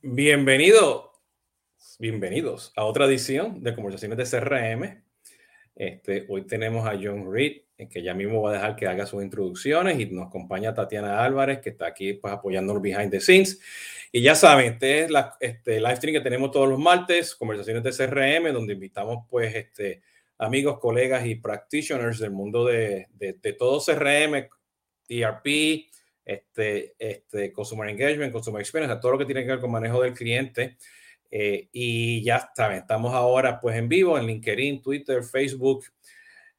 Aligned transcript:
Bienvenido, 0.00 1.10
bienvenidos 1.98 2.72
a 2.76 2.84
otra 2.84 3.06
edición 3.06 3.64
de 3.64 3.74
Conversaciones 3.74 4.16
de 4.16 4.38
CRM. 4.38 5.02
Este, 5.74 6.24
hoy 6.28 6.46
tenemos 6.46 6.86
a 6.86 6.92
John 6.92 7.32
Reed, 7.32 7.62
que 7.90 8.00
ya 8.00 8.14
mismo 8.14 8.40
va 8.42 8.50
a 8.50 8.52
dejar 8.54 8.76
que 8.76 8.86
haga 8.86 9.06
sus 9.06 9.24
introducciones 9.24 9.98
y 9.98 10.06
nos 10.06 10.28
acompaña 10.28 10.72
Tatiana 10.72 11.24
Álvarez, 11.24 11.58
que 11.58 11.70
está 11.70 11.88
aquí 11.88 12.12
pues, 12.12 12.32
apoyándonos 12.32 12.80
behind 12.80 13.10
the 13.10 13.18
scenes. 13.18 13.60
Y 14.12 14.22
ya 14.22 14.36
saben, 14.36 14.74
este 14.74 15.02
es 15.02 15.10
la 15.10 15.36
este, 15.40 15.80
live 15.80 15.96
stream 15.96 16.14
que 16.14 16.20
tenemos 16.20 16.52
todos 16.52 16.68
los 16.68 16.78
martes, 16.78 17.34
Conversaciones 17.34 17.82
de 17.82 17.90
CRM, 17.90 18.52
donde 18.52 18.74
invitamos 18.74 19.26
pues 19.28 19.52
este, 19.52 20.02
amigos, 20.38 20.78
colegas 20.78 21.26
y 21.26 21.34
practitioners 21.34 22.20
del 22.20 22.30
mundo 22.30 22.64
de, 22.64 23.08
de, 23.14 23.32
de 23.32 23.52
todo 23.52 23.84
CRM, 23.84 24.48
ERP, 25.08 25.88
este, 26.28 26.94
este, 26.98 27.50
Consumer 27.54 27.88
Engagement, 27.88 28.30
Consumer 28.30 28.60
Experience, 28.60 28.94
todo 29.00 29.12
lo 29.12 29.18
que 29.18 29.24
tiene 29.24 29.44
que 29.44 29.52
ver 29.52 29.60
con 29.60 29.70
manejo 29.70 30.02
del 30.02 30.12
cliente. 30.12 30.76
Eh, 31.30 31.68
y 31.72 32.22
ya 32.22 32.50
saben, 32.54 32.78
estamos 32.78 33.14
ahora 33.14 33.58
pues 33.58 33.76
en 33.76 33.88
vivo 33.88 34.18
en 34.18 34.26
LinkedIn, 34.26 34.82
Twitter, 34.82 35.22
Facebook, 35.22 35.86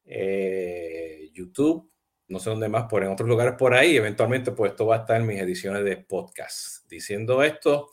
eh, 0.04 1.30
YouTube, 1.32 1.88
no 2.28 2.40
sé 2.40 2.50
dónde 2.50 2.68
más, 2.68 2.86
por 2.88 3.04
en 3.04 3.10
otros 3.10 3.28
lugares 3.28 3.54
por 3.56 3.72
ahí. 3.72 3.96
Eventualmente 3.96 4.50
pues 4.50 4.72
esto 4.72 4.86
va 4.86 4.96
a 4.96 4.98
estar 5.00 5.20
en 5.20 5.26
mis 5.28 5.40
ediciones 5.40 5.84
de 5.84 5.98
podcast. 5.98 6.88
Diciendo 6.88 7.40
esto, 7.44 7.90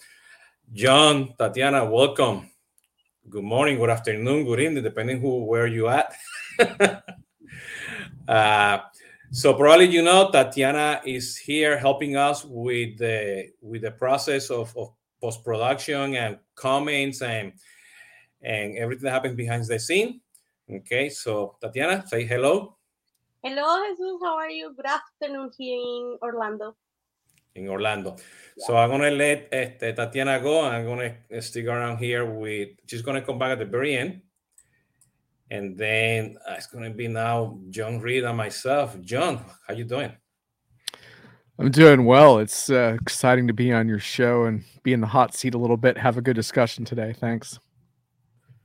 John, 0.75 1.35
Tatiana, 1.37 1.83
welcome. 1.83 2.51
Good 3.23 3.43
morning, 3.43 3.77
good 3.77 3.91
afternoon, 3.91 4.45
good 4.45 4.59
evening, 4.59 4.83
depending 4.83 5.21
who 5.23 5.45
where 5.45 5.71
you 5.71 5.89
at. 5.89 6.11
uh, 8.27 8.79
So 9.31 9.53
probably 9.53 9.87
you 9.87 10.01
know 10.01 10.31
Tatiana 10.31 11.01
is 11.05 11.35
here 11.35 11.77
helping 11.77 12.15
us 12.15 12.45
with 12.45 12.97
the 12.97 13.49
with 13.61 13.81
the 13.81 13.91
process 13.91 14.49
of, 14.49 14.75
of 14.77 14.93
post 15.21 15.43
production 15.43 16.15
and 16.15 16.37
comments 16.55 17.21
and 17.21 17.51
and 18.41 18.77
everything 18.77 19.03
that 19.03 19.11
happens 19.11 19.35
behind 19.35 19.65
the 19.65 19.79
scene. 19.79 20.21
Okay, 20.71 21.09
so 21.09 21.57
Tatiana, 21.61 22.05
say 22.07 22.25
hello. 22.25 22.77
Hello, 23.43 23.83
Jesus. 23.83 24.19
How 24.23 24.37
are 24.37 24.49
you? 24.49 24.73
Good 24.73 24.85
afternoon 24.85 25.51
here 25.57 25.77
in 25.77 26.17
Orlando. 26.21 26.75
In 27.55 27.67
Orlando. 27.67 28.15
Yeah. 28.55 28.65
So 28.65 28.77
I'm 28.77 28.89
gonna 28.89 29.11
let 29.11 29.49
este, 29.51 29.93
Tatiana 29.93 30.39
go. 30.39 30.63
I'm 30.63 30.85
gonna 30.85 31.15
stick 31.41 31.67
around 31.67 31.97
here 31.97 32.25
with. 32.25 32.69
She's 32.85 33.01
gonna 33.01 33.21
come 33.21 33.39
back 33.39 33.51
at 33.51 33.59
the 33.59 33.65
very 33.65 33.97
end 33.97 34.21
and 35.49 35.77
then 35.77 36.37
uh, 36.47 36.53
it's 36.53 36.67
going 36.67 36.83
to 36.83 36.89
be 36.95 37.07
now 37.07 37.59
Jon 37.69 37.99
Reed 37.99 38.23
and 38.23 38.37
myself. 38.37 38.99
Jon, 39.01 39.43
how 39.67 39.73
you 39.73 39.85
doing? 39.85 40.11
I'm 41.59 41.71
doing 41.71 42.05
well. 42.05 42.37
It's 42.37 42.69
uh, 42.69 42.97
exciting 43.01 43.47
to 43.47 43.53
be 43.53 43.73
on 43.73 43.87
your 43.87 43.99
show 43.99 44.43
and 44.43 44.63
be 44.83 44.93
in 44.93 45.01
the 45.01 45.07
hot 45.07 45.33
seat 45.33 45.55
a 45.55 45.57
little 45.57 45.77
bit. 45.77 45.97
Have 45.97 46.17
a 46.17 46.21
good 46.21 46.35
discussion 46.35 46.85
today. 46.85 47.13
Thanks. 47.13 47.59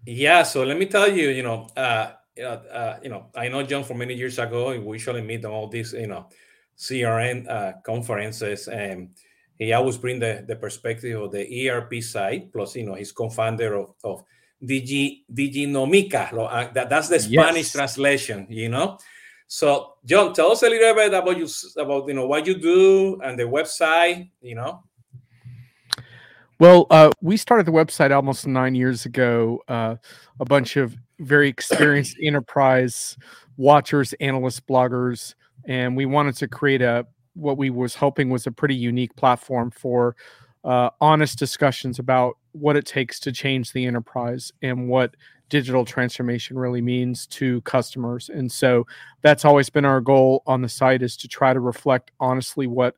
Yeah. 0.05 0.43
So 0.43 0.63
let 0.65 0.79
me 0.79 0.87
tell 0.87 1.11
you, 1.11 1.31
you 1.31 1.43
know, 1.43 1.69
uh, 1.77 2.13
uh, 2.41 2.99
you 3.03 3.09
know, 3.09 3.27
I 3.35 3.49
know 3.49 3.63
John 3.63 3.85
from 3.85 3.99
many 3.99 4.15
years 4.15 4.39
ago. 4.39 4.79
We 4.79 4.97
usually 4.97 5.23
meet 5.23 5.45
on 5.45 5.53
all 5.53 5.69
these, 5.69 5.95
you 5.95 6.07
know, 6.07 6.29
CRM 6.77 7.49
uh, 7.49 7.73
conferences, 7.85 8.69
and 8.69 9.11
he 9.59 9.73
always 9.73 9.97
bring 9.97 10.19
the 10.19 10.45
the 10.47 10.57
perspective 10.57 11.21
of 11.21 11.33
the 11.33 11.71
ERP 11.71 12.03
side. 12.03 12.53
Plus, 12.53 12.77
you 12.77 12.85
know, 12.85 12.95
he's 12.95 13.13
co-founder 13.13 13.75
of, 13.75 13.95
of 14.05 14.25
Digi, 14.63 15.23
Diginomica. 15.33 16.33
Uh, 16.33 16.71
that's 16.73 17.09
the 17.09 17.19
Spanish 17.19 17.67
yes. 17.67 17.73
translation, 17.73 18.47
you 18.49 18.69
know. 18.69 18.99
So, 19.47 19.95
Jon, 20.05 20.33
tell 20.33 20.53
us 20.53 20.63
a 20.63 20.69
little 20.69 20.95
bit 20.95 21.13
about 21.13 21.37
you, 21.37 21.47
about 21.77 22.09
you 22.09 22.15
know 22.15 22.27
what 22.27 22.47
you 22.47 22.55
do 22.55 23.21
and 23.23 23.39
the 23.39 23.43
website, 23.43 24.31
you 24.41 24.55
know. 24.55 24.83
Well, 26.59 26.87
uh, 26.91 27.11
we 27.21 27.37
started 27.37 27.67
the 27.67 27.73
website 27.73 28.15
almost 28.15 28.47
nine 28.47 28.75
years 28.75 29.05
ago. 29.05 29.63
Uh, 29.67 29.97
a 30.39 30.45
bunch 30.45 30.77
of 30.77 30.97
very 31.19 31.49
experienced 31.49 32.17
enterprise 32.23 33.17
watchers, 33.57 34.15
analysts, 34.21 34.61
bloggers, 34.61 35.35
and 35.67 35.97
we 35.97 36.07
wanted 36.07 36.37
to 36.37 36.49
create 36.49 36.81
a 36.81 37.07
what 37.35 37.57
we 37.57 37.71
was 37.71 37.95
hoping 37.95 38.31
was 38.31 38.47
a 38.47 38.53
pretty 38.53 38.75
unique 38.75 39.15
platform 39.17 39.71
for 39.71 40.17
uh, 40.65 40.91
honest 41.01 41.39
discussions 41.39 41.99
about 41.99 42.39
what 42.53 42.77
it 42.77 42.87
takes 42.87 43.19
to 43.21 43.33
change 43.33 43.73
the 43.73 43.87
enterprise 43.87 44.53
and 44.63 44.89
what 44.89 45.17
digital 45.49 45.85
transformation 45.85 46.59
really 46.59 46.81
means 46.81 47.27
to 47.27 47.61
customers. 47.63 48.31
And 48.31 48.51
so 48.51 48.87
that's 49.21 49.45
always 49.45 49.69
been 49.69 49.85
our 49.85 50.01
goal 50.01 50.43
on 50.47 50.63
the 50.63 50.69
site 50.69 51.03
is 51.03 51.17
to 51.19 51.29
try 51.29 51.53
to 51.53 51.61
reflect 51.61 52.11
honestly 52.21 52.67
what 52.67 52.97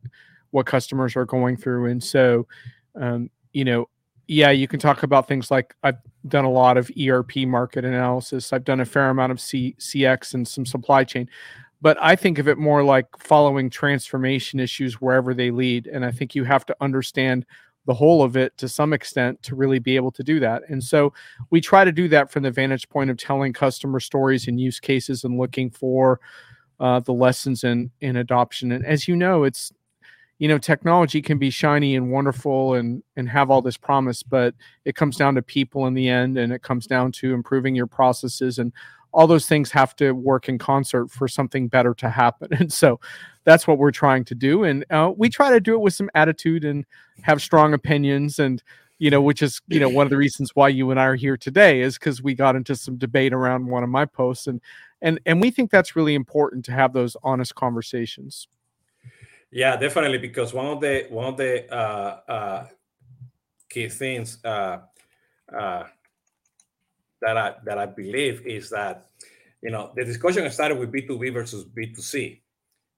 what 0.50 0.66
customers 0.66 1.16
are 1.16 1.24
going 1.24 1.56
through. 1.56 1.86
And 1.86 2.02
so 2.02 2.46
um, 2.94 3.30
you 3.54 3.64
know 3.64 3.88
yeah 4.28 4.50
you 4.50 4.68
can 4.68 4.80
talk 4.80 5.02
about 5.02 5.28
things 5.28 5.50
like 5.50 5.74
i've 5.82 5.98
done 6.28 6.44
a 6.44 6.50
lot 6.50 6.76
of 6.76 6.90
erp 6.98 7.36
market 7.46 7.84
analysis. 7.84 8.52
I've 8.52 8.64
done 8.64 8.80
a 8.80 8.84
fair 8.84 9.10
amount 9.10 9.32
of 9.32 9.40
C- 9.40 9.76
cx 9.78 10.34
and 10.34 10.46
some 10.46 10.64
supply 10.64 11.04
chain 11.04 11.28
but 11.84 11.98
I 12.00 12.16
think 12.16 12.38
of 12.38 12.48
it 12.48 12.56
more 12.56 12.82
like 12.82 13.06
following 13.18 13.68
transformation 13.68 14.58
issues 14.58 15.02
wherever 15.02 15.34
they 15.34 15.50
lead. 15.50 15.86
And 15.86 16.02
I 16.02 16.10
think 16.10 16.34
you 16.34 16.42
have 16.44 16.64
to 16.64 16.76
understand 16.80 17.44
the 17.84 17.92
whole 17.92 18.22
of 18.22 18.38
it 18.38 18.56
to 18.56 18.70
some 18.70 18.94
extent 18.94 19.42
to 19.42 19.54
really 19.54 19.78
be 19.78 19.94
able 19.94 20.10
to 20.12 20.22
do 20.22 20.40
that. 20.40 20.62
And 20.70 20.82
so 20.82 21.12
we 21.50 21.60
try 21.60 21.84
to 21.84 21.92
do 21.92 22.08
that 22.08 22.30
from 22.30 22.42
the 22.42 22.50
vantage 22.50 22.88
point 22.88 23.10
of 23.10 23.18
telling 23.18 23.52
customer 23.52 24.00
stories 24.00 24.48
and 24.48 24.58
use 24.58 24.80
cases 24.80 25.24
and 25.24 25.38
looking 25.38 25.68
for 25.68 26.20
uh, 26.80 27.00
the 27.00 27.12
lessons 27.12 27.64
in 27.64 27.90
in 28.00 28.16
adoption. 28.16 28.72
And 28.72 28.86
as 28.86 29.06
you 29.06 29.14
know, 29.14 29.44
it's 29.44 29.70
you 30.38 30.48
know 30.48 30.56
technology 30.56 31.20
can 31.20 31.36
be 31.36 31.50
shiny 31.50 31.96
and 31.96 32.10
wonderful 32.10 32.72
and 32.72 33.02
and 33.16 33.28
have 33.28 33.50
all 33.50 33.60
this 33.60 33.76
promise, 33.76 34.22
but 34.22 34.54
it 34.86 34.96
comes 34.96 35.18
down 35.18 35.34
to 35.34 35.42
people 35.42 35.86
in 35.86 35.92
the 35.92 36.08
end, 36.08 36.38
and 36.38 36.50
it 36.50 36.62
comes 36.62 36.86
down 36.86 37.12
to 37.12 37.34
improving 37.34 37.74
your 37.74 37.86
processes 37.86 38.58
and 38.58 38.72
all 39.14 39.28
those 39.28 39.46
things 39.46 39.70
have 39.70 39.94
to 39.94 40.10
work 40.12 40.48
in 40.48 40.58
concert 40.58 41.08
for 41.08 41.28
something 41.28 41.68
better 41.68 41.94
to 41.94 42.10
happen. 42.10 42.48
And 42.64 42.72
so 42.72 42.98
that's 43.44 43.66
what 43.66 43.78
we're 43.78 43.92
trying 43.92 44.24
to 44.24 44.34
do. 44.34 44.64
And 44.64 44.84
uh, 44.90 45.12
we 45.16 45.28
try 45.28 45.50
to 45.50 45.60
do 45.60 45.74
it 45.74 45.80
with 45.80 45.94
some 45.94 46.10
attitude 46.14 46.64
and 46.64 46.84
have 47.22 47.40
strong 47.40 47.74
opinions. 47.74 48.38
And, 48.38 48.62
you 48.98 49.10
know, 49.10 49.22
which 49.22 49.40
is, 49.40 49.60
you 49.68 49.78
know, 49.78 49.88
one 49.88 50.06
of 50.06 50.10
the 50.10 50.16
reasons 50.16 50.50
why 50.56 50.68
you 50.68 50.90
and 50.90 50.98
I 50.98 51.04
are 51.04 51.14
here 51.14 51.36
today 51.36 51.80
is 51.80 51.96
because 51.96 52.22
we 52.22 52.34
got 52.34 52.56
into 52.56 52.74
some 52.74 52.96
debate 52.96 53.32
around 53.32 53.66
one 53.66 53.84
of 53.84 53.88
my 53.88 54.04
posts. 54.04 54.46
And, 54.48 54.60
and, 55.00 55.20
and 55.26 55.40
we 55.40 55.50
think 55.50 55.70
that's 55.70 55.94
really 55.94 56.14
important 56.14 56.64
to 56.66 56.72
have 56.72 56.92
those 56.92 57.16
honest 57.22 57.54
conversations. 57.54 58.48
Yeah, 59.52 59.76
definitely. 59.76 60.18
Because 60.18 60.52
one 60.52 60.66
of 60.66 60.80
the, 60.80 61.06
one 61.10 61.26
of 61.26 61.36
the 61.36 61.72
uh, 61.72 62.20
uh, 62.28 62.66
key 63.68 63.88
things, 63.88 64.44
uh, 64.44 64.78
uh, 65.56 65.84
that 67.24 67.36
I 67.36 67.54
that 67.64 67.78
I 67.78 67.86
believe 67.86 68.46
is 68.46 68.70
that 68.70 69.06
you 69.62 69.70
know 69.70 69.92
the 69.96 70.04
discussion 70.04 70.48
started 70.50 70.78
with 70.78 70.92
B2B 70.92 71.32
versus 71.32 71.64
B2C, 71.64 72.40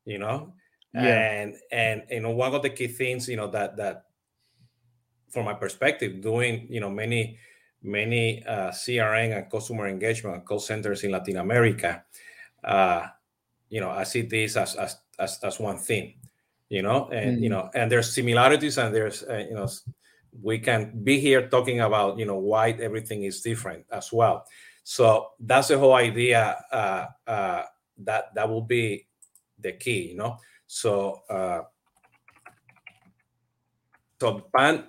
you 0.05 0.19
know, 0.19 0.53
yeah. 0.93 1.03
and 1.03 1.55
and 1.71 2.03
you 2.11 2.21
know 2.21 2.31
one 2.31 2.55
of 2.55 2.63
the 2.63 2.71
key 2.71 2.89
things 2.89 3.29
you 3.29 3.37
know 3.37 3.49
that 3.49 3.77
that 3.77 4.07
from 5.31 5.45
my 5.45 5.55
perspective 5.55 6.21
doing 6.21 6.67
you 6.69 6.81
know 6.81 6.91
many 6.91 7.39
many 7.83 8.45
uh, 8.45 8.71
CRM 8.71 9.37
and 9.37 9.51
customer 9.51 9.87
engagement 9.87 10.45
call 10.45 10.59
centers 10.59 11.05
in 11.05 11.13
Latin 11.13 11.37
America, 11.37 12.03
uh, 12.65 13.07
you 13.71 13.81
know 13.81 13.91
I 13.91 14.03
see 14.03 14.23
this 14.23 14.57
as 14.57 14.75
as 14.75 14.97
as, 15.19 15.39
as 15.43 15.61
one 15.61 15.79
thing, 15.79 16.15
you 16.69 16.83
know, 16.83 17.09
and 17.11 17.39
mm. 17.39 17.43
you 17.43 17.49
know 17.49 17.71
and 17.75 17.91
there's 17.91 18.13
similarities 18.13 18.79
and 18.79 18.93
there's 18.93 19.23
uh, 19.23 19.45
you 19.49 19.55
know 19.55 19.69
we 20.43 20.59
can 20.59 20.93
be 21.05 21.21
here 21.21 21.49
talking 21.49 21.81
about 21.81 22.19
you 22.19 22.27
know 22.27 22.39
why 22.39 22.71
everything 22.71 23.25
is 23.25 23.41
different 23.41 23.85
as 23.91 24.13
well. 24.13 24.45
So 24.85 25.31
that's 25.41 25.69
the 25.69 25.79
whole 25.79 25.95
idea 25.95 26.57
uh, 26.71 27.07
uh, 27.27 27.63
that 27.99 28.35
that 28.35 28.49
will 28.49 28.63
be 28.63 29.07
the 29.59 29.73
key 29.73 30.11
you 30.11 30.17
know? 30.17 30.39
So 30.67 31.23
uh, 31.29 31.63
so 34.21 34.49
part, 34.55 34.87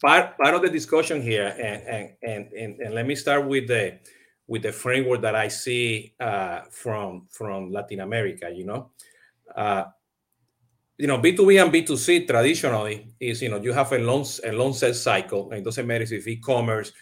part 0.00 0.38
part 0.38 0.54
of 0.54 0.62
the 0.62 0.70
discussion 0.70 1.20
here 1.22 1.54
and, 1.58 1.82
and 1.82 2.10
and 2.22 2.52
and 2.52 2.80
and 2.80 2.94
let 2.94 3.06
me 3.06 3.14
start 3.14 3.46
with 3.46 3.68
the 3.68 3.98
with 4.46 4.62
the 4.62 4.72
framework 4.72 5.20
that 5.22 5.36
i 5.36 5.46
see 5.46 6.14
uh, 6.18 6.62
from 6.70 7.26
from 7.30 7.70
latin 7.70 8.00
america 8.00 8.50
you 8.50 8.64
know? 8.64 8.90
Uh, 9.54 9.84
you 11.00 11.06
know, 11.06 11.18
B2B 11.18 11.62
and 11.62 11.72
B2C 11.72 12.28
traditionally 12.28 13.14
is, 13.18 13.40
you 13.40 13.48
know, 13.48 13.56
you 13.56 13.72
have 13.72 13.90
a 13.92 13.98
long, 13.98 14.26
a 14.44 14.52
long 14.52 14.74
sales 14.74 15.02
cycle. 15.02 15.50
And 15.50 15.60
it 15.60 15.64
doesn't 15.64 15.86
matter 15.86 16.04
if 16.04 16.12
it's 16.12 16.26
e-commerce 16.26 16.92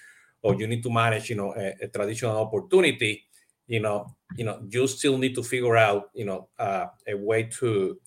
or 0.40 0.54
you 0.54 0.68
need 0.68 0.84
to 0.84 0.90
manage, 0.90 1.30
you 1.30 1.34
know, 1.34 1.52
a, 1.56 1.74
a, 1.82 1.88
traditional 1.88 2.36
opportunity, 2.36 3.24
you 3.66 3.80
know, 3.80 4.14
you 4.36 4.44
know, 4.44 4.62
you 4.68 4.86
still 4.86 5.18
need 5.18 5.34
to 5.34 5.42
figure 5.42 5.76
out, 5.76 6.10
you 6.14 6.24
know, 6.24 6.48
uh, 6.60 6.86
a 7.08 7.14
way 7.14 7.42
to, 7.58 7.98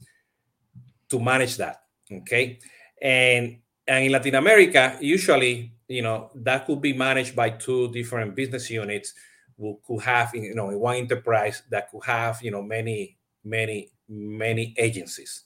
to 1.10 1.20
manage 1.20 1.58
that. 1.58 1.82
Okay. 2.10 2.60
And, 3.02 3.58
and 3.86 4.06
in 4.06 4.14
Latin 4.14 4.36
America, 4.36 4.98
usually, 5.02 5.74
you 5.90 6.04
know, 6.04 6.32
that 6.36 6.68
could 6.68 6.82
be 6.82 6.94
managed 6.94 7.36
by 7.36 7.50
two 7.50 7.92
different 7.92 8.34
business 8.34 8.70
units 8.70 9.14
who 9.58 9.78
could 9.86 10.02
have, 10.04 10.34
you 10.34 10.56
know, 10.56 10.70
in 10.70 10.80
one 10.80 10.96
enterprise 10.96 11.64
that 11.70 11.92
could 11.92 12.06
have, 12.06 12.42
you 12.42 12.52
know, 12.52 12.62
many, 12.62 13.18
many, 13.44 13.92
many 14.08 14.74
agencies 14.78 15.44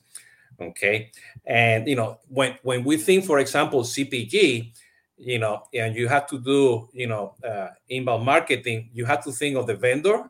okay 0.60 1.12
and 1.46 1.88
you 1.88 1.96
know 1.96 2.18
when 2.30 2.56
when 2.64 2.84
we 2.84 2.98
think 2.98 3.26
for 3.26 3.40
example 3.40 3.82
cpg 3.84 4.72
you 5.18 5.40
know, 5.40 5.64
and 5.74 5.96
you 5.96 6.08
have 6.08 6.28
to 6.28 6.40
do, 6.40 6.90
you 6.94 7.08
know, 7.08 7.36
uh, 7.44 7.70
inbound 7.90 8.26
marketing, 8.26 8.90
you 8.94 9.06
have 9.06 9.24
to 9.24 9.32
think 9.32 9.56
of 9.56 9.68
the 9.68 9.76
vendor, 9.76 10.30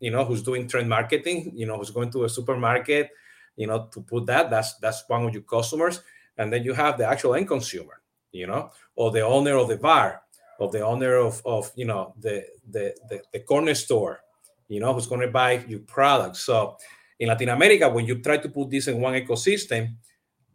you 0.00 0.10
know, 0.10 0.24
who's 0.24 0.42
doing 0.42 0.68
trade 0.68 0.86
marketing, 0.86 1.52
you 1.54 1.66
know, 1.66 1.78
who's 1.78 1.90
going 1.90 2.10
to 2.10 2.24
a 2.24 2.28
supermarket, 2.28 3.10
you 3.56 3.66
know, 3.66 3.88
to 3.92 4.00
put 4.00 4.26
that. 4.26 4.50
That's 4.50 4.74
that's 4.74 5.04
one 5.08 5.24
of 5.24 5.32
your 5.32 5.42
customers, 5.42 6.02
and 6.36 6.52
then 6.52 6.64
you 6.64 6.74
have 6.74 6.98
the 6.98 7.06
actual 7.06 7.34
end 7.34 7.48
consumer, 7.48 8.02
you 8.32 8.46
know, 8.46 8.70
or 8.94 9.10
the 9.10 9.22
owner 9.22 9.56
of 9.56 9.68
the 9.68 9.78
bar, 9.78 10.22
of 10.60 10.72
the 10.72 10.84
owner 10.84 11.16
of 11.16 11.40
of 11.46 11.72
you 11.74 11.86
know 11.86 12.14
the 12.20 12.44
the 12.70 12.94
the, 13.08 13.22
the 13.32 13.40
corner 13.40 13.74
store, 13.74 14.20
you 14.68 14.80
know, 14.80 14.92
who's 14.92 15.06
going 15.06 15.22
to 15.22 15.28
buy 15.28 15.64
your 15.66 15.80
product. 15.80 16.36
So 16.36 16.76
in 17.18 17.28
Latin 17.28 17.48
America, 17.48 17.88
when 17.88 18.06
you 18.06 18.20
try 18.20 18.38
to 18.38 18.48
put 18.48 18.70
this 18.70 18.88
in 18.88 19.00
one 19.00 19.14
ecosystem, 19.14 19.96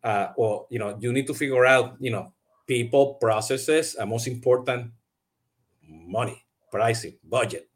uh, 0.03 0.27
well, 0.37 0.67
you 0.69 0.79
know, 0.79 0.97
you 0.99 1.13
need 1.13 1.27
to 1.27 1.33
figure 1.33 1.65
out, 1.65 1.95
you 1.99 2.11
know, 2.11 2.33
people, 2.67 3.15
processes, 3.15 3.95
and 3.95 4.09
most 4.09 4.27
important, 4.27 4.91
money, 5.87 6.43
pricing, 6.71 7.17
budget, 7.23 7.69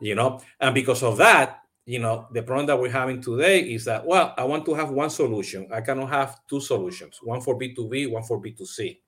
you 0.00 0.14
know, 0.14 0.40
and 0.60 0.74
because 0.74 1.02
of 1.02 1.16
that, 1.16 1.60
you 1.86 2.00
know, 2.00 2.26
the 2.32 2.42
problem 2.42 2.66
that 2.66 2.78
we're 2.78 2.90
having 2.90 3.22
today 3.22 3.60
is 3.60 3.84
that, 3.84 4.04
well, 4.04 4.34
I 4.36 4.44
want 4.44 4.64
to 4.66 4.74
have 4.74 4.90
one 4.90 5.08
solution. 5.08 5.68
I 5.72 5.80
cannot 5.80 6.10
have 6.10 6.40
two 6.48 6.60
solutions, 6.60 7.20
one 7.22 7.40
for 7.40 7.56
B2B, 7.56 8.10
one 8.10 8.24
for 8.24 8.42
B2C. 8.42 8.98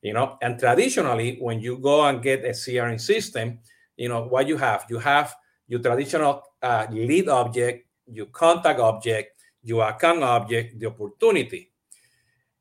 You 0.00 0.14
know, 0.14 0.38
and 0.40 0.58
traditionally, 0.58 1.36
when 1.38 1.60
you 1.60 1.78
go 1.78 2.04
and 2.06 2.22
get 2.22 2.44
a 2.44 2.48
CRM 2.48 3.00
system, 3.00 3.60
you 3.96 4.08
know, 4.08 4.24
what 4.24 4.48
you 4.48 4.56
have, 4.56 4.86
you 4.88 4.98
have 4.98 5.34
your 5.68 5.80
traditional 5.80 6.42
uh, 6.60 6.86
lead 6.90 7.28
object, 7.28 7.86
your 8.12 8.26
contact 8.26 8.80
object, 8.80 9.40
your 9.62 9.88
account 9.88 10.22
object, 10.22 10.78
the 10.78 10.86
opportunity. 10.86 11.70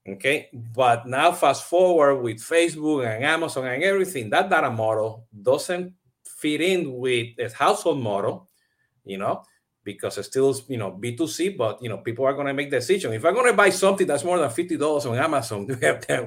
Okay, 0.07 0.49
but 0.53 1.05
now 1.07 1.31
fast 1.31 1.65
forward 1.65 2.23
with 2.23 2.37
Facebook 2.37 3.05
and 3.05 3.23
Amazon 3.23 3.67
and 3.67 3.83
everything, 3.83 4.31
that 4.31 4.49
data 4.49 4.71
model 4.71 5.27
doesn't 5.39 5.93
fit 6.25 6.59
in 6.59 6.93
with 6.97 7.37
a 7.37 7.53
household 7.55 8.01
model, 8.01 8.49
you 9.05 9.19
know, 9.19 9.43
because 9.83 10.17
it's 10.17 10.27
still, 10.27 10.55
you 10.67 10.77
know, 10.77 10.91
B2C, 10.91 11.55
but, 11.55 11.81
you 11.83 11.89
know, 11.89 11.97
people 11.97 12.25
are 12.25 12.33
going 12.33 12.47
to 12.47 12.53
make 12.53 12.71
decisions. 12.71 13.13
If 13.13 13.25
I'm 13.25 13.35
going 13.35 13.51
to 13.51 13.57
buy 13.57 13.69
something 13.69 14.07
that's 14.07 14.23
more 14.23 14.39
than 14.39 14.49
$50 14.49 15.11
on 15.11 15.17
Amazon, 15.17 15.67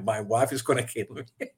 my 0.05 0.21
wife 0.21 0.53
is 0.53 0.63
going 0.63 0.85
to 0.85 0.85
kill 0.85 1.15
me. 1.15 1.25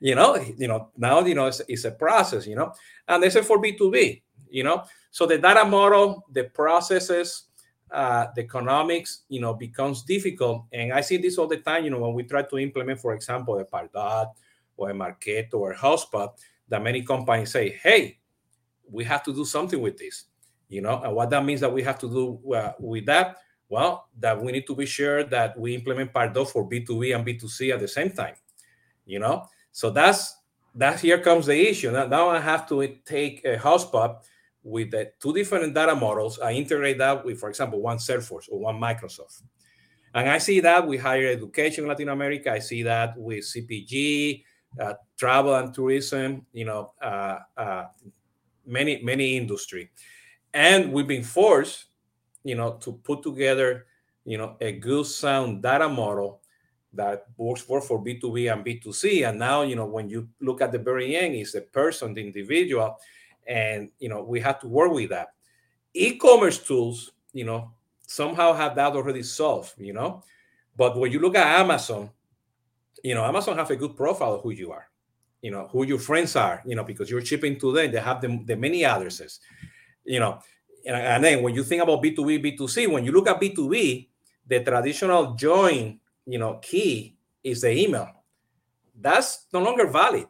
you 0.00 0.14
know, 0.14 0.36
you 0.56 0.68
know, 0.68 0.90
now, 0.96 1.24
you 1.24 1.34
know, 1.34 1.46
it's, 1.46 1.62
it's 1.68 1.84
a 1.84 1.92
process, 1.92 2.46
you 2.46 2.56
know, 2.56 2.72
and 3.06 3.22
this 3.22 3.36
is 3.36 3.46
for 3.46 3.60
B2B, 3.60 4.22
you 4.50 4.64
know, 4.64 4.84
so 5.10 5.26
the 5.26 5.38
data 5.38 5.64
model, 5.64 6.24
the 6.32 6.44
processes, 6.44 7.44
uh, 7.90 8.26
the 8.34 8.42
economics, 8.42 9.22
you 9.28 9.40
know, 9.40 9.54
becomes 9.54 10.02
difficult. 10.02 10.66
And 10.72 10.92
I 10.92 11.00
see 11.00 11.16
this 11.16 11.38
all 11.38 11.46
the 11.46 11.56
time, 11.58 11.84
you 11.84 11.90
know, 11.90 12.00
when 12.00 12.14
we 12.14 12.22
try 12.22 12.42
to 12.42 12.58
implement, 12.58 13.00
for 13.00 13.14
example, 13.14 13.58
a 13.58 13.64
Pardot 13.64 14.32
or 14.76 14.90
a 14.90 14.94
Marketo 14.94 15.54
or 15.54 15.72
a 15.72 15.76
HubSpot, 15.76 16.30
that 16.68 16.82
many 16.82 17.02
companies 17.02 17.50
say, 17.50 17.78
hey, 17.82 18.18
we 18.90 19.04
have 19.04 19.22
to 19.24 19.34
do 19.34 19.44
something 19.44 19.80
with 19.80 19.96
this, 19.96 20.24
you 20.68 20.82
know, 20.82 21.02
and 21.02 21.14
what 21.14 21.30
that 21.30 21.44
means 21.44 21.60
that 21.60 21.72
we 21.72 21.82
have 21.82 21.98
to 21.98 22.08
do 22.08 22.54
uh, 22.54 22.72
with 22.78 23.06
that, 23.06 23.36
well, 23.68 24.08
that 24.18 24.40
we 24.40 24.52
need 24.52 24.66
to 24.66 24.74
be 24.74 24.86
sure 24.86 25.24
that 25.24 25.58
we 25.58 25.74
implement 25.74 26.12
Pardot 26.12 26.48
for 26.48 26.68
B2B 26.68 27.14
and 27.14 27.26
B2C 27.26 27.72
at 27.72 27.80
the 27.80 27.88
same 27.88 28.10
time, 28.10 28.34
you 29.06 29.18
know. 29.18 29.46
So 29.72 29.90
that's 29.90 30.36
that 30.74 31.00
here 31.00 31.18
comes 31.18 31.46
the 31.46 31.68
issue. 31.68 31.90
Now, 31.90 32.06
now 32.06 32.28
I 32.28 32.40
have 32.40 32.68
to 32.68 32.86
take 33.04 33.44
a 33.44 33.56
HubSpot 33.56 34.18
with 34.62 34.90
the 34.90 35.10
two 35.20 35.32
different 35.32 35.74
data 35.74 35.94
models. 35.94 36.38
I 36.38 36.52
integrate 36.52 36.98
that 36.98 37.24
with, 37.24 37.38
for 37.38 37.48
example, 37.48 37.80
one 37.80 37.98
Salesforce 37.98 38.48
or 38.50 38.60
one 38.60 38.80
Microsoft. 38.80 39.42
And 40.14 40.28
I 40.28 40.38
see 40.38 40.60
that 40.60 40.86
with 40.86 41.00
higher 41.00 41.28
education 41.28 41.84
in 41.84 41.88
Latin 41.88 42.08
America. 42.08 42.52
I 42.52 42.58
see 42.58 42.82
that 42.82 43.16
with 43.16 43.44
CPG, 43.44 44.42
uh, 44.80 44.94
travel 45.16 45.54
and 45.54 45.72
tourism, 45.72 46.46
you 46.52 46.64
know, 46.64 46.92
uh, 47.00 47.38
uh, 47.56 47.84
many, 48.66 49.02
many 49.02 49.36
industry. 49.36 49.90
And 50.52 50.92
we've 50.92 51.06
been 51.06 51.22
forced, 51.22 51.86
you 52.42 52.54
know, 52.54 52.74
to 52.80 52.92
put 52.92 53.22
together, 53.22 53.86
you 54.24 54.38
know, 54.38 54.56
a 54.60 54.72
good 54.72 55.06
sound 55.06 55.62
data 55.62 55.88
model 55.88 56.40
that 56.92 57.26
works 57.36 57.60
for, 57.60 57.80
for 57.80 58.02
B2B 58.02 58.52
and 58.52 58.64
B2C. 58.64 59.28
And 59.28 59.38
now, 59.38 59.62
you 59.62 59.76
know, 59.76 59.86
when 59.86 60.08
you 60.08 60.28
look 60.40 60.62
at 60.62 60.72
the 60.72 60.78
very 60.78 61.16
end, 61.16 61.34
is 61.34 61.52
the 61.52 61.60
person, 61.60 62.14
the 62.14 62.26
individual, 62.26 62.96
and 63.48 63.90
you 63.98 64.08
know 64.08 64.22
we 64.22 64.38
have 64.38 64.60
to 64.60 64.68
work 64.68 64.92
with 64.92 65.10
that. 65.10 65.28
E-commerce 65.94 66.58
tools 66.58 67.12
you 67.32 67.44
know 67.44 67.72
somehow 68.06 68.52
have 68.52 68.76
that 68.76 68.94
already 68.94 69.22
solved 69.22 69.72
you 69.78 69.92
know? 69.92 70.22
But 70.76 70.96
when 70.96 71.10
you 71.10 71.18
look 71.18 71.34
at 71.34 71.60
amazon 71.60 72.10
you 73.02 73.14
know 73.14 73.24
amazon 73.24 73.56
have 73.56 73.70
a 73.70 73.76
good 73.76 73.96
profile 73.96 74.34
of 74.34 74.42
who 74.42 74.50
you 74.50 74.70
are 74.70 74.88
you 75.42 75.50
know 75.50 75.68
who 75.72 75.84
your 75.84 75.98
friends 75.98 76.36
are 76.36 76.62
you 76.64 76.76
know 76.76 76.84
because 76.84 77.10
you're 77.10 77.24
shipping 77.24 77.58
to 77.58 77.72
them 77.72 77.90
they 77.90 78.00
have 78.00 78.20
the, 78.20 78.40
the 78.44 78.56
many 78.56 78.84
addresses 78.84 79.40
you 80.04 80.20
know? 80.20 80.40
And, 80.86 80.96
and 80.96 81.24
then 81.24 81.42
when 81.42 81.54
you 81.54 81.64
think 81.64 81.82
about 81.82 82.02
b2b 82.02 82.56
b2c 82.56 82.90
when 82.90 83.04
you 83.04 83.12
look 83.12 83.28
at 83.28 83.40
b2b 83.40 84.08
the 84.46 84.60
traditional 84.60 85.34
join 85.34 85.98
you 86.26 86.38
know 86.38 86.58
key 86.60 87.16
is 87.42 87.62
the 87.62 87.70
email. 87.72 88.10
That's 89.00 89.46
no 89.52 89.60
longer 89.62 89.86
valid 89.86 90.26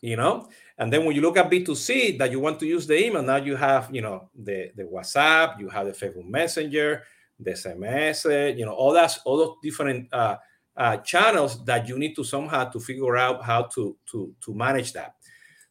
you 0.00 0.16
know 0.16 0.48
and 0.78 0.92
then 0.92 1.04
when 1.04 1.14
you 1.14 1.22
look 1.22 1.36
at 1.36 1.50
B2C 1.50 2.18
that 2.18 2.30
you 2.30 2.40
want 2.40 2.60
to 2.60 2.66
use 2.66 2.86
the 2.86 3.04
email, 3.04 3.22
now 3.22 3.36
you 3.36 3.56
have, 3.56 3.88
you 3.92 4.00
know, 4.00 4.30
the, 4.34 4.70
the 4.76 4.84
WhatsApp, 4.84 5.58
you 5.58 5.68
have 5.68 5.86
the 5.86 5.92
Facebook 5.92 6.26
Messenger, 6.26 7.02
the 7.40 7.50
SMS, 7.50 8.56
you 8.56 8.64
know, 8.64 8.72
all 8.72 8.92
that, 8.92 9.18
all 9.24 9.36
those 9.36 9.56
different 9.62 10.12
uh, 10.12 10.36
uh, 10.76 10.96
channels 10.98 11.64
that 11.64 11.88
you 11.88 11.98
need 11.98 12.14
to 12.14 12.22
somehow 12.22 12.64
to 12.64 12.78
figure 12.78 13.16
out 13.16 13.42
how 13.42 13.64
to 13.64 13.96
to 14.10 14.32
to 14.40 14.54
manage 14.54 14.92
that. 14.92 15.16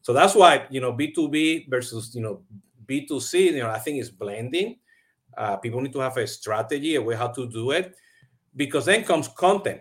So 0.02 0.12
that's 0.12 0.34
why 0.34 0.66
you 0.70 0.80
know 0.80 0.92
B2B 0.92 1.70
versus 1.70 2.14
you 2.14 2.20
know 2.20 2.42
B2C, 2.88 3.52
you 3.52 3.58
know, 3.60 3.70
I 3.70 3.78
think 3.78 4.00
is 4.00 4.10
blending. 4.10 4.78
Uh, 5.36 5.56
people 5.56 5.80
need 5.80 5.92
to 5.92 6.00
have 6.00 6.16
a 6.16 6.26
strategy, 6.26 6.96
a 6.96 7.02
way 7.02 7.14
how 7.14 7.28
to 7.28 7.48
do 7.48 7.70
it, 7.70 7.94
because 8.56 8.86
then 8.86 9.04
comes 9.04 9.28
content. 9.28 9.80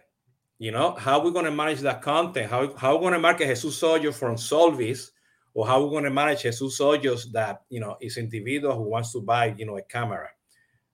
You 0.60 0.72
know, 0.72 0.94
how 0.94 1.24
we're 1.24 1.32
going 1.32 1.46
to 1.46 1.52
manage 1.52 1.82
that 1.82 2.02
content, 2.02 2.50
how, 2.50 2.76
how 2.76 2.96
we're 2.96 3.02
going 3.02 3.14
to 3.14 3.20
market 3.20 3.48
Jesus 3.48 3.80
Hoyos 3.80 4.16
from 4.16 4.36
Solvis 4.36 5.12
or 5.58 5.66
how 5.66 5.82
we're 5.82 5.90
going 5.90 6.04
to 6.04 6.12
manage 6.12 6.44
Jesus 6.44 6.80
Hoyos 6.80 7.32
that 7.32 7.64
you 7.68 7.80
know 7.80 7.98
is 8.00 8.18
individual 8.18 8.76
who 8.76 8.84
wants 8.84 9.12
to 9.14 9.22
buy 9.22 9.56
you 9.58 9.66
know 9.66 9.76
a 9.78 9.82
camera, 9.82 10.30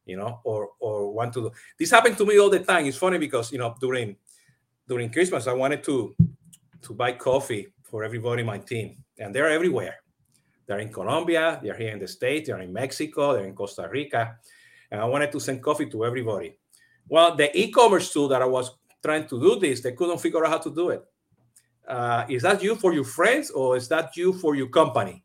you 0.05 0.15
know, 0.15 0.39
or 0.45 0.69
or 0.79 1.11
want 1.11 1.33
to 1.33 1.41
do 1.41 1.51
this 1.77 1.91
happened 1.91 2.17
to 2.17 2.25
me 2.25 2.39
all 2.39 2.49
the 2.49 2.59
time. 2.59 2.85
It's 2.85 2.95
funny 2.95 3.17
because 3.17 3.51
you 3.51 3.57
know 3.57 3.75
during 3.81 4.15
during 4.87 5.11
Christmas 5.11 5.47
I 5.47 5.53
wanted 5.53 5.83
to 5.83 6.15
to 6.81 6.93
buy 6.93 7.11
coffee 7.11 7.73
for 7.83 8.05
everybody 8.05 8.39
in 8.39 8.47
my 8.47 8.57
team, 8.57 9.03
and 9.19 9.35
they're 9.35 9.49
everywhere. 9.49 9.95
They're 10.65 10.79
in 10.79 10.93
Colombia, 10.93 11.59
they're 11.61 11.75
here 11.75 11.91
in 11.91 11.99
the 11.99 12.07
States, 12.07 12.47
they're 12.47 12.61
in 12.61 12.71
Mexico, 12.71 13.33
they're 13.33 13.45
in 13.45 13.53
Costa 13.53 13.89
Rica, 13.91 14.37
and 14.89 15.01
I 15.01 15.03
wanted 15.03 15.29
to 15.33 15.41
send 15.41 15.61
coffee 15.61 15.87
to 15.87 16.05
everybody. 16.05 16.55
Well, 17.09 17.35
the 17.35 17.51
e-commerce 17.53 18.13
tool 18.13 18.29
that 18.29 18.41
I 18.41 18.45
was 18.45 18.71
trying 19.03 19.27
to 19.27 19.41
do 19.41 19.59
this, 19.59 19.81
they 19.81 19.91
couldn't 19.91 20.21
figure 20.21 20.45
out 20.45 20.51
how 20.51 20.57
to 20.59 20.73
do 20.73 20.91
it 20.91 21.03
uh, 21.87 22.25
is 22.29 22.43
that 22.43 22.63
you 22.63 22.75
for 22.75 22.93
your 22.93 23.03
friends 23.03 23.51
or 23.51 23.77
is 23.77 23.87
that 23.89 24.15
you 24.15 24.33
for 24.33 24.55
your 24.55 24.67
company? 24.67 25.23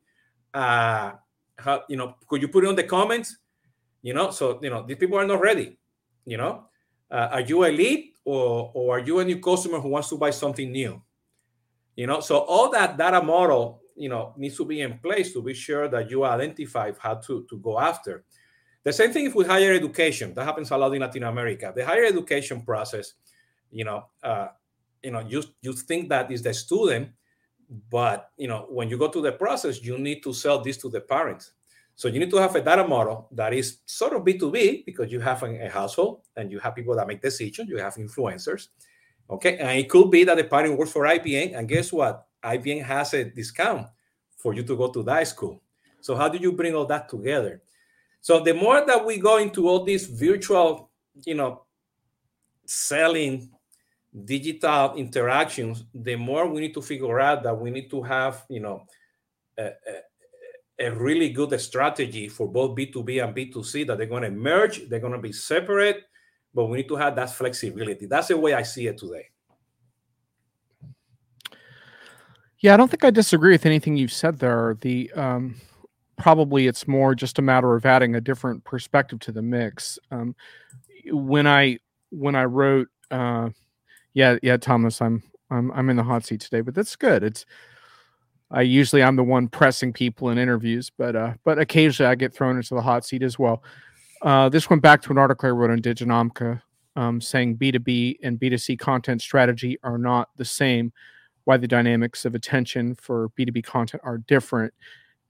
Uh, 0.52 1.12
how, 1.56 1.82
you 1.88 1.96
know, 1.96 2.16
could 2.28 2.42
you 2.42 2.48
put 2.48 2.64
it 2.64 2.68
on 2.68 2.76
the 2.76 2.84
comments? 2.84 3.36
You 4.02 4.14
know, 4.14 4.30
so 4.30 4.58
you 4.62 4.70
know 4.70 4.84
these 4.86 4.96
people 4.96 5.18
are 5.18 5.26
not 5.26 5.40
ready. 5.40 5.78
You 6.24 6.36
know, 6.36 6.64
uh, 7.10 7.28
are 7.32 7.40
you 7.40 7.64
elite 7.64 8.16
or 8.24 8.70
or 8.74 8.96
are 8.96 9.00
you 9.00 9.18
a 9.18 9.24
new 9.24 9.40
customer 9.40 9.80
who 9.80 9.88
wants 9.88 10.08
to 10.10 10.16
buy 10.16 10.30
something 10.30 10.70
new? 10.70 11.02
You 11.96 12.06
know, 12.06 12.20
so 12.20 12.38
all 12.38 12.70
that 12.70 12.96
data 12.96 13.20
model, 13.20 13.82
you 13.96 14.08
know, 14.08 14.34
needs 14.36 14.56
to 14.58 14.64
be 14.64 14.80
in 14.80 14.98
place 14.98 15.32
to 15.32 15.42
be 15.42 15.52
sure 15.52 15.88
that 15.88 16.10
you 16.10 16.24
identify 16.24 16.92
how 16.98 17.16
to 17.16 17.44
to 17.50 17.58
go 17.58 17.78
after. 17.78 18.24
The 18.84 18.92
same 18.92 19.12
thing 19.12 19.32
with 19.34 19.48
higher 19.48 19.72
education. 19.72 20.32
That 20.34 20.44
happens 20.44 20.70
a 20.70 20.76
lot 20.76 20.94
in 20.94 21.00
Latin 21.00 21.24
America. 21.24 21.72
The 21.74 21.84
higher 21.84 22.04
education 22.04 22.62
process, 22.62 23.14
you 23.70 23.84
know, 23.84 24.04
uh, 24.22 24.48
you 25.02 25.10
know 25.10 25.20
you 25.20 25.42
you 25.62 25.72
think 25.72 26.08
that 26.08 26.30
is 26.30 26.42
the 26.42 26.54
student 26.54 27.08
but 27.90 28.30
you 28.36 28.48
know 28.48 28.66
when 28.70 28.88
you 28.88 28.98
go 28.98 29.08
to 29.08 29.20
the 29.20 29.32
process 29.32 29.82
you 29.82 29.98
need 29.98 30.22
to 30.22 30.32
sell 30.32 30.60
this 30.60 30.76
to 30.76 30.88
the 30.88 31.00
parents. 31.00 31.52
So 31.96 32.06
you 32.06 32.20
need 32.20 32.30
to 32.30 32.36
have 32.36 32.54
a 32.54 32.60
data 32.60 32.86
model 32.86 33.28
that 33.32 33.52
is 33.52 33.78
sort 33.84 34.12
of 34.12 34.22
b2b 34.22 34.84
because 34.86 35.10
you 35.10 35.18
have 35.18 35.42
a, 35.42 35.68
household 35.68 36.22
and 36.36 36.48
you 36.50 36.60
have 36.60 36.76
people 36.76 36.94
that 36.94 37.08
make 37.08 37.20
decisions 37.20 37.68
you 37.68 37.78
have 37.78 37.94
influencers 37.96 38.68
okay? 39.30 39.58
And 39.58 39.78
it 39.78 39.88
could 39.88 40.10
be 40.10 40.24
that 40.24 40.36
the 40.36 40.44
parent 40.44 40.78
works 40.78 40.92
for 40.92 41.04
IBM 41.04 41.56
and 41.56 41.68
guess 41.68 41.92
what? 41.92 42.26
IBM 42.42 42.84
has 42.84 43.14
a 43.14 43.24
discount 43.24 43.88
for 44.36 44.54
you 44.54 44.62
to 44.62 44.76
go 44.76 44.88
to 44.88 45.02
that 45.02 45.26
school. 45.26 45.60
So 46.00 46.14
how 46.14 46.28
do 46.28 46.38
you 46.38 46.52
bring 46.52 46.74
all 46.74 46.86
that 46.86 47.08
together? 47.08 47.62
So 48.20 48.40
the 48.40 48.54
more 48.54 48.84
that 48.86 49.04
we 49.04 49.18
go 49.18 49.38
into 49.38 49.68
all 49.68 49.84
these 49.84 50.06
virtual 50.06 50.90
you 51.24 51.34
know 51.34 51.64
selling 52.64 53.50
digital 54.24 54.94
interactions, 54.94 55.84
the 55.94 56.16
more 56.16 56.48
we 56.48 56.60
need 56.60 56.74
to 56.74 56.82
figure 56.82 57.20
out 57.20 57.42
that 57.42 57.58
we 57.58 57.70
need 57.70 57.90
to 57.90 58.02
have, 58.02 58.44
you 58.48 58.60
know, 58.60 58.86
a, 59.58 59.66
a, 59.66 60.86
a 60.86 60.94
really 60.94 61.30
good 61.30 61.58
strategy 61.60 62.28
for 62.28 62.48
both 62.48 62.76
B2B 62.76 63.22
and 63.22 63.34
B2C 63.34 63.86
that 63.86 63.98
they're 63.98 64.06
going 64.06 64.22
to 64.22 64.30
merge, 64.30 64.88
they're 64.88 65.00
going 65.00 65.12
to 65.12 65.18
be 65.18 65.32
separate, 65.32 66.04
but 66.54 66.66
we 66.66 66.78
need 66.78 66.88
to 66.88 66.96
have 66.96 67.16
that 67.16 67.30
flexibility. 67.30 68.06
That's 68.06 68.28
the 68.28 68.36
way 68.36 68.54
I 68.54 68.62
see 68.62 68.86
it 68.86 68.98
today. 68.98 69.28
Yeah, 72.60 72.74
I 72.74 72.76
don't 72.76 72.90
think 72.90 73.04
I 73.04 73.10
disagree 73.10 73.52
with 73.52 73.66
anything 73.66 73.96
you've 73.96 74.12
said 74.12 74.38
there. 74.38 74.76
The 74.80 75.12
um, 75.12 75.60
probably 76.16 76.66
it's 76.66 76.88
more 76.88 77.14
just 77.14 77.38
a 77.38 77.42
matter 77.42 77.74
of 77.76 77.86
adding 77.86 78.16
a 78.16 78.20
different 78.20 78.64
perspective 78.64 79.20
to 79.20 79.32
the 79.32 79.42
mix. 79.42 79.98
Um, 80.10 80.34
when 81.06 81.46
I 81.46 81.78
when 82.10 82.34
I 82.34 82.44
wrote, 82.44 82.88
uh, 83.10 83.50
yeah, 84.14 84.38
yeah, 84.42 84.56
Thomas, 84.56 85.00
I'm 85.00 85.22
I'm 85.50 85.70
I'm 85.72 85.90
in 85.90 85.96
the 85.96 86.02
hot 86.02 86.24
seat 86.24 86.40
today, 86.40 86.60
but 86.60 86.74
that's 86.74 86.96
good. 86.96 87.22
It's 87.22 87.46
I 88.50 88.62
usually 88.62 89.02
I'm 89.02 89.16
the 89.16 89.24
one 89.24 89.48
pressing 89.48 89.92
people 89.92 90.30
in 90.30 90.38
interviews, 90.38 90.90
but 90.96 91.16
uh, 91.16 91.34
but 91.44 91.58
occasionally 91.58 92.10
I 92.10 92.14
get 92.14 92.34
thrown 92.34 92.56
into 92.56 92.74
the 92.74 92.82
hot 92.82 93.04
seat 93.04 93.22
as 93.22 93.38
well. 93.38 93.62
Uh, 94.22 94.48
this 94.48 94.68
went 94.68 94.82
back 94.82 95.02
to 95.02 95.10
an 95.10 95.18
article 95.18 95.48
I 95.48 95.52
wrote 95.52 95.70
on 95.70 95.80
Diginomica 95.80 96.60
um, 96.96 97.20
saying 97.20 97.56
B2B 97.58 98.16
and 98.24 98.40
B2C 98.40 98.78
content 98.78 99.22
strategy 99.22 99.78
are 99.84 99.98
not 99.98 100.30
the 100.36 100.44
same, 100.44 100.92
why 101.44 101.56
the 101.56 101.68
dynamics 101.68 102.24
of 102.24 102.34
attention 102.34 102.96
for 102.96 103.30
B2B 103.38 103.62
content 103.62 104.02
are 104.04 104.18
different. 104.18 104.74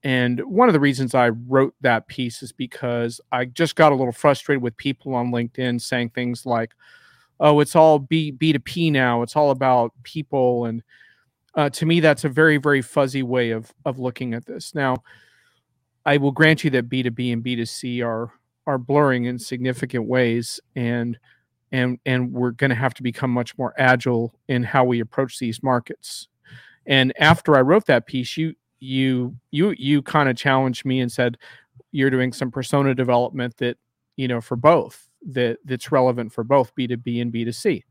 And 0.02 0.40
one 0.40 0.68
of 0.68 0.72
the 0.72 0.80
reasons 0.80 1.14
I 1.14 1.28
wrote 1.28 1.74
that 1.82 2.08
piece 2.08 2.42
is 2.42 2.52
because 2.52 3.20
I 3.32 3.44
just 3.44 3.76
got 3.76 3.92
a 3.92 3.96
little 3.96 4.12
frustrated 4.12 4.62
with 4.62 4.76
people 4.78 5.14
on 5.14 5.30
LinkedIn 5.30 5.80
saying 5.82 6.10
things 6.10 6.46
like, 6.46 6.72
oh, 7.40 7.60
it's 7.60 7.76
all 7.76 7.98
B, 7.98 8.32
B2P 8.32 8.92
now, 8.92 9.22
it's 9.22 9.36
all 9.36 9.50
about 9.50 9.92
people. 10.02 10.64
And 10.64 10.82
uh, 11.54 11.70
to 11.70 11.86
me, 11.86 12.00
that's 12.00 12.24
a 12.24 12.28
very, 12.28 12.56
very 12.56 12.82
fuzzy 12.82 13.22
way 13.22 13.50
of, 13.50 13.72
of 13.84 13.98
looking 13.98 14.34
at 14.34 14.46
this. 14.46 14.74
Now, 14.74 15.02
I 16.04 16.16
will 16.16 16.32
grant 16.32 16.64
you 16.64 16.70
that 16.70 16.88
B2B 16.88 17.32
and 17.32 17.44
B2C 17.44 18.04
are 18.04 18.32
are 18.68 18.78
blurring 18.78 19.24
in 19.24 19.38
significant 19.38 20.06
ways 20.06 20.60
and 20.76 21.18
and 21.72 21.98
and 22.04 22.32
we're 22.32 22.50
going 22.50 22.68
to 22.68 22.76
have 22.76 22.92
to 22.92 23.02
become 23.02 23.30
much 23.30 23.56
more 23.56 23.72
agile 23.78 24.34
in 24.46 24.62
how 24.62 24.84
we 24.84 25.00
approach 25.00 25.38
these 25.38 25.62
markets 25.62 26.28
and 26.86 27.10
after 27.18 27.56
i 27.56 27.62
wrote 27.62 27.86
that 27.86 28.06
piece 28.06 28.36
you 28.36 28.52
you 28.78 29.34
you 29.50 29.74
you 29.78 30.02
kind 30.02 30.28
of 30.28 30.36
challenged 30.36 30.84
me 30.84 31.00
and 31.00 31.10
said 31.10 31.38
you're 31.92 32.10
doing 32.10 32.30
some 32.30 32.50
persona 32.50 32.94
development 32.94 33.56
that 33.56 33.78
you 34.16 34.28
know 34.28 34.40
for 34.40 34.54
both 34.54 35.07
that 35.22 35.58
that's 35.64 35.92
relevant 35.92 36.32
for 36.32 36.44
both 36.44 36.74
b2b 36.74 37.20
and 37.20 37.32
b2c 37.32 37.82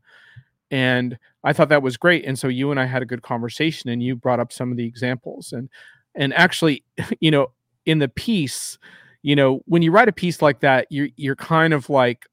and 0.70 1.18
i 1.44 1.52
thought 1.52 1.68
that 1.68 1.82
was 1.82 1.96
great 1.96 2.24
and 2.24 2.38
so 2.38 2.48
you 2.48 2.70
and 2.70 2.80
i 2.80 2.84
had 2.84 3.02
a 3.02 3.06
good 3.06 3.22
conversation 3.22 3.90
and 3.90 4.02
you 4.02 4.16
brought 4.16 4.40
up 4.40 4.52
some 4.52 4.70
of 4.70 4.76
the 4.76 4.84
examples 4.84 5.52
and 5.52 5.68
and 6.14 6.32
actually 6.34 6.84
you 7.20 7.30
know 7.30 7.48
in 7.86 7.98
the 7.98 8.08
piece 8.08 8.78
you 9.22 9.36
know, 9.36 9.60
when 9.66 9.82
you 9.82 9.90
write 9.90 10.08
a 10.08 10.12
piece 10.12 10.42
like 10.42 10.60
that, 10.60 10.86
you're 10.90 11.08
you're 11.16 11.36
kind 11.36 11.74
of 11.74 11.90
like 11.90 12.26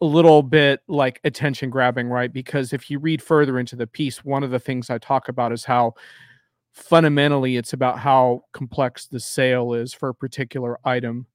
a 0.00 0.04
little 0.04 0.42
bit 0.42 0.80
like 0.88 1.20
attention 1.24 1.70
grabbing, 1.70 2.08
right? 2.08 2.32
Because 2.32 2.72
if 2.72 2.90
you 2.90 2.98
read 2.98 3.22
further 3.22 3.58
into 3.58 3.76
the 3.76 3.86
piece, 3.86 4.24
one 4.24 4.42
of 4.42 4.50
the 4.50 4.58
things 4.58 4.90
I 4.90 4.98
talk 4.98 5.28
about 5.28 5.52
is 5.52 5.64
how 5.64 5.94
fundamentally 6.72 7.56
it's 7.56 7.72
about 7.72 7.98
how 7.98 8.44
complex 8.52 9.06
the 9.06 9.20
sale 9.20 9.72
is 9.72 9.94
for 9.94 10.10
a 10.10 10.14
particular 10.14 10.78
item. 10.84 11.26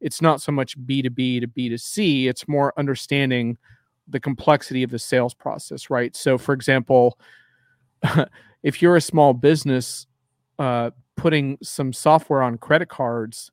It's 0.00 0.22
not 0.22 0.40
so 0.40 0.52
much 0.52 0.78
B2B 0.78 1.40
to 1.40 1.48
B2C, 1.48 2.26
it's 2.26 2.48
more 2.48 2.72
understanding 2.76 3.58
the 4.08 4.20
complexity 4.20 4.82
of 4.82 4.90
the 4.90 4.98
sales 4.98 5.34
process, 5.34 5.90
right? 5.90 6.14
So, 6.16 6.36
for 6.36 6.52
example, 6.52 7.18
if 8.62 8.82
you're 8.82 8.96
a 8.96 9.00
small 9.00 9.32
business, 9.32 10.06
uh, 10.58 10.90
putting 11.16 11.58
some 11.62 11.92
software 11.92 12.42
on 12.42 12.58
credit 12.58 12.88
cards, 12.88 13.50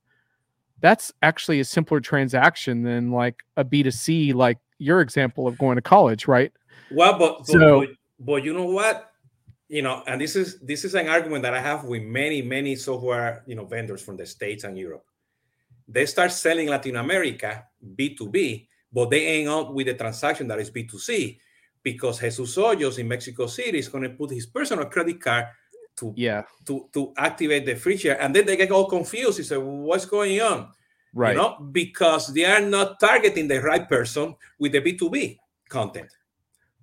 that's 0.80 1.12
actually 1.22 1.60
a 1.60 1.66
simpler 1.66 2.00
transaction 2.00 2.84
than 2.84 3.12
like 3.12 3.44
a 3.56 3.66
B2C, 3.66 4.34
like 4.34 4.58
your 4.78 5.02
example 5.02 5.48
of 5.48 5.58
going 5.58 5.76
to 5.76 5.82
college, 5.82 6.28
right? 6.28 6.52
Well, 6.92 7.18
but, 7.18 7.48
so, 7.48 7.82
but, 7.82 7.90
but 8.20 8.44
you 8.44 8.54
know 8.54 8.66
what? 8.66 9.12
You 9.70 9.82
know, 9.82 10.02
and 10.08 10.22
this 10.22 10.38
is 10.38 10.60
this 10.60 10.86
is 10.86 10.96
an 10.96 11.10
argument 11.10 11.44
that 11.44 11.54
I 11.54 11.60
have 11.60 11.84
with 11.84 12.04
many, 12.04 12.42
many 12.42 12.76
software, 12.76 13.44
you 13.48 13.56
know, 13.56 13.66
vendors 13.66 14.02
from 14.02 14.16
the 14.16 14.26
States 14.26 14.64
and 14.64 14.78
Europe. 14.78 15.04
They 15.88 16.06
start 16.06 16.32
selling 16.32 16.68
Latin 16.68 16.98
America 16.98 17.66
B2B, 17.96 18.68
but 18.92 19.10
they 19.10 19.40
end 19.40 19.50
up 19.50 19.72
with 19.72 19.88
a 19.88 19.94
transaction 19.94 20.48
that 20.48 20.60
is 20.60 20.72
B2C 20.72 21.40
because 21.82 22.20
Jesus 22.20 22.56
Hoyos 22.56 23.00
in 23.00 23.08
Mexico 23.08 23.48
City 23.48 23.80
is 23.80 23.88
going 23.88 24.04
to 24.04 24.10
put 24.10 24.32
his 24.32 24.46
personal 24.46 24.86
credit 24.86 25.22
card 25.22 25.46
to 25.96 26.14
yeah 26.16 26.44
to 26.66 26.88
to 26.94 27.14
activate 27.18 27.66
the 27.66 27.76
free 27.76 27.98
share 27.98 28.22
and 28.22 28.36
then 28.36 28.46
they 28.46 28.56
get 28.56 28.72
all 28.72 28.88
confused. 28.88 29.38
He 29.38 29.44
said, 29.44 29.58
"What's 29.58 30.06
going 30.06 30.40
on?" 30.42 30.72
Right. 31.14 31.36
You 31.36 31.42
know, 31.42 31.58
because 31.72 32.28
they 32.34 32.46
are 32.46 32.62
not 32.62 33.00
targeting 33.00 33.48
the 33.48 33.62
right 33.62 33.88
person 33.88 34.36
with 34.60 34.74
the 34.74 34.80
B 34.80 34.98
two 34.98 35.10
B 35.10 35.40
content. 35.70 36.12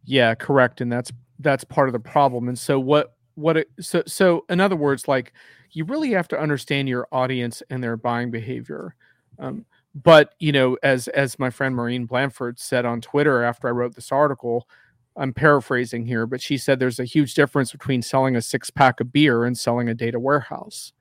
Yeah, 0.05 0.35
correct, 0.35 0.81
and 0.81 0.91
that's 0.91 1.13
that's 1.39 1.65
part 1.65 1.89
of 1.89 1.93
the 1.93 2.01
problem. 2.01 2.49
And 2.49 2.59
so 2.59 2.81
what 2.81 3.15
what 3.35 3.57
it, 3.57 3.69
so 3.81 4.03
so 4.07 4.45
in 4.49 4.61
other 4.61 4.77
words, 4.77 5.09
like 5.09 5.33
you 5.73 5.85
really 5.85 6.13
have 6.13 6.29
to 6.29 6.41
understand 6.41 6.89
your 6.89 7.09
audience 7.13 7.63
and 7.71 7.83
their 7.83 7.97
buying 7.97 8.31
behavior. 8.31 8.95
Um, 9.39 9.65
but 9.95 10.35
you 10.39 10.53
know, 10.53 10.77
as 10.83 11.09
as 11.09 11.39
my 11.39 11.51
friend 11.51 11.75
Maureen 11.75 12.07
Blandford 12.07 12.59
said 12.59 12.85
on 12.85 13.01
Twitter 13.01 13.43
after 13.43 13.69
I 13.69 13.73
wrote 13.73 13.95
this 13.95 14.13
article, 14.13 14.69
I'm 15.17 15.33
paraphrasing 15.33 16.07
here, 16.07 16.27
but 16.27 16.41
she 16.41 16.59
said 16.59 16.79
there's 16.79 17.01
a 17.01 17.05
huge 17.05 17.35
difference 17.35 17.73
between 17.73 18.03
selling 18.03 18.37
a 18.37 18.43
six 18.43 18.71
pack 18.71 19.01
of 19.01 19.13
beer 19.13 19.45
and 19.45 19.57
selling 19.57 19.89
a 19.89 19.95
data 19.95 20.19
warehouse. 20.19 20.93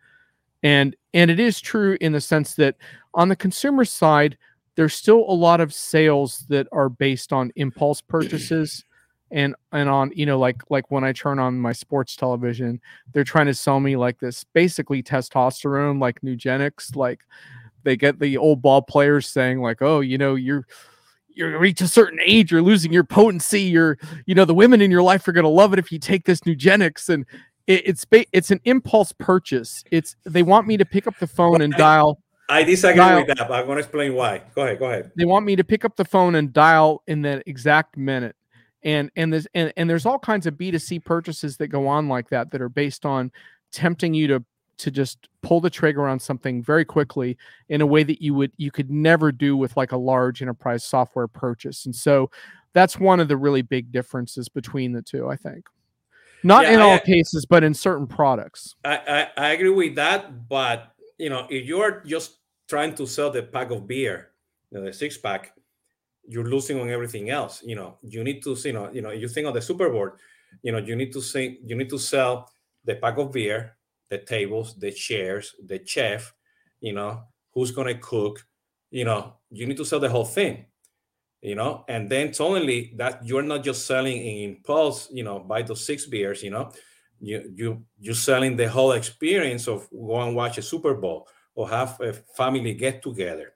And 0.62 0.96
and 1.13 1.30
it 1.32 1.40
is 1.40 1.60
true 1.60 1.98
in 2.00 2.12
the 2.12 2.22
sense 2.22 2.56
that 2.56 2.78
on 3.13 3.30
the 3.30 3.36
consumer 3.36 3.86
side, 3.86 4.38
there's 4.75 4.94
still 4.94 5.25
a 5.28 5.34
lot 5.34 5.62
of 5.62 5.74
sales 5.74 6.46
that 6.50 6.68
are 6.72 6.90
based 6.90 7.34
on 7.34 7.52
impulse 7.56 8.02
purchases 8.02 8.86
and 9.34 9.56
and 9.74 9.90
on 9.90 10.12
you 10.16 10.25
know 10.25 10.40
like 10.40 10.62
like 10.70 10.90
when 10.92 11.04
I 11.04 11.12
turn 11.12 11.40
on 11.40 11.60
my 11.60 11.74
sports 11.74 12.16
television, 12.16 12.80
they're 13.12 13.25
trying 13.25 13.48
to 13.48 13.54
sell 13.54 13.80
me 13.80 13.98
like 13.98 14.20
this 14.20 14.46
basically 14.54 15.04
testosterone 15.04 16.00
like 16.00 16.22
Nugenix 16.22 16.96
like 16.96 17.22
they 17.84 17.98
get 17.98 18.20
the 18.20 18.38
old 18.38 18.62
ball 18.62 18.82
players 18.82 19.28
saying 19.28 19.60
like 19.62 19.82
oh 19.82 20.00
you 20.00 20.18
know 20.18 20.36
you're 20.36 20.66
you 21.36 21.58
reach 21.58 21.82
a 21.82 21.88
certain 21.88 22.20
age, 22.24 22.52
you're 22.52 22.62
losing 22.62 22.94
your 22.94 23.04
potency. 23.04 23.62
You're, 23.62 23.98
you 24.25 24.36
know, 24.36 24.46
the 24.46 24.54
women 24.54 24.82
in 24.82 24.92
your 24.92 25.02
life 25.02 25.28
are 25.28 25.32
going 25.32 25.44
to 25.44 25.50
love 25.50 25.74
it 25.74 25.80
if 25.80 25.92
you 25.92 26.00
take 26.00 26.25
this 26.25 26.42
Nugenix 26.42 27.10
and 27.10 27.25
it, 27.68 27.88
it's 27.88 28.06
it's 28.32 28.52
an 28.52 28.60
impulse 28.66 29.13
purchase. 29.13 29.84
It's 29.92 30.16
they 30.25 30.44
want 30.44 30.68
me 30.68 30.78
to 30.78 30.86
pick 30.86 31.08
up 31.08 31.18
the 31.20 31.28
phone 31.28 31.62
and 31.62 31.74
dial. 31.74 32.20
I 32.50 32.63
disagree 32.63 32.98
dial, 32.98 33.25
with 33.25 33.38
that, 33.38 33.48
but 33.48 33.54
I'm 33.54 33.66
going 33.66 33.78
to 33.78 33.84
explain 33.84 34.16
why. 34.16 34.42
Go 34.54 34.63
ahead, 34.63 34.80
go 34.80 34.86
ahead. 34.86 35.12
They 35.16 35.25
want 35.25 35.46
me 35.46 35.56
to 35.56 35.63
pick 35.63 35.86
up 35.86 35.96
the 35.96 36.06
phone 36.06 36.36
and 36.36 36.52
dial 36.52 37.02
in 37.08 37.22
that 37.22 37.44
exact 37.48 37.98
minute, 37.98 38.36
and 38.84 39.12
and 39.16 39.32
there's 39.32 39.48
and, 39.54 39.74
and 39.78 39.90
there's 39.90 40.06
all 40.06 40.20
kinds 40.20 40.46
of 40.46 40.56
B2C 40.56 41.04
purchases 41.04 41.58
that 41.58 41.68
go 41.68 41.88
on 41.88 42.08
like 42.08 42.30
that 42.30 42.52
that 42.52 42.62
are 42.62 42.70
based 42.70 43.06
on 43.06 43.32
tempting 43.72 44.13
you 44.13 44.28
to 44.28 44.44
to 44.78 44.92
just 44.92 45.30
pull 45.42 45.62
the 45.62 45.70
trigger 45.70 46.08
on 46.08 46.20
something 46.20 46.62
very 46.62 46.86
quickly 46.86 47.38
in 47.70 47.82
a 47.82 47.86
way 47.86 48.04
that 48.04 48.22
you 48.22 48.34
would 48.34 48.52
you 48.58 48.72
could 48.72 48.90
never 48.90 49.32
do 49.32 49.56
with 49.56 49.75
like 49.78 49.92
a 49.92 49.98
large 49.98 50.42
enterprise 50.42 50.84
software 50.84 51.28
purchase 51.28 51.86
and 51.86 51.96
so 51.96 52.30
that's 52.74 53.00
one 53.00 53.20
of 53.20 53.28
the 53.28 53.38
really 53.38 53.62
big 53.62 53.92
differences 53.92 54.50
between 54.50 54.92
the 54.92 55.02
two 55.02 55.30
i 55.30 55.36
think. 55.36 55.66
Not 56.46 56.66
yeah, 56.66 56.74
in 56.74 56.82
all 56.82 56.94
uh 56.94 57.00
cases 57.00 57.46
but 57.46 57.63
in 57.63 57.74
certain 57.74 58.08
products. 58.08 58.75
I, 58.84 58.98
I, 59.38 59.46
I 59.46 59.50
agree 59.52 59.70
with 59.70 59.96
that 59.96 60.50
but 60.50 60.92
you 61.18 61.30
know 61.30 61.48
if 61.50 61.66
you're 61.66 62.02
just 62.06 62.38
trying 62.68 62.96
to 62.96 63.06
sell 63.06 63.30
the 63.30 63.44
pack 63.44 63.72
of 63.72 63.88
beer 63.88 64.32
you 64.72 64.80
know, 64.80 64.86
the 64.86 64.94
six 64.94 65.18
pack 65.18 65.54
you're 66.27 66.46
losing 66.46 66.80
on 66.80 66.89
everything 66.89 67.30
else 67.30 67.62
you 67.65 67.75
know 67.75 67.98
you 68.01 68.24
need 68.24 68.42
to 68.42 68.56
you 68.63 68.74
know 68.74 68.89
you 68.92 69.01
know 69.01 69.12
you 69.12 69.27
think 69.27 69.48
of 69.48 69.53
the 69.53 69.62
Super 69.62 69.89
Bowl 69.89 70.12
you 70.62 70.72
know 70.72 70.77
you 70.77 70.96
need 70.96 71.12
to 71.12 71.22
say 71.22 71.60
you 71.65 71.75
need 71.75 71.89
to 71.89 71.98
sell 71.98 72.50
the 72.86 72.96
pack 72.96 73.18
of 73.18 73.32
beer 73.32 73.75
the 74.13 74.20
tables, 74.20 74.75
the 74.77 74.92
chairs, 74.92 75.56
the 75.65 75.82
chef, 75.84 76.34
you 76.82 76.94
know, 76.94 77.24
who's 77.51 77.72
going 77.72 77.88
to 77.88 78.00
cook, 78.00 78.46
you 78.92 79.06
know, 79.06 79.34
you 79.50 79.65
need 79.65 79.77
to 79.77 79.86
sell 79.86 80.00
the 80.00 80.10
whole 80.10 80.25
thing, 80.25 80.65
you 81.42 81.56
know, 81.56 81.84
and 81.88 82.10
then 82.10 82.32
suddenly 82.32 82.94
that 82.96 83.25
you're 83.25 83.42
not 83.42 83.63
just 83.63 83.88
selling 83.88 84.18
in 84.18 84.51
impulse, 84.51 85.10
you 85.12 85.24
know, 85.24 85.39
buy 85.39 85.63
those 85.63 85.84
six 85.86 86.06
beers, 86.06 86.44
you 86.44 86.51
know, 86.51 86.72
you 87.20 87.51
you 87.56 87.86
you're 88.00 88.13
selling 88.13 88.56
the 88.56 88.70
whole 88.70 88.92
experience 88.92 89.68
of 89.68 89.89
go 89.89 90.22
and 90.22 90.36
watch 90.36 90.60
a 90.60 90.62
Super 90.62 90.94
Bowl 90.94 91.27
or 91.56 91.68
have 91.70 92.00
a 92.01 92.13
family 92.38 92.74
get 92.75 93.01
together. 93.01 93.53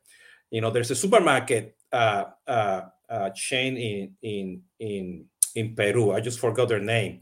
You 0.49 0.61
know, 0.61 0.71
there's 0.71 0.91
a 0.91 0.95
supermarket 0.95 1.75
uh, 1.91 2.25
uh, 2.47 2.81
uh, 3.09 3.29
chain 3.31 3.77
in 3.77 4.15
in 4.21 4.61
in 4.79 5.25
in 5.55 5.75
Peru. 5.75 6.11
I 6.11 6.19
just 6.19 6.39
forgot 6.39 6.69
their 6.69 6.79
name, 6.79 7.21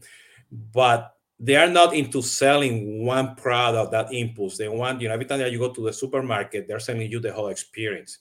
but 0.50 1.12
they 1.38 1.56
are 1.56 1.68
not 1.68 1.94
into 1.94 2.22
selling 2.22 3.04
one 3.04 3.34
product 3.36 3.92
that 3.92 4.12
impulse. 4.12 4.56
They 4.56 4.68
want 4.68 5.00
you 5.00 5.08
know 5.08 5.14
every 5.14 5.26
time 5.26 5.38
that 5.40 5.52
you 5.52 5.58
go 5.58 5.72
to 5.72 5.84
the 5.84 5.92
supermarket 5.92 6.66
they're 6.66 6.80
selling 6.80 7.10
you 7.10 7.20
the 7.20 7.32
whole 7.32 7.48
experience. 7.48 8.18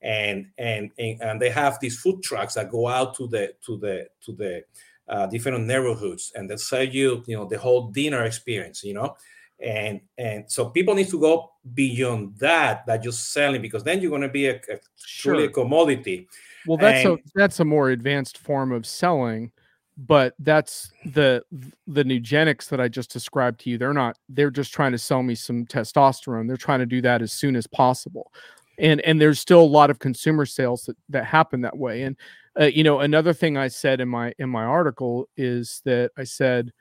And 0.00 0.46
and 0.58 0.90
and, 0.98 1.20
and 1.20 1.42
they 1.42 1.50
have 1.50 1.78
these 1.80 1.98
food 1.98 2.22
trucks 2.22 2.54
that 2.54 2.70
go 2.70 2.86
out 2.86 3.14
to 3.16 3.26
the 3.26 3.54
to 3.66 3.76
the 3.78 4.08
to 4.24 4.32
the 4.32 4.64
uh, 5.08 5.26
different 5.26 5.66
neighborhoods 5.66 6.32
and 6.34 6.50
they 6.50 6.56
sell 6.56 6.82
you 6.82 7.24
you 7.26 7.34
know 7.34 7.46
the 7.46 7.58
whole 7.58 7.88
dinner 7.88 8.24
experience 8.24 8.84
you 8.84 8.92
know 8.92 9.16
and 9.60 10.00
and 10.18 10.50
so 10.50 10.70
people 10.70 10.94
need 10.94 11.08
to 11.08 11.18
go 11.18 11.50
beyond 11.74 12.36
that 12.38 12.86
that 12.86 13.02
just 13.02 13.32
selling 13.32 13.60
because 13.60 13.82
then 13.82 14.00
you're 14.00 14.10
going 14.10 14.22
to 14.22 14.28
be 14.28 14.46
a, 14.46 14.54
a 14.54 14.78
truly 15.06 15.44
a 15.44 15.48
commodity 15.48 16.28
well 16.66 16.78
that's 16.78 17.04
and, 17.04 17.18
a 17.18 17.22
that's 17.34 17.60
a 17.60 17.64
more 17.64 17.90
advanced 17.90 18.38
form 18.38 18.70
of 18.70 18.86
selling 18.86 19.50
but 19.98 20.34
that's 20.38 20.92
the 21.06 21.42
the 21.88 22.04
Nugenix 22.04 22.68
that 22.68 22.80
I 22.80 22.86
just 22.86 23.12
described 23.12 23.60
to 23.60 23.70
you. 23.70 23.78
They're 23.78 23.92
not. 23.92 24.16
They're 24.28 24.50
just 24.50 24.72
trying 24.72 24.92
to 24.92 24.98
sell 24.98 25.24
me 25.24 25.34
some 25.34 25.66
testosterone. 25.66 26.46
They're 26.46 26.56
trying 26.56 26.78
to 26.78 26.86
do 26.86 27.02
that 27.02 27.20
as 27.20 27.32
soon 27.32 27.56
as 27.56 27.66
possible, 27.66 28.32
and 28.78 29.00
and 29.00 29.20
there's 29.20 29.40
still 29.40 29.60
a 29.60 29.62
lot 29.62 29.90
of 29.90 29.98
consumer 29.98 30.46
sales 30.46 30.84
that 30.84 30.96
that 31.08 31.24
happen 31.24 31.62
that 31.62 31.76
way. 31.76 32.02
And 32.02 32.16
uh, 32.58 32.66
you 32.66 32.84
know, 32.84 33.00
another 33.00 33.32
thing 33.32 33.56
I 33.56 33.66
said 33.66 34.00
in 34.00 34.08
my 34.08 34.32
in 34.38 34.48
my 34.48 34.62
article 34.62 35.28
is 35.36 35.82
that 35.84 36.12
I 36.16 36.22
said 36.22 36.72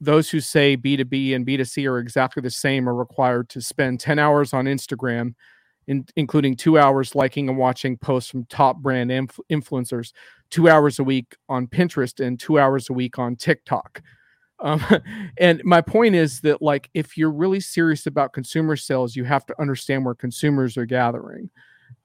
those 0.00 0.30
who 0.30 0.40
say 0.40 0.76
B2B 0.76 1.34
and 1.34 1.46
B2C 1.46 1.88
are 1.88 1.98
exactly 1.98 2.40
the 2.40 2.50
same 2.50 2.88
are 2.88 2.94
required 2.94 3.48
to 3.50 3.60
spend 3.60 4.00
10 4.00 4.18
hours 4.18 4.52
on 4.52 4.66
Instagram 4.66 5.34
in, 5.86 6.04
including 6.16 6.56
two 6.56 6.78
hours 6.78 7.14
liking 7.14 7.48
and 7.48 7.58
watching 7.58 7.96
posts 7.96 8.30
from 8.30 8.44
top 8.46 8.78
brand 8.78 9.10
inf- 9.10 9.40
influencers, 9.50 10.12
two 10.50 10.68
hours 10.68 10.98
a 10.98 11.04
week 11.04 11.36
on 11.48 11.66
Pinterest, 11.66 12.24
and 12.24 12.38
two 12.38 12.58
hours 12.58 12.90
a 12.90 12.92
week 12.92 13.18
on 13.18 13.36
TikTok. 13.36 14.02
Um, 14.58 14.84
and 15.38 15.62
my 15.64 15.80
point 15.80 16.14
is 16.14 16.40
that, 16.40 16.60
like, 16.60 16.90
if 16.94 17.16
you're 17.16 17.30
really 17.30 17.60
serious 17.60 18.06
about 18.06 18.32
consumer 18.32 18.76
sales, 18.76 19.16
you 19.16 19.24
have 19.24 19.46
to 19.46 19.60
understand 19.60 20.04
where 20.04 20.14
consumers 20.14 20.76
are 20.76 20.86
gathering, 20.86 21.50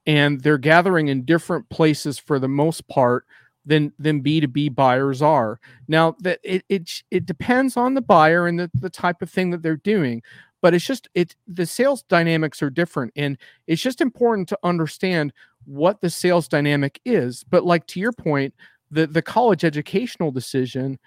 and 0.06 0.40
they're 0.40 0.58
gathering 0.58 1.08
in 1.08 1.24
different 1.24 1.68
places 1.68 2.18
for 2.18 2.38
the 2.38 2.48
most 2.48 2.86
part 2.88 3.24
than 3.64 3.92
than 3.98 4.22
B2B 4.22 4.74
buyers 4.74 5.22
are. 5.22 5.60
Now 5.88 6.16
that 6.20 6.40
it 6.42 6.64
it 6.68 7.02
it 7.10 7.26
depends 7.26 7.76
on 7.76 7.94
the 7.94 8.02
buyer 8.02 8.46
and 8.46 8.58
the, 8.58 8.70
the 8.74 8.90
type 8.90 9.22
of 9.22 9.30
thing 9.30 9.50
that 9.50 9.62
they're 9.62 9.76
doing 9.76 10.22
but 10.62 10.72
it's 10.72 10.86
just 10.86 11.08
it 11.14 11.36
the 11.46 11.66
sales 11.66 12.02
dynamics 12.04 12.62
are 12.62 12.70
different 12.70 13.12
and 13.16 13.36
it's 13.66 13.82
just 13.82 14.00
important 14.00 14.48
to 14.48 14.58
understand 14.62 15.32
what 15.66 16.00
the 16.00 16.08
sales 16.08 16.48
dynamic 16.48 17.00
is 17.04 17.44
but 17.50 17.64
like 17.64 17.86
to 17.86 18.00
your 18.00 18.12
point 18.12 18.54
the 18.90 19.06
the 19.06 19.20
college 19.20 19.64
educational 19.64 20.30
decision 20.30 20.98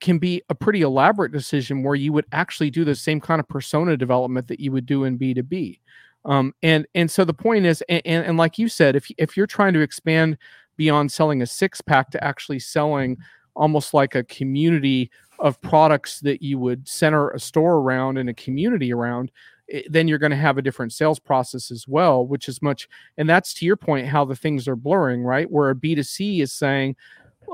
can 0.00 0.18
be 0.18 0.40
a 0.48 0.54
pretty 0.54 0.82
elaborate 0.82 1.32
decision 1.32 1.82
where 1.82 1.96
you 1.96 2.12
would 2.12 2.26
actually 2.30 2.70
do 2.70 2.84
the 2.84 2.94
same 2.94 3.20
kind 3.20 3.40
of 3.40 3.48
persona 3.48 3.96
development 3.96 4.46
that 4.46 4.60
you 4.60 4.70
would 4.70 4.86
do 4.86 5.04
in 5.04 5.18
b2b 5.18 5.80
um, 6.24 6.54
and 6.62 6.86
and 6.94 7.10
so 7.10 7.24
the 7.24 7.34
point 7.34 7.64
is 7.64 7.82
and, 7.88 8.02
and, 8.04 8.26
and 8.26 8.36
like 8.36 8.58
you 8.58 8.68
said 8.68 8.94
if 8.94 9.10
if 9.18 9.36
you're 9.36 9.46
trying 9.46 9.72
to 9.72 9.80
expand 9.80 10.36
beyond 10.78 11.12
selling 11.12 11.42
a 11.42 11.46
six 11.46 11.82
pack 11.82 12.10
to 12.10 12.24
actually 12.24 12.60
selling 12.60 13.18
almost 13.54 13.92
like 13.92 14.14
a 14.14 14.24
community 14.24 15.10
of 15.40 15.60
products 15.60 16.20
that 16.20 16.40
you 16.40 16.58
would 16.58 16.88
center 16.88 17.30
a 17.30 17.38
store 17.38 17.76
around 17.76 18.16
and 18.16 18.30
a 18.30 18.34
community 18.34 18.92
around 18.92 19.30
eh, 19.70 19.82
then 19.90 20.08
you're 20.08 20.18
going 20.18 20.30
to 20.30 20.36
have 20.36 20.56
a 20.56 20.62
different 20.62 20.92
sales 20.92 21.18
process 21.18 21.70
as 21.70 21.86
well 21.86 22.26
which 22.26 22.48
is 22.48 22.62
much 22.62 22.88
and 23.18 23.28
that's 23.28 23.52
to 23.52 23.66
your 23.66 23.76
point 23.76 24.06
how 24.06 24.24
the 24.24 24.34
things 24.34 24.66
are 24.66 24.76
blurring 24.76 25.22
right? 25.22 25.50
Where 25.50 25.70
a 25.70 25.74
b2c 25.74 26.40
is 26.40 26.52
saying 26.52 26.96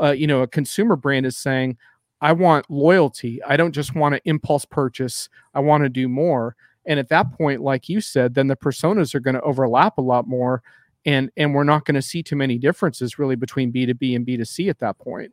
uh, 0.00 0.12
you 0.12 0.26
know 0.26 0.42
a 0.42 0.46
consumer 0.46 0.96
brand 0.96 1.26
is 1.26 1.36
saying 1.36 1.76
i 2.20 2.32
want 2.32 2.70
loyalty. 2.70 3.42
I 3.42 3.56
don't 3.56 3.72
just 3.72 3.94
want 3.94 4.14
to 4.14 4.28
impulse 4.28 4.64
purchase. 4.64 5.28
I 5.52 5.60
want 5.60 5.84
to 5.84 5.88
do 5.88 6.08
more. 6.08 6.56
And 6.86 6.98
at 6.98 7.08
that 7.08 7.32
point 7.32 7.62
like 7.62 7.88
you 7.88 8.00
said 8.00 8.34
then 8.34 8.48
the 8.48 8.56
personas 8.56 9.14
are 9.14 9.20
going 9.20 9.34
to 9.34 9.42
overlap 9.42 9.98
a 9.98 10.02
lot 10.02 10.28
more 10.28 10.62
and 11.04 11.30
and 11.36 11.54
we're 11.54 11.64
not 11.64 11.84
going 11.84 11.94
to 11.94 12.02
see 12.02 12.22
too 12.22 12.36
many 12.36 12.58
differences 12.58 13.18
really 13.18 13.36
between 13.36 13.72
b2b 13.72 14.16
and 14.16 14.26
b2c 14.26 14.68
at 14.68 14.78
that 14.78 14.98
point. 14.98 15.32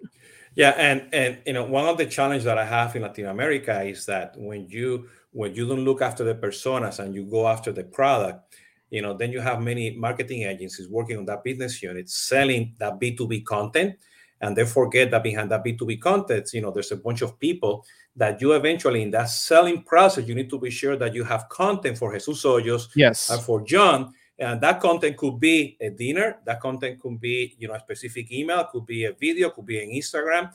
Yeah, 0.55 0.71
and 0.71 1.07
and 1.13 1.37
you 1.45 1.53
know 1.53 1.63
one 1.63 1.85
of 1.85 1.97
the 1.97 2.05
challenges 2.05 2.43
that 2.45 2.57
I 2.57 2.65
have 2.65 2.95
in 2.95 3.03
Latin 3.03 3.27
America 3.27 3.81
is 3.83 4.05
that 4.05 4.35
when 4.37 4.67
you 4.67 5.07
when 5.31 5.55
you 5.55 5.67
don't 5.67 5.85
look 5.85 6.01
after 6.01 6.23
the 6.23 6.35
personas 6.35 6.99
and 6.99 7.15
you 7.15 7.25
go 7.25 7.47
after 7.47 7.71
the 7.71 7.85
product, 7.85 8.55
you 8.89 9.01
know, 9.01 9.13
then 9.13 9.31
you 9.31 9.39
have 9.39 9.61
many 9.61 9.91
marketing 9.91 10.43
agencies 10.43 10.89
working 10.89 11.17
on 11.17 11.25
that 11.25 11.43
business 11.43 11.81
unit 11.81 12.09
selling 12.09 12.75
that 12.79 12.99
B2B 12.99 13.45
content, 13.45 13.95
and 14.41 14.55
they 14.55 14.65
forget 14.65 15.09
that 15.11 15.23
behind 15.23 15.51
that 15.51 15.63
B2B 15.63 16.01
content, 16.01 16.49
you 16.53 16.61
know, 16.61 16.71
there's 16.71 16.91
a 16.91 16.97
bunch 16.97 17.21
of 17.21 17.39
people 17.39 17.85
that 18.17 18.41
you 18.41 18.51
eventually 18.51 19.01
in 19.01 19.11
that 19.11 19.29
selling 19.29 19.83
process, 19.83 20.27
you 20.27 20.35
need 20.35 20.49
to 20.49 20.59
be 20.59 20.69
sure 20.69 20.97
that 20.97 21.13
you 21.15 21.23
have 21.23 21.47
content 21.47 21.97
for 21.97 22.11
Jesus 22.11 22.43
Hoyos, 22.43 22.89
yes, 22.93 23.29
and 23.29 23.41
for 23.41 23.61
Jon, 23.61 24.13
and 24.41 24.59
that 24.59 24.79
content 24.79 25.15
could 25.15 25.39
be 25.39 25.77
a 25.79 25.89
dinner 25.89 26.39
that 26.45 26.59
content 26.59 26.99
could 26.99 27.19
be 27.21 27.55
you 27.59 27.67
know 27.67 27.75
a 27.75 27.79
specific 27.79 28.31
email 28.31 28.67
could 28.71 28.85
be 28.85 29.05
a 29.05 29.13
video 29.13 29.49
could 29.51 29.65
be 29.65 29.81
an 29.81 29.89
instagram 29.89 30.51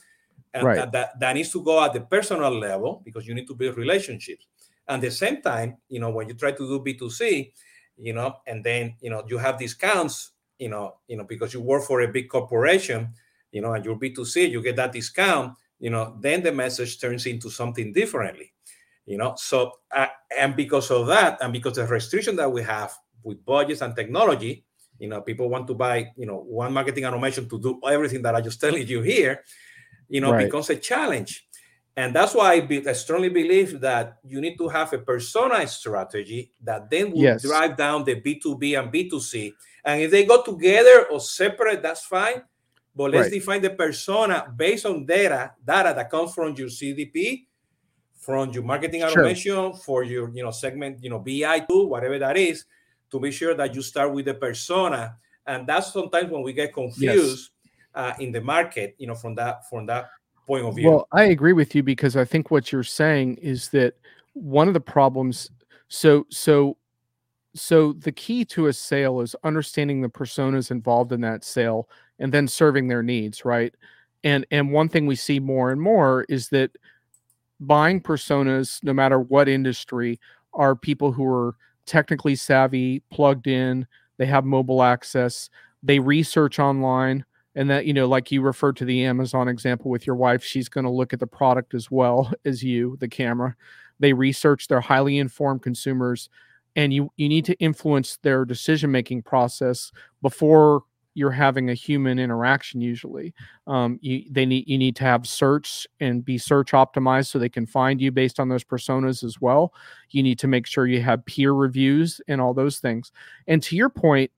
and 0.52 0.64
right. 0.64 0.76
that, 0.76 0.92
that, 0.92 1.20
that 1.20 1.32
needs 1.34 1.50
to 1.50 1.62
go 1.62 1.82
at 1.82 1.92
the 1.92 2.00
personal 2.00 2.50
level 2.50 3.00
because 3.04 3.26
you 3.26 3.34
need 3.34 3.46
to 3.46 3.54
build 3.54 3.76
relationships 3.76 4.46
and 4.88 4.96
at 4.96 5.08
the 5.08 5.10
same 5.10 5.40
time 5.40 5.76
you 5.88 6.00
know 6.00 6.10
when 6.10 6.28
you 6.28 6.34
try 6.34 6.50
to 6.50 6.58
do 6.66 6.80
b2c 6.80 7.52
you 7.98 8.12
know 8.12 8.36
and 8.46 8.62
then 8.64 8.94
you 9.00 9.08
know 9.08 9.22
you 9.28 9.38
have 9.38 9.58
discounts 9.58 10.32
you 10.58 10.68
know 10.68 10.96
you 11.06 11.16
know 11.16 11.24
because 11.24 11.54
you 11.54 11.60
work 11.60 11.84
for 11.84 12.02
a 12.02 12.08
big 12.08 12.28
corporation 12.28 13.08
you 13.52 13.60
know 13.60 13.72
and 13.72 13.84
you're 13.84 13.96
b2c 13.96 14.50
you 14.50 14.62
get 14.62 14.76
that 14.76 14.92
discount 14.92 15.54
you 15.78 15.90
know 15.90 16.16
then 16.20 16.42
the 16.42 16.52
message 16.52 17.00
turns 17.00 17.26
into 17.26 17.48
something 17.50 17.92
differently 17.92 18.52
you 19.06 19.16
know 19.16 19.34
so 19.36 19.72
uh, 19.94 20.06
and 20.36 20.56
because 20.56 20.90
of 20.90 21.06
that 21.06 21.38
and 21.40 21.52
because 21.52 21.74
the 21.74 21.86
restriction 21.86 22.34
that 22.34 22.50
we 22.50 22.62
have 22.62 22.96
with 23.26 23.44
budgets 23.44 23.82
and 23.82 23.94
technology, 23.94 24.64
you 24.98 25.08
know, 25.08 25.20
people 25.20 25.50
want 25.50 25.66
to 25.66 25.74
buy, 25.74 26.12
you 26.16 26.26
know, 26.26 26.38
one 26.38 26.72
marketing 26.72 27.04
automation 27.04 27.48
to 27.48 27.58
do 27.58 27.80
everything 27.86 28.22
that 28.22 28.34
I 28.34 28.40
just 28.40 28.60
telling 28.64 28.86
you 28.86 29.02
here, 29.02 29.42
you 30.08 30.20
know, 30.20 30.32
right. 30.32 30.46
becomes 30.46 30.70
a 30.70 30.76
challenge. 30.76 31.46
And 31.98 32.14
that's 32.14 32.34
why 32.34 32.52
I, 32.52 32.60
be, 32.60 32.86
I, 32.86 32.92
strongly 32.92 33.30
believe 33.30 33.80
that 33.80 34.18
you 34.22 34.40
need 34.40 34.58
to 34.58 34.68
have 34.68 34.92
a 34.92 34.98
persona 34.98 35.66
strategy 35.66 36.52
that 36.62 36.90
then 36.90 37.10
will 37.10 37.22
yes. 37.22 37.42
drive 37.42 37.76
down 37.76 38.04
the 38.04 38.20
B2B 38.20 38.78
and 38.78 38.92
B2C. 38.92 39.52
And 39.84 40.02
if 40.02 40.10
they 40.10 40.24
go 40.24 40.42
together 40.42 41.06
or 41.10 41.20
separate, 41.20 41.82
that's 41.82 42.04
fine. 42.04 42.42
But 42.94 43.12
let's 43.12 43.24
right. 43.24 43.32
define 43.32 43.62
the 43.62 43.70
persona 43.70 44.52
based 44.54 44.86
on 44.86 45.06
data, 45.06 45.52
data 45.64 45.94
that 45.96 46.10
comes 46.10 46.34
from 46.34 46.54
your 46.54 46.68
CDP, 46.68 47.46
from 48.18 48.50
your 48.50 48.62
marketing 48.62 49.02
automation, 49.02 49.54
sure. 49.54 49.74
for 49.74 50.02
your 50.02 50.30
you 50.30 50.42
know 50.42 50.50
segment, 50.50 51.02
you 51.02 51.10
know, 51.10 51.18
BI 51.18 51.60
tool, 51.68 51.88
whatever 51.88 52.18
that 52.18 52.36
is, 52.36 52.64
to 53.10 53.20
be 53.20 53.30
sure 53.30 53.54
that 53.54 53.74
you 53.74 53.82
start 53.82 54.12
with 54.12 54.26
the 54.26 54.34
persona 54.34 55.16
and 55.46 55.66
that's 55.66 55.92
sometimes 55.92 56.30
when 56.30 56.42
we 56.42 56.52
get 56.52 56.72
confused 56.72 57.50
yes. 57.64 57.72
uh, 57.94 58.12
in 58.20 58.32
the 58.32 58.40
market 58.40 58.94
you 58.98 59.06
know 59.06 59.14
from 59.14 59.34
that 59.34 59.68
from 59.68 59.86
that 59.86 60.10
point 60.46 60.64
of 60.64 60.74
view 60.74 60.90
well 60.90 61.08
i 61.12 61.24
agree 61.24 61.52
with 61.52 61.74
you 61.74 61.82
because 61.82 62.16
i 62.16 62.24
think 62.24 62.50
what 62.50 62.72
you're 62.72 62.82
saying 62.82 63.36
is 63.36 63.68
that 63.68 63.94
one 64.34 64.68
of 64.68 64.74
the 64.74 64.80
problems 64.80 65.50
so 65.88 66.26
so 66.30 66.76
so 67.54 67.94
the 67.94 68.12
key 68.12 68.44
to 68.44 68.66
a 68.66 68.72
sale 68.72 69.20
is 69.20 69.34
understanding 69.42 70.02
the 70.02 70.08
personas 70.08 70.70
involved 70.70 71.12
in 71.12 71.20
that 71.22 71.42
sale 71.42 71.88
and 72.18 72.32
then 72.32 72.46
serving 72.46 72.86
their 72.86 73.02
needs 73.02 73.44
right 73.44 73.74
and 74.24 74.46
and 74.50 74.72
one 74.72 74.88
thing 74.88 75.06
we 75.06 75.16
see 75.16 75.40
more 75.40 75.72
and 75.72 75.80
more 75.80 76.24
is 76.28 76.48
that 76.48 76.70
buying 77.60 78.00
personas 78.00 78.82
no 78.82 78.92
matter 78.92 79.18
what 79.18 79.48
industry 79.48 80.20
are 80.52 80.76
people 80.76 81.12
who 81.12 81.24
are 81.24 81.56
technically 81.86 82.34
savvy, 82.34 83.00
plugged 83.10 83.46
in, 83.46 83.86
they 84.18 84.26
have 84.26 84.44
mobile 84.44 84.82
access, 84.82 85.50
they 85.82 85.98
research 85.98 86.58
online 86.58 87.24
and 87.54 87.70
that 87.70 87.86
you 87.86 87.94
know 87.94 88.06
like 88.06 88.30
you 88.30 88.42
referred 88.42 88.76
to 88.76 88.84
the 88.84 89.04
Amazon 89.04 89.48
example 89.48 89.90
with 89.90 90.06
your 90.06 90.16
wife, 90.16 90.44
she's 90.44 90.68
going 90.68 90.84
to 90.84 90.90
look 90.90 91.12
at 91.12 91.20
the 91.20 91.26
product 91.26 91.74
as 91.74 91.90
well 91.90 92.32
as 92.44 92.62
you, 92.62 92.96
the 93.00 93.08
camera. 93.08 93.56
They 93.98 94.12
research, 94.12 94.68
they're 94.68 94.80
highly 94.80 95.18
informed 95.18 95.62
consumers 95.62 96.28
and 96.76 96.92
you 96.92 97.10
you 97.16 97.28
need 97.28 97.44
to 97.46 97.54
influence 97.54 98.18
their 98.22 98.44
decision 98.44 98.90
making 98.90 99.22
process 99.22 99.90
before 100.22 100.82
you're 101.16 101.30
having 101.30 101.70
a 101.70 101.74
human 101.74 102.18
interaction 102.18 102.82
usually. 102.82 103.32
Um, 103.66 103.98
you 104.02 104.24
they 104.30 104.44
need 104.44 104.68
you 104.68 104.76
need 104.76 104.94
to 104.96 105.04
have 105.04 105.26
search 105.26 105.86
and 105.98 106.22
be 106.22 106.36
search 106.36 106.72
optimized 106.72 107.28
so 107.28 107.38
they 107.38 107.48
can 107.48 107.64
find 107.64 108.00
you 108.02 108.12
based 108.12 108.38
on 108.38 108.50
those 108.50 108.62
personas 108.62 109.24
as 109.24 109.40
well. 109.40 109.72
You 110.10 110.22
need 110.22 110.38
to 110.40 110.46
make 110.46 110.66
sure 110.66 110.86
you 110.86 111.00
have 111.00 111.24
peer 111.24 111.52
reviews 111.52 112.20
and 112.28 112.38
all 112.38 112.52
those 112.52 112.78
things. 112.78 113.12
And 113.46 113.62
to 113.62 113.76
your 113.76 113.88
point 113.88 114.30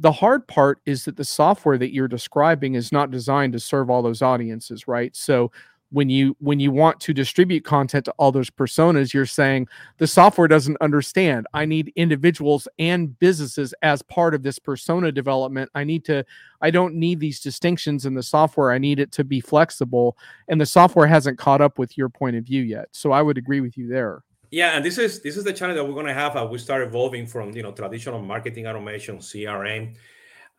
the 0.00 0.12
hard 0.12 0.46
part 0.46 0.78
is 0.86 1.04
that 1.04 1.16
the 1.16 1.24
software 1.24 1.76
that 1.76 1.92
you're 1.92 2.06
describing 2.06 2.76
is 2.76 2.92
not 2.92 3.10
designed 3.10 3.52
to 3.52 3.58
serve 3.58 3.90
all 3.90 4.00
those 4.00 4.22
audiences 4.22 4.86
right? 4.86 5.14
So 5.14 5.50
when 5.90 6.10
you 6.10 6.36
when 6.40 6.60
you 6.60 6.70
want 6.70 7.00
to 7.00 7.14
distribute 7.14 7.64
content 7.64 8.04
to 8.04 8.12
all 8.18 8.30
those 8.30 8.50
personas 8.50 9.14
you're 9.14 9.26
saying 9.26 9.66
the 9.96 10.06
software 10.06 10.48
doesn't 10.48 10.76
understand. 10.80 11.46
I 11.54 11.64
need 11.64 11.92
individuals 11.96 12.68
and 12.78 13.18
businesses 13.18 13.74
as 13.82 14.02
part 14.02 14.34
of 14.34 14.42
this 14.42 14.58
persona 14.58 15.10
development. 15.10 15.70
I 15.74 15.84
need 15.84 16.04
to 16.06 16.24
i 16.60 16.70
don't 16.70 16.94
need 16.94 17.20
these 17.20 17.40
distinctions 17.40 18.06
in 18.06 18.14
the 18.14 18.22
software. 18.22 18.70
I 18.70 18.78
need 18.78 19.00
it 19.00 19.12
to 19.12 19.24
be 19.24 19.40
flexible. 19.40 20.16
And 20.48 20.60
the 20.60 20.66
software 20.66 21.06
hasn't 21.06 21.38
caught 21.38 21.60
up 21.60 21.78
with 21.78 21.96
your 21.96 22.08
point 22.08 22.36
of 22.36 22.44
view 22.44 22.62
yet. 22.62 22.88
So 22.92 23.12
i 23.12 23.22
would 23.22 23.38
agree 23.38 23.60
with 23.60 23.78
you 23.78 23.88
there. 23.88 24.22
Yeah 24.50 24.76
and 24.76 24.84
this 24.84 24.98
is 24.98 25.20
this 25.22 25.36
is 25.36 25.44
the 25.44 25.52
challenge 25.52 25.76
that 25.76 25.84
we're 25.84 25.94
going 25.94 26.06
to 26.06 26.14
have 26.14 26.36
as 26.36 26.48
we 26.48 26.58
start 26.58 26.82
evolving 26.82 27.26
from 27.26 27.52
you 27.52 27.62
know 27.62 27.72
traditional 27.72 28.20
marketing 28.20 28.66
automation 28.66 29.18
crm 29.18 29.94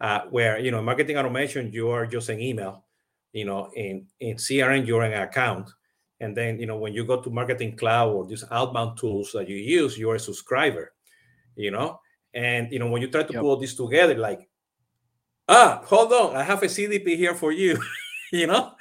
uh, 0.02 0.22
where 0.30 0.60
you 0.60 0.72
know 0.72 0.82
marketing 0.82 1.18
automation 1.18 1.72
you 1.72 1.90
are 1.90 2.06
just 2.06 2.30
an 2.30 2.40
email 2.40 2.84
you 3.34 3.46
know, 3.46 3.70
in, 3.76 4.08
in 4.20 4.38
CRM, 4.38 4.86
you're 4.86 5.04
an 5.04 5.14
account. 5.22 5.70
And 6.20 6.36
then, 6.36 6.60
you 6.60 6.66
know, 6.66 6.78
when 6.78 6.94
you 6.94 7.06
go 7.06 7.22
to 7.22 7.30
marketing 7.30 7.78
cloud 7.78 8.12
or 8.12 8.28
these 8.28 8.44
outbound 8.52 8.98
tools 8.98 9.32
that 9.34 9.48
you 9.48 9.56
use, 9.56 9.98
you're 9.98 10.16
a 10.16 10.20
subscriber, 10.20 10.94
you 11.56 11.72
know? 11.72 12.00
And, 12.34 12.72
you 12.72 12.80
know, 12.80 12.88
when 12.88 13.02
you 13.02 13.10
try 13.10 13.24
to 13.24 13.34
yep. 13.34 13.42
put 13.42 13.48
all 13.48 13.58
this 13.58 13.76
together, 13.76 14.16
like, 14.16 14.50
ah, 15.48 15.82
hold 15.86 16.12
on, 16.12 16.36
I 16.36 16.44
have 16.44 16.62
a 16.62 16.68
CDP 16.68 17.16
here 17.16 17.36
for 17.36 17.52
you. 17.52 17.82
you 18.32 18.48
know 18.48 18.74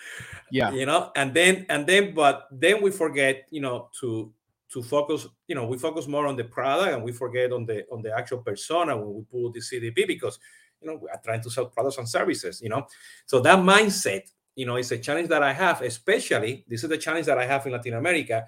yeah 0.51 0.71
you 0.71 0.87
know 0.87 1.11
and 1.17 1.35
then 1.35 1.67
and 1.69 1.87
then 1.87 2.15
but 2.15 2.49
then 2.51 2.83
we 2.83 2.91
forget 2.91 3.47
you 3.51 3.61
know 3.61 3.89
to 3.99 4.33
to 4.71 4.83
focus 4.83 5.27
you 5.47 5.55
know 5.55 5.67
we 5.67 5.79
focus 5.79 6.07
more 6.07 6.27
on 6.27 6.37
the 6.37 6.45
product 6.45 6.93
and 6.93 7.03
we 7.03 7.13
forget 7.13 7.53
on 7.53 7.65
the 7.67 7.85
on 7.91 8.03
the 8.03 8.17
actual 8.17 8.39
persona 8.39 8.97
when 8.97 9.15
we 9.15 9.23
pull 9.31 9.51
the 9.53 9.61
cdp 9.61 10.07
because 10.07 10.39
you 10.81 10.89
know 10.89 10.99
we 11.03 11.09
are 11.09 11.21
trying 11.25 11.43
to 11.43 11.51
sell 11.51 11.67
products 11.67 11.99
and 11.99 12.09
services 12.09 12.61
you 12.63 12.69
know 12.69 12.87
so 13.27 13.41
that 13.41 13.59
mindset 13.59 14.23
you 14.59 14.67
know 14.67 14.77
it's 14.77 14.91
a 14.91 14.99
challenge 14.99 15.29
that 15.29 15.43
i 15.43 15.53
have 15.53 15.83
especially 15.83 16.65
this 16.69 16.83
is 16.83 16.91
the 16.91 16.99
challenge 16.99 17.27
that 17.27 17.39
i 17.39 17.47
have 17.47 17.65
in 17.67 17.73
latin 17.73 17.95
america 17.95 18.45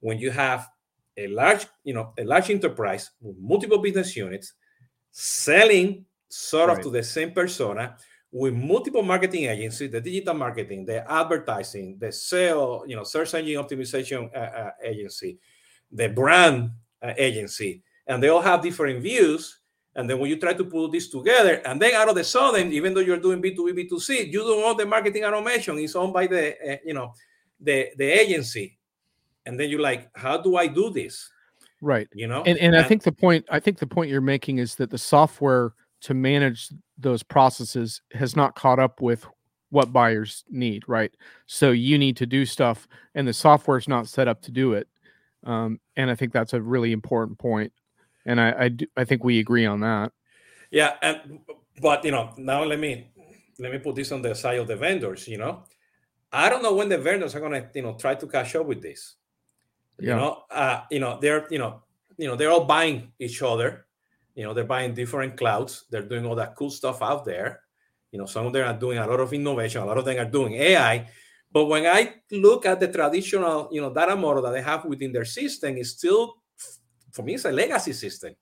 when 0.00 0.18
you 0.18 0.30
have 0.30 0.68
a 1.16 1.26
large 1.28 1.66
you 1.84 1.94
know 1.94 2.12
a 2.18 2.24
large 2.24 2.50
enterprise 2.50 3.10
with 3.20 3.36
multiple 3.38 3.78
business 3.78 4.16
units 4.16 4.54
selling 5.10 6.04
sort 6.28 6.68
Right. 6.68 6.78
of 6.78 6.82
to 6.84 6.90
the 6.90 7.02
same 7.02 7.32
persona 7.32 7.96
with 8.32 8.54
multiple 8.54 9.02
marketing 9.02 9.46
agencies, 9.46 9.90
the 9.90 10.00
digital 10.00 10.34
marketing, 10.34 10.84
the 10.86 11.10
advertising, 11.10 11.98
the 11.98 12.12
sale, 12.12 12.84
you 12.86 12.94
know, 12.94 13.02
search 13.02 13.34
engine 13.34 13.56
optimization 13.56 14.30
uh, 14.34 14.38
uh, 14.38 14.70
agency, 14.84 15.38
the 15.90 16.08
brand 16.08 16.70
uh, 17.02 17.12
agency, 17.18 17.82
and 18.06 18.22
they 18.22 18.28
all 18.28 18.40
have 18.40 18.62
different 18.62 19.02
views. 19.02 19.59
And 19.96 20.08
then 20.08 20.18
when 20.18 20.30
you 20.30 20.38
try 20.38 20.52
to 20.52 20.64
put 20.64 20.92
this 20.92 21.08
together, 21.08 21.60
and 21.64 21.80
then 21.82 21.94
out 21.94 22.08
of 22.08 22.14
the 22.14 22.24
sudden, 22.24 22.72
even 22.72 22.94
though 22.94 23.00
you're 23.00 23.18
doing 23.18 23.42
B2B, 23.42 23.90
B2C, 23.90 24.32
you 24.32 24.38
don't 24.40 24.64
all 24.64 24.74
the 24.74 24.86
marketing 24.86 25.24
automation 25.24 25.78
is 25.78 25.96
owned 25.96 26.12
by 26.12 26.26
the, 26.26 26.74
uh, 26.74 26.76
you 26.84 26.94
know, 26.94 27.12
the, 27.60 27.88
the 27.96 28.04
agency. 28.04 28.78
And 29.46 29.58
then 29.58 29.68
you're 29.68 29.80
like, 29.80 30.08
how 30.16 30.40
do 30.40 30.56
I 30.56 30.66
do 30.66 30.90
this? 30.90 31.28
right 31.80 32.08
You 32.12 32.26
know? 32.26 32.42
and 32.44 32.58
and 32.58 32.76
I 32.76 32.82
think 32.82 33.02
the 33.02 33.12
point 33.12 33.44
I 33.50 33.58
think 33.58 33.78
the 33.78 33.86
point 33.86 34.10
you're 34.10 34.20
making 34.20 34.58
is 34.58 34.74
that 34.76 34.90
the 34.90 34.98
software 34.98 35.72
to 36.02 36.14
manage 36.14 36.68
those 36.98 37.22
processes 37.22 38.02
has 38.12 38.36
not 38.36 38.54
caught 38.54 38.78
up 38.78 39.00
with 39.00 39.26
what 39.70 39.92
buyers 39.92 40.44
need, 40.50 40.82
right? 40.88 41.12
So 41.46 41.70
you 41.70 41.96
need 41.96 42.16
to 42.18 42.26
do 42.26 42.44
stuff, 42.44 42.88
and 43.14 43.26
the 43.26 43.32
software 43.32 43.78
is 43.78 43.88
not 43.88 44.08
set 44.08 44.28
up 44.28 44.42
to 44.42 44.50
do 44.50 44.72
it. 44.72 44.88
Um, 45.44 45.80
and 45.96 46.10
I 46.10 46.14
think 46.14 46.32
that's 46.32 46.54
a 46.54 46.60
really 46.60 46.92
important 46.92 47.38
point. 47.38 47.72
And 48.30 48.40
I 48.40 48.54
I, 48.64 48.68
do, 48.68 48.86
I 48.96 49.04
think 49.04 49.24
we 49.24 49.40
agree 49.40 49.66
on 49.66 49.80
that. 49.80 50.12
Yeah, 50.70 50.94
and 51.02 51.40
but 51.80 52.04
you 52.04 52.12
know, 52.12 52.32
now 52.38 52.62
let 52.64 52.78
me 52.78 53.10
let 53.58 53.72
me 53.72 53.78
put 53.78 53.96
this 53.96 54.12
on 54.12 54.22
the 54.22 54.34
side 54.34 54.58
of 54.58 54.68
the 54.68 54.76
vendors. 54.76 55.26
You 55.26 55.38
know, 55.38 55.64
I 56.32 56.48
don't 56.48 56.62
know 56.62 56.74
when 56.74 56.88
the 56.88 56.98
vendors 56.98 57.34
are 57.34 57.40
gonna 57.40 57.68
you 57.74 57.82
know 57.82 57.94
try 57.94 58.14
to 58.14 58.26
catch 58.26 58.54
up 58.54 58.66
with 58.66 58.80
this. 58.80 59.16
Yeah. 59.98 60.14
You 60.14 60.20
know, 60.20 60.42
uh, 60.50 60.80
you 60.90 61.00
know 61.00 61.18
they're 61.20 61.46
you 61.50 61.58
know 61.58 61.82
you 62.16 62.28
know 62.28 62.36
they're 62.36 62.50
all 62.50 62.64
buying 62.64 63.12
each 63.18 63.42
other. 63.42 63.86
You 64.34 64.44
know, 64.44 64.54
they're 64.54 64.64
buying 64.64 64.94
different 64.94 65.36
clouds. 65.36 65.84
They're 65.90 66.06
doing 66.06 66.24
all 66.24 66.36
that 66.36 66.54
cool 66.54 66.70
stuff 66.70 67.02
out 67.02 67.24
there. 67.24 67.60
You 68.12 68.18
know, 68.18 68.26
some 68.26 68.46
of 68.46 68.52
them 68.52 68.66
are 68.66 68.78
doing 68.78 68.98
a 68.98 69.06
lot 69.06 69.20
of 69.20 69.32
innovation. 69.32 69.82
A 69.82 69.84
lot 69.84 69.98
of 69.98 70.04
them 70.04 70.18
are 70.18 70.30
doing 70.30 70.54
AI. 70.54 71.08
But 71.52 71.66
when 71.66 71.84
I 71.84 72.14
look 72.30 72.64
at 72.64 72.78
the 72.78 72.88
traditional, 72.88 73.68
you 73.72 73.80
know, 73.80 73.92
data 73.92 74.14
model 74.14 74.42
that 74.42 74.52
they 74.52 74.62
have 74.62 74.84
within 74.84 75.12
their 75.12 75.24
system, 75.24 75.76
it's 75.76 75.90
still, 75.90 76.36
for 77.12 77.22
me, 77.22 77.34
it's 77.34 77.44
a 77.44 77.52
legacy 77.52 77.92
system. 77.92 78.34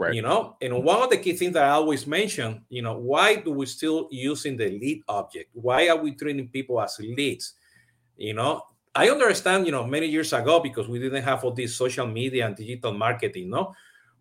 Right. 0.00 0.14
you 0.14 0.22
know 0.22 0.54
and 0.62 0.84
one 0.84 1.02
of 1.02 1.10
the 1.10 1.16
key 1.16 1.32
things 1.32 1.54
that 1.54 1.64
i 1.64 1.70
always 1.70 2.06
mention 2.06 2.62
you 2.68 2.82
know 2.82 2.96
why 2.96 3.34
do 3.34 3.50
we 3.50 3.66
still 3.66 4.06
using 4.12 4.56
the 4.56 4.70
lead 4.70 5.02
object? 5.08 5.50
Why 5.54 5.88
are 5.88 5.96
we 5.96 6.14
treating 6.14 6.48
people 6.48 6.80
as 6.80 7.00
leads? 7.00 7.54
You 8.16 8.34
know 8.34 8.62
i 8.94 9.08
understand 9.08 9.66
you 9.66 9.72
know 9.72 9.84
many 9.84 10.06
years 10.06 10.32
ago 10.32 10.60
because 10.60 10.86
we 10.86 11.00
didn't 11.00 11.24
have 11.24 11.42
all 11.42 11.50
this 11.50 11.74
social 11.74 12.06
media 12.06 12.46
and 12.46 12.54
digital 12.54 12.92
marketing 12.92 13.50
no? 13.50 13.74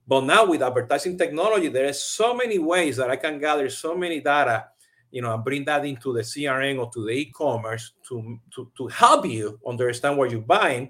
But 0.07 0.21
now 0.21 0.47
with 0.47 0.63
advertising 0.63 1.15
technology 1.15 1.67
there 1.67 1.87
are 1.89 1.93
so 1.93 2.33
many 2.33 2.57
ways 2.57 2.97
that 2.97 3.11
i 3.11 3.15
can 3.15 3.39
gather 3.39 3.69
so 3.69 3.95
many 3.95 4.19
data 4.19 4.65
you 5.11 5.21
know 5.21 5.33
and 5.33 5.43
bring 5.43 5.63
that 5.65 5.85
into 5.85 6.11
the 6.11 6.21
crm 6.21 6.79
or 6.79 6.89
to 6.89 7.05
the 7.05 7.11
e-commerce 7.11 7.93
to 8.07 8.39
to, 8.53 8.71
to 8.75 8.87
help 8.87 9.27
you 9.27 9.59
understand 9.67 10.17
what 10.17 10.31
you're 10.31 10.41
buying 10.41 10.89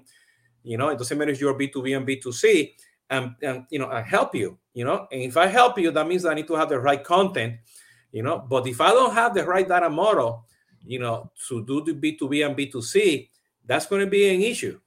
you 0.68 0.76
know 0.76 0.88
it 0.88 0.98
doesn't 0.98 1.18
matter 1.18 1.30
if 1.30 1.40
you're 1.40 1.54
b2b 1.54 1.96
and 1.96 2.06
b2c 2.06 2.72
and, 3.10 3.34
and 3.42 3.64
you 3.70 3.78
know 3.78 3.88
I 3.88 4.02
help 4.02 4.34
you 4.34 4.58
you 4.74 4.84
know? 4.84 5.08
And 5.10 5.22
if 5.22 5.36
i 5.36 5.46
help 5.46 5.78
you 5.78 5.90
that 5.90 6.06
means 6.06 6.24
i 6.24 6.34
need 6.34 6.46
to 6.46 6.54
have 6.54 6.68
the 6.68 6.78
right 6.78 7.02
content 7.02 7.56
you 8.12 8.22
know? 8.22 8.38
But 8.38 8.66
if 8.66 8.80
i 8.80 8.90
don't 8.90 9.14
have 9.14 9.34
the 9.34 9.44
right 9.44 9.66
data 9.66 9.90
model 9.90 10.46
you 10.84 10.98
know 10.98 11.30
to 11.48 11.64
do 11.64 11.84
the 11.84 11.94
b2b 11.94 12.46
and 12.46 12.56
b2c 12.56 13.28
that's 13.68 13.86
going 13.86 14.00
to 14.00 14.10
be 14.10 14.34
an 14.34 14.40
issue. 14.40 14.80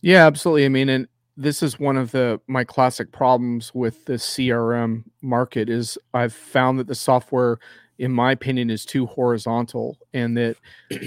Yeah, 0.00 0.26
absolutely. 0.26 0.64
I 0.64 0.68
mean, 0.70 0.88
and 0.88 1.08
this 1.36 1.62
is 1.62 1.78
one 1.78 1.98
of 1.98 2.12
the 2.12 2.40
my 2.46 2.64
classic 2.64 3.12
problems 3.12 3.74
with 3.74 4.06
the 4.06 4.14
CRM 4.14 5.04
market 5.20 5.68
is 5.68 5.98
I've 6.14 6.32
found 6.32 6.78
that 6.78 6.86
the 6.86 6.94
software, 6.94 7.58
in 7.98 8.12
my 8.12 8.32
opinion, 8.32 8.70
is 8.70 8.86
too 8.86 9.04
horizontal, 9.04 9.98
and 10.14 10.36
that 10.38 10.56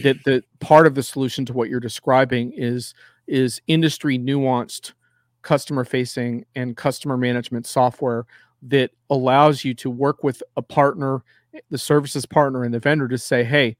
that 0.04 0.17
the 0.26 0.43
part 0.60 0.86
of 0.86 0.93
the 0.93 1.02
solution 1.02 1.46
to 1.46 1.54
what 1.54 1.69
you're 1.69 1.80
describing 1.80 2.54
is 2.56 2.93
is 3.28 3.62
industry 3.68 4.18
nuanced, 4.20 4.94
customer 5.42 5.84
facing 5.86 6.46
and 6.56 6.78
customer 6.78 7.18
management 7.18 7.66
software 7.66 8.26
that 8.62 8.92
allows 9.10 9.66
you 9.66 9.74
to 9.74 9.90
work 9.90 10.24
with 10.24 10.42
a 10.58 10.62
partner, 10.62 11.24
the 11.70 11.78
services 11.78 12.26
partner, 12.26 12.64
and 12.64 12.74
the 12.74 12.80
vendor 12.80 13.08
to 13.08 13.18
say, 13.18 13.44
hey. 13.44 13.76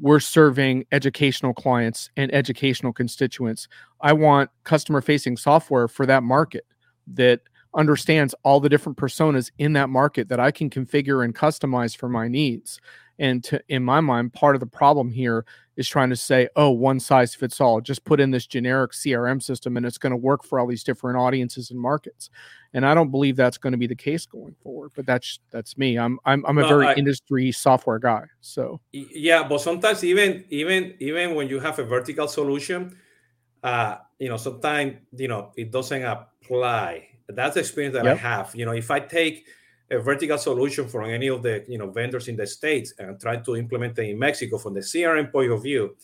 We're 0.00 0.18
serving 0.18 0.86
educational 0.90 1.54
clients 1.54 2.10
and 2.16 2.34
educational 2.34 2.92
constituents. 2.92 3.68
I 4.00 4.12
want 4.12 4.50
customer 4.64 5.00
facing 5.00 5.36
software 5.36 5.86
for 5.86 6.04
that 6.06 6.24
market 6.24 6.66
that 7.06 7.42
understands 7.76 8.34
all 8.42 8.58
the 8.58 8.68
different 8.68 8.98
personas 8.98 9.52
in 9.58 9.74
that 9.74 9.90
market 9.90 10.28
that 10.30 10.40
I 10.40 10.50
can 10.50 10.68
configure 10.68 11.24
and 11.24 11.32
customize 11.32 11.96
for 11.96 12.08
my 12.08 12.26
needs. 12.26 12.80
And 13.18 13.44
to, 13.44 13.60
in 13.68 13.84
my 13.84 14.00
mind, 14.00 14.32
part 14.32 14.56
of 14.56 14.60
the 14.60 14.66
problem 14.66 15.10
here 15.10 15.44
is 15.76 15.88
trying 15.88 16.10
to 16.10 16.16
say, 16.16 16.48
oh, 16.56 16.70
one 16.70 17.00
size 17.00 17.34
fits 17.34 17.60
all. 17.60 17.80
Just 17.80 18.04
put 18.04 18.20
in 18.20 18.30
this 18.30 18.46
generic 18.46 18.92
CRM 18.92 19.42
system 19.42 19.76
and 19.76 19.84
it's 19.84 19.98
going 19.98 20.12
to 20.12 20.16
work 20.16 20.44
for 20.44 20.58
all 20.58 20.66
these 20.66 20.84
different 20.84 21.18
audiences 21.18 21.70
and 21.70 21.80
markets. 21.80 22.30
And 22.72 22.84
I 22.84 22.94
don't 22.94 23.10
believe 23.10 23.36
that's 23.36 23.58
going 23.58 23.72
to 23.72 23.78
be 23.78 23.86
the 23.86 23.94
case 23.94 24.26
going 24.26 24.54
forward. 24.62 24.92
But 24.94 25.06
that's 25.06 25.38
that's 25.50 25.78
me. 25.78 25.96
I'm 25.98 26.18
I'm 26.24 26.44
I'm 26.46 26.58
a 26.58 26.66
very 26.66 26.86
I- 26.86 26.94
industry 26.94 27.52
software 27.52 27.98
guy. 27.98 28.24
So 28.40 28.80
yeah 28.92 29.46
but 29.46 29.60
sometimes 29.60 30.04
even 30.04 30.44
even 30.50 30.94
even 31.00 31.34
when 31.34 31.48
you 31.48 31.60
have 31.60 31.78
a 31.78 31.84
vertical 31.84 32.28
solution 32.28 32.96
uh 33.62 33.96
you 34.18 34.28
know 34.28 34.36
sometimes 34.36 34.94
you 35.16 35.28
know 35.28 35.52
it 35.56 35.70
doesn't 35.70 36.04
apply 36.04 37.06
that's 37.28 37.54
the 37.54 37.60
experience 37.60 37.94
that 37.94 38.06
i 38.06 38.14
have 38.14 38.54
you 38.54 38.64
know 38.64 38.72
if 38.72 38.90
i 38.90 39.00
take 39.00 39.46
a 39.90 39.98
vertical 39.98 40.38
solution 40.38 40.88
from 40.88 41.04
any 41.10 41.28
of 41.28 41.42
the 41.42 41.64
you 41.68 41.78
know 41.78 41.90
vendors 41.90 42.28
in 42.28 42.36
the 42.36 42.46
states 42.46 42.94
and 42.98 43.20
try 43.20 43.36
to 43.36 43.56
implement 43.56 43.98
it 43.98 44.08
in 44.10 44.18
mexico 44.18 44.56
from 44.58 44.74
the 44.74 44.80
crm 44.80 45.30
point 45.30 45.52
of 45.52 45.62
view 45.62 45.94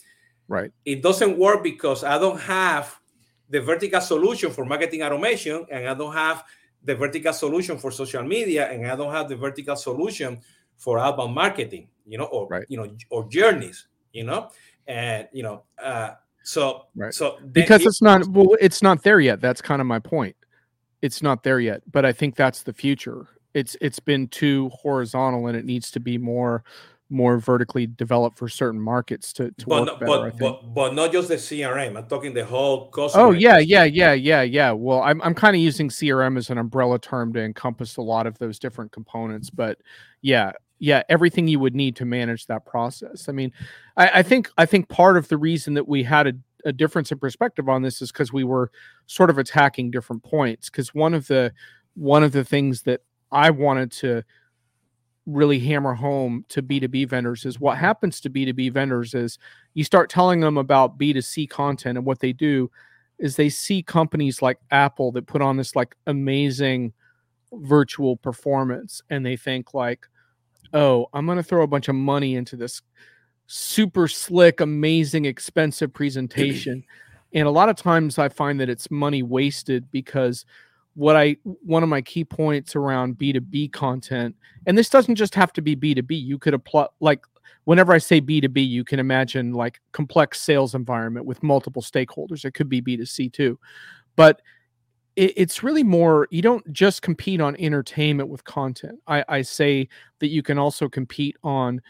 right. 0.47 0.71
it 0.85 1.01
doesn't 1.01 1.37
work 1.37 1.63
because 1.63 2.03
I 2.03 2.19
don't 2.19 2.39
have 2.39 2.99
the 3.49 3.59
vertical 3.61 3.99
solution 4.01 4.51
for 4.51 4.65
marketing 4.65 5.01
automation 5.03 5.65
and 5.71 5.87
I 5.87 5.93
don't 5.93 6.13
have 6.13 6.43
the 6.83 6.95
vertical 6.95 7.33
solution 7.33 7.77
for 7.77 7.91
social 7.91 8.23
media 8.23 8.69
and 8.71 8.85
I 8.87 8.95
don't 8.95 9.11
have 9.13 9.27
the 9.29 9.35
vertical 9.35 9.75
solution 9.75 10.41
for 10.77 10.97
outbound 10.99 11.35
marketing, 11.35 11.89
you 12.05 12.17
know, 12.17 12.25
or 12.25 12.47
Right. 12.47 12.65
you 12.69 12.77
know, 12.77 12.87
or 13.09 13.27
journeys, 13.29 13.87
you 14.13 14.23
know, 14.23 14.49
and 14.87 15.27
you 15.31 15.43
know, 15.43 15.63
uh, 15.81 16.11
so 16.43 16.87
Right. 16.95 17.13
so 17.13 17.39
because 17.51 17.81
it- 17.81 17.87
it's 17.87 18.01
not 18.01 18.27
well 18.27 18.55
it's 18.59 18.81
not 18.81 19.03
there 19.03 19.19
yet 19.19 19.41
that's 19.41 19.61
kind 19.61 19.79
of 19.81 19.87
my 19.87 19.99
point 19.99 20.35
it's 21.01 21.21
not 21.21 21.43
there 21.43 21.59
yet 21.59 21.81
but 21.91 22.03
i 22.03 22.11
think 22.11 22.35
that's 22.35 22.63
the 22.63 22.73
future 22.73 23.27
it's 23.53 23.75
it's 23.81 23.99
been 23.99 24.27
too 24.27 24.69
horizontal 24.69 25.47
and 25.47 25.57
it 25.57 25.65
needs 25.65 25.91
to 25.91 25.99
be 25.99 26.17
more 26.17 26.63
more 27.11 27.37
vertically 27.37 27.85
developed 27.85 28.37
for 28.37 28.47
certain 28.47 28.79
markets 28.79 29.33
to, 29.33 29.51
to 29.51 29.67
but 29.67 29.81
work 29.81 29.85
not, 29.87 29.99
better 29.99 30.33
but, 30.39 30.39
but 30.39 30.73
but 30.73 30.93
not 30.93 31.11
just 31.11 31.27
the 31.27 31.35
CRM. 31.35 31.97
I'm 31.97 32.07
talking 32.07 32.33
the 32.33 32.45
whole 32.45 32.89
customer. 32.89 33.25
oh 33.25 33.31
yeah 33.31 33.57
yeah 33.57 33.83
yeah 33.83 34.13
yeah 34.13 34.41
yeah 34.41 34.71
well 34.71 35.01
i'm, 35.01 35.21
I'm 35.21 35.35
kind 35.35 35.55
of 35.55 35.61
using 35.61 35.89
crm 35.89 36.37
as 36.37 36.49
an 36.49 36.57
umbrella 36.57 36.99
term 36.99 37.33
to 37.33 37.41
encompass 37.41 37.97
a 37.97 38.01
lot 38.01 38.27
of 38.27 38.37
those 38.37 38.59
different 38.59 38.93
components 38.93 39.49
but 39.49 39.77
yeah 40.21 40.53
yeah 40.79 41.03
everything 41.09 41.49
you 41.49 41.59
would 41.59 41.75
need 41.75 41.97
to 41.97 42.05
manage 42.05 42.47
that 42.47 42.65
process 42.65 43.27
i 43.27 43.33
mean 43.33 43.51
i, 43.97 44.19
I 44.19 44.23
think 44.23 44.49
i 44.57 44.65
think 44.65 44.87
part 44.87 45.17
of 45.17 45.27
the 45.27 45.37
reason 45.37 45.73
that 45.73 45.87
we 45.87 46.03
had 46.03 46.27
a, 46.27 46.33
a 46.63 46.71
difference 46.71 47.11
in 47.11 47.19
perspective 47.19 47.67
on 47.67 47.81
this 47.81 48.01
is 48.01 48.11
because 48.11 48.31
we 48.31 48.45
were 48.45 48.71
sort 49.07 49.29
of 49.29 49.37
attacking 49.37 49.91
different 49.91 50.23
points 50.23 50.69
because 50.69 50.93
one 50.93 51.13
of 51.13 51.27
the 51.27 51.51
one 51.95 52.23
of 52.23 52.31
the 52.31 52.45
things 52.45 52.83
that 52.83 53.01
i 53.31 53.49
wanted 53.49 53.91
to 53.91 54.23
really 55.25 55.59
hammer 55.59 55.93
home 55.93 56.43
to 56.49 56.63
b2b 56.63 57.07
vendors 57.07 57.45
is 57.45 57.59
what 57.59 57.75
mm-hmm. 57.75 57.85
happens 57.85 58.19
to 58.19 58.29
b2b 58.29 58.71
vendors 58.71 59.13
is 59.13 59.37
you 59.73 59.83
start 59.83 60.09
telling 60.09 60.39
them 60.39 60.57
about 60.57 60.97
b2c 60.97 61.49
content 61.49 61.97
and 61.97 62.05
what 62.05 62.19
they 62.19 62.33
do 62.33 62.69
is 63.19 63.35
they 63.35 63.49
see 63.49 63.83
companies 63.83 64.41
like 64.41 64.57
apple 64.71 65.11
that 65.11 65.27
put 65.27 65.41
on 65.41 65.57
this 65.57 65.75
like 65.75 65.95
amazing 66.07 66.91
virtual 67.53 68.17
performance 68.17 69.01
and 69.09 69.25
they 69.25 69.35
think 69.35 69.73
like 69.73 70.07
oh 70.73 71.07
i'm 71.13 71.25
going 71.25 71.37
to 71.37 71.43
throw 71.43 71.63
a 71.63 71.67
bunch 71.67 71.87
of 71.87 71.95
money 71.95 72.35
into 72.35 72.55
this 72.55 72.81
super 73.51 74.07
slick 74.07 74.61
amazing 74.61 75.25
expensive 75.25 75.93
presentation. 75.93 76.83
And 77.33 77.47
a 77.47 77.51
lot 77.51 77.69
of 77.69 77.77
times 77.77 78.17
i 78.17 78.27
find 78.27 78.59
that 78.59 78.67
it's 78.67 78.91
money 78.91 79.23
wasted 79.23 79.89
because 79.89 80.45
what 80.95 81.15
i 81.15 81.35
one 81.43 81.83
of 81.83 81.89
my 81.89 82.01
key 82.01 82.23
points 82.23 82.75
around 82.75 83.17
b2b 83.17 83.71
content 83.71 84.35
and 84.67 84.77
this 84.77 84.89
doesn't 84.89 85.15
just 85.15 85.33
have 85.33 85.53
to 85.53 85.61
be 85.61 85.75
b2b 85.75 86.09
you 86.09 86.37
could 86.37 86.53
apply 86.53 86.87
like 86.99 87.21
whenever 87.65 87.93
I 87.93 87.97
say 87.97 88.19
B2B, 88.19 88.67
you 88.67 88.83
can 88.83 88.99
imagine 88.99 89.53
like 89.53 89.81
complex 89.91 90.41
sales 90.41 90.75
environment 90.75 91.25
with 91.25 91.43
multiple 91.43 91.81
stakeholders. 91.81 92.45
It 92.45 92.51
could 92.51 92.69
be 92.69 92.81
B2C 92.81 93.31
too. 93.31 93.59
But 94.15 94.41
it, 95.15 95.33
it's 95.35 95.63
really 95.63 95.83
more 95.83 96.27
you 96.31 96.41
don't 96.41 96.71
just 96.71 97.01
compete 97.01 97.41
on 97.41 97.55
entertainment 97.57 98.29
with 98.29 98.43
content. 98.43 98.99
I, 99.07 99.23
I 99.27 99.41
say 99.41 99.89
that 100.19 100.27
you 100.27 100.41
can 100.43 100.57
also 100.57 100.89
compete 100.89 101.37
on 101.43 101.81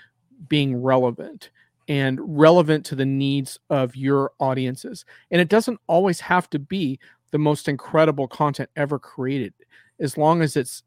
being 0.47 0.75
relevant 0.75 1.51
and 1.87 2.19
relevant 2.21 2.85
to 2.85 2.95
the 2.95 3.05
needs 3.05 3.59
of 3.69 3.95
your 3.95 4.31
audiences. 4.39 5.05
And 5.29 5.41
it 5.41 5.49
doesn't 5.49 5.79
always 5.87 6.19
have 6.19 6.49
to 6.51 6.59
be 6.59 6.99
the 7.31 7.37
most 7.37 7.67
incredible 7.67 8.27
content 8.27 8.69
ever 8.75 8.99
created, 8.99 9.53
as 9.99 10.17
long 10.17 10.41
as 10.41 10.55
it's 10.55 10.83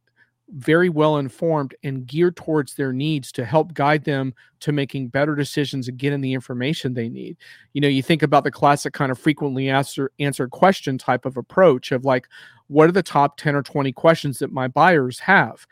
very 0.51 0.91
well 0.91 1.17
informed 1.17 1.75
and 1.85 2.07
geared 2.07 2.37
towards 2.37 2.75
their 2.75 2.93
needs 2.93 3.33
to 3.33 3.45
help 3.45 3.73
guide 3.73 4.05
them 4.05 4.35
to 4.61 4.73
making 4.73 5.09
better 5.09 5.35
decisions 5.35 5.89
and 5.89 5.97
getting 5.97 6.21
the 6.21 6.35
information 6.35 6.93
they 6.93 7.09
need. 7.09 7.37
You 7.73 7.81
know, 7.81 7.89
you 7.89 8.03
think 8.03 8.23
about 8.23 8.45
the 8.45 8.51
classic 8.51 8.93
kind 8.93 9.11
of 9.11 9.19
frequently 9.19 9.71
answer, 9.71 10.11
answered 10.19 10.51
question 10.51 10.99
type 10.99 11.25
of 11.25 11.39
approach 11.39 11.93
of 11.93 12.05
like, 12.05 12.29
what 12.67 12.89
are 12.89 12.93
the 12.93 13.03
top 13.03 13.39
10 13.39 13.55
or 13.55 13.63
20 13.63 13.93
questions 13.93 14.39
that 14.39 14.53
my 14.53 14.69
buyers 14.69 15.19
have? 15.21 15.67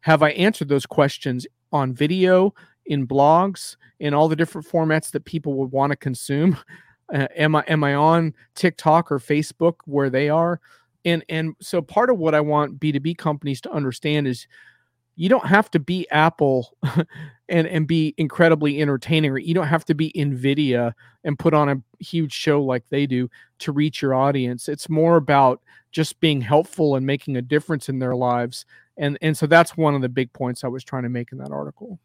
Have 0.00 0.22
I 0.22 0.30
answered 0.30 0.68
those 0.68 0.86
questions 0.86 1.46
on 1.72 1.92
video, 1.92 2.52
in 2.86 3.06
blogs, 3.06 3.76
in 3.98 4.14
all 4.14 4.28
the 4.28 4.36
different 4.36 4.66
formats 4.66 5.10
that 5.10 5.24
people 5.24 5.54
would 5.54 5.72
want 5.72 5.90
to 5.90 5.96
consume? 5.96 6.56
Uh, 7.12 7.28
am 7.36 7.54
I 7.54 7.64
am 7.68 7.84
I 7.84 7.94
on 7.94 8.34
TikTok 8.54 9.12
or 9.12 9.18
Facebook 9.18 9.76
where 9.84 10.10
they 10.10 10.28
are? 10.28 10.60
And 11.04 11.24
and 11.28 11.54
so 11.60 11.80
part 11.80 12.10
of 12.10 12.18
what 12.18 12.34
I 12.34 12.40
want 12.40 12.80
B2B 12.80 13.16
companies 13.16 13.60
to 13.62 13.70
understand 13.70 14.26
is 14.26 14.46
you 15.14 15.28
don't 15.28 15.46
have 15.46 15.70
to 15.70 15.78
be 15.78 16.08
Apple 16.10 16.76
and 17.48 17.66
and 17.66 17.86
be 17.86 18.14
incredibly 18.18 18.80
entertaining 18.80 19.30
or 19.30 19.38
you 19.38 19.54
don't 19.54 19.66
have 19.66 19.84
to 19.86 19.94
be 19.94 20.12
Nvidia 20.12 20.92
and 21.24 21.38
put 21.38 21.54
on 21.54 21.68
a 21.68 21.82
huge 22.02 22.32
show 22.32 22.62
like 22.62 22.84
they 22.88 23.06
do 23.06 23.30
to 23.60 23.72
reach 23.72 24.02
your 24.02 24.14
audience. 24.14 24.68
It's 24.68 24.88
more 24.88 25.16
about 25.16 25.62
just 25.90 26.20
being 26.20 26.40
helpful 26.40 26.96
and 26.96 27.06
making 27.06 27.36
a 27.36 27.42
difference 27.42 27.88
in 27.88 27.98
their 27.98 28.14
lives. 28.14 28.66
And 28.96 29.16
and 29.22 29.36
so 29.36 29.46
that's 29.46 29.76
one 29.76 29.94
of 29.94 30.02
the 30.02 30.08
big 30.08 30.32
points 30.32 30.64
I 30.64 30.68
was 30.68 30.84
trying 30.84 31.04
to 31.04 31.08
make 31.08 31.32
in 31.32 31.38
that 31.38 31.52
article. 31.52 31.98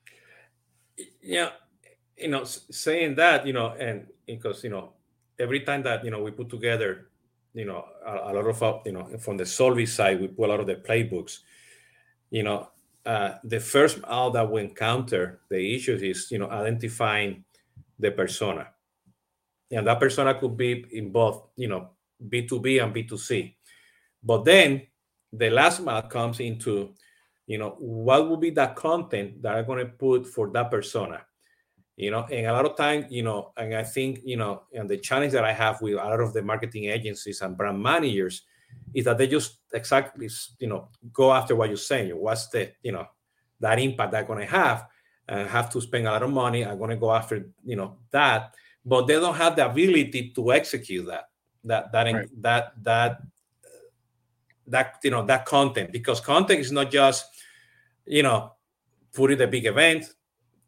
Yeah, 1.21 1.49
you 2.17 2.29
know, 2.29 2.43
saying 2.43 3.15
that, 3.15 3.45
you 3.45 3.53
know, 3.53 3.75
and 3.79 4.07
because 4.25 4.63
you 4.63 4.69
know, 4.69 4.93
every 5.39 5.61
time 5.61 5.83
that 5.83 6.05
you 6.05 6.11
know 6.11 6.21
we 6.21 6.31
put 6.31 6.49
together 6.49 7.11
you 7.53 7.65
know, 7.65 7.85
a, 8.05 8.11
a 8.11 8.31
lot 8.33 8.47
of, 8.47 8.63
uh, 8.63 8.79
you 8.85 8.93
know, 8.93 9.05
from 9.17 9.37
the 9.37 9.43
Solvis 9.43 9.89
side, 9.89 10.19
we 10.19 10.27
put 10.27 10.45
a 10.45 10.51
lot 10.51 10.59
of 10.59 10.67
the 10.67 10.75
playbooks. 10.75 11.39
You 12.29 12.43
know, 12.43 12.69
uh, 13.05 13.33
the 13.43 13.59
first 13.59 13.99
out 14.07 14.33
that 14.33 14.49
we 14.49 14.61
encounter 14.61 15.41
the 15.49 15.75
issues 15.75 16.01
is, 16.01 16.31
you 16.31 16.39
know, 16.39 16.49
identifying 16.49 17.43
the 17.99 18.11
persona. 18.11 18.67
And 19.71 19.87
that 19.87 19.99
persona 19.99 20.33
could 20.35 20.55
be 20.57 20.85
in 20.91 21.11
both, 21.11 21.47
you 21.55 21.67
know, 21.67 21.89
B2B 22.27 22.83
and 22.83 22.93
B2C. 22.93 23.55
But 24.23 24.45
then 24.45 24.83
the 25.33 25.49
last 25.49 25.81
mile 25.81 26.03
comes 26.03 26.39
into, 26.39 26.93
you 27.47 27.57
know, 27.57 27.75
what 27.79 28.29
will 28.29 28.37
be 28.37 28.51
that 28.51 28.75
content 28.75 29.41
that 29.41 29.55
I'm 29.55 29.65
going 29.65 29.79
to 29.79 29.91
put 29.91 30.25
for 30.27 30.49
that 30.51 30.69
persona? 30.69 31.21
You 31.97 32.09
know 32.09 32.25
and 32.31 32.47
a 32.47 32.53
lot 32.53 32.65
of 32.65 32.75
time 32.77 33.05
you 33.09 33.21
know 33.21 33.51
and 33.57 33.73
i 33.75 33.83
think 33.83 34.21
you 34.23 34.37
know 34.37 34.63
and 34.73 34.89
the 34.89 34.97
challenge 34.97 35.33
that 35.33 35.43
i 35.43 35.51
have 35.51 35.81
with 35.81 35.93
a 35.93 35.97
lot 35.97 36.19
of 36.19 36.33
the 36.33 36.41
marketing 36.41 36.85
agencies 36.85 37.41
and 37.41 37.57
brand 37.57 37.81
managers 37.81 38.43
is 38.93 39.05
that 39.05 39.17
they 39.17 39.27
just 39.27 39.57
exactly 39.73 40.29
you 40.59 40.67
know 40.67 40.89
go 41.13 41.31
after 41.31 41.55
what 41.55 41.69
you're 41.69 41.77
saying. 41.77 42.11
What's 42.11 42.47
the 42.47 42.71
you 42.83 42.91
know 42.91 43.07
that 43.59 43.79
impact 43.79 44.11
they're 44.11 44.23
going 44.23 44.39
to 44.39 44.45
have? 44.45 44.87
And 45.27 45.49
have 45.49 45.69
to 45.69 45.79
spend 45.79 46.07
a 46.07 46.11
lot 46.11 46.23
of 46.23 46.31
money 46.31 46.65
i'm 46.65 46.77
going 46.77 46.89
to 46.89 46.97
go 46.97 47.11
after 47.11 47.49
you 47.63 47.75
know 47.75 47.97
that. 48.11 48.53
But 48.83 49.05
they 49.05 49.13
don't 49.13 49.35
have 49.35 49.55
the 49.55 49.65
ability 49.65 50.33
to 50.35 50.51
execute 50.51 51.05
that 51.07 51.29
that 51.63 51.91
that 51.91 52.11
right. 52.11 52.27
that 52.41 52.73
that 52.83 53.21
that 54.67 54.95
you 55.03 55.11
know 55.11 55.25
that 55.25 55.45
content. 55.45 55.91
Because 55.91 56.19
content 56.19 56.59
is 56.59 56.71
not 56.71 56.91
just 56.91 57.25
you 58.05 58.23
know 58.23 58.51
putting 59.13 59.37
the 59.37 59.47
big 59.47 59.65
event 59.65 60.11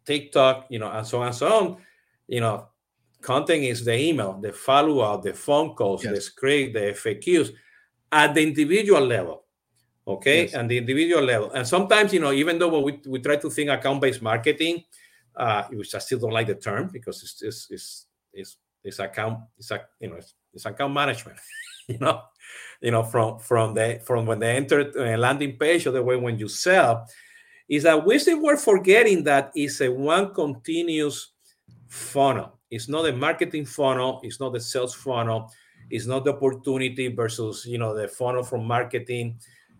TikTok, 0.04 0.66
you 0.70 0.78
know, 0.78 0.90
and 0.90 1.06
so 1.06 1.20
on 1.20 1.26
and 1.28 1.34
so 1.34 1.52
on. 1.52 1.76
You 2.26 2.40
know, 2.40 2.68
content 3.20 3.64
is 3.64 3.84
the 3.84 3.98
email, 3.98 4.34
the 4.40 4.52
follow 4.52 5.00
up, 5.00 5.22
the 5.22 5.34
phone 5.34 5.74
calls, 5.74 6.04
yes. 6.04 6.14
the 6.14 6.20
script, 6.20 6.74
the 6.74 6.80
FAQs 6.80 7.52
at 8.12 8.34
the 8.34 8.42
individual 8.42 9.04
level. 9.04 9.44
Okay. 10.06 10.42
Yes. 10.42 10.54
And 10.54 10.70
the 10.70 10.78
individual 10.78 11.22
level. 11.22 11.50
And 11.52 11.66
sometimes, 11.66 12.12
you 12.12 12.20
know, 12.20 12.32
even 12.32 12.58
though 12.58 12.80
we, 12.80 13.00
we 13.06 13.20
try 13.20 13.36
to 13.36 13.50
think 13.50 13.70
account 13.70 14.00
based 14.00 14.20
marketing, 14.20 14.84
uh, 15.36 15.64
which 15.72 15.94
I 15.94 15.98
still 15.98 16.18
don't 16.18 16.32
like 16.32 16.46
the 16.46 16.54
term 16.54 16.90
because 16.92 17.22
it's 17.22 17.42
it's 17.42 17.66
it's 17.70 18.06
it's, 18.32 18.56
it's 18.84 18.98
account 18.98 19.40
it's 19.58 19.70
a 19.70 19.80
you 20.00 20.10
know 20.10 20.16
it's, 20.16 20.34
it's 20.52 20.66
account 20.66 20.94
management 20.94 21.38
you 21.88 21.98
know 21.98 22.22
you 22.80 22.90
know 22.90 23.02
from 23.02 23.38
from 23.38 23.74
the 23.74 24.00
from 24.04 24.26
when 24.26 24.38
they 24.38 24.54
enter 24.56 24.80
a 24.80 25.16
landing 25.16 25.56
page 25.56 25.86
or 25.86 25.90
the 25.90 26.02
way 26.02 26.16
when 26.16 26.38
you 26.38 26.48
sell 26.48 27.06
is 27.68 27.82
that 27.84 28.04
we 28.04 28.18
think 28.18 28.42
we're 28.42 28.56
forgetting 28.56 29.24
that 29.24 29.52
it's 29.54 29.80
a 29.80 29.88
one 29.88 30.34
continuous 30.34 31.32
funnel. 31.88 32.58
It's 32.70 32.88
not 32.88 33.08
a 33.08 33.12
marketing 33.12 33.66
funnel. 33.66 34.20
It's 34.22 34.40
not 34.40 34.52
the 34.52 34.60
sales 34.60 34.94
funnel. 34.94 35.50
It's 35.90 36.06
not 36.06 36.24
the 36.24 36.34
opportunity 36.34 37.08
versus 37.08 37.64
you 37.66 37.78
know 37.78 37.94
the 37.94 38.08
funnel 38.08 38.42
from 38.42 38.66
marketing. 38.66 39.38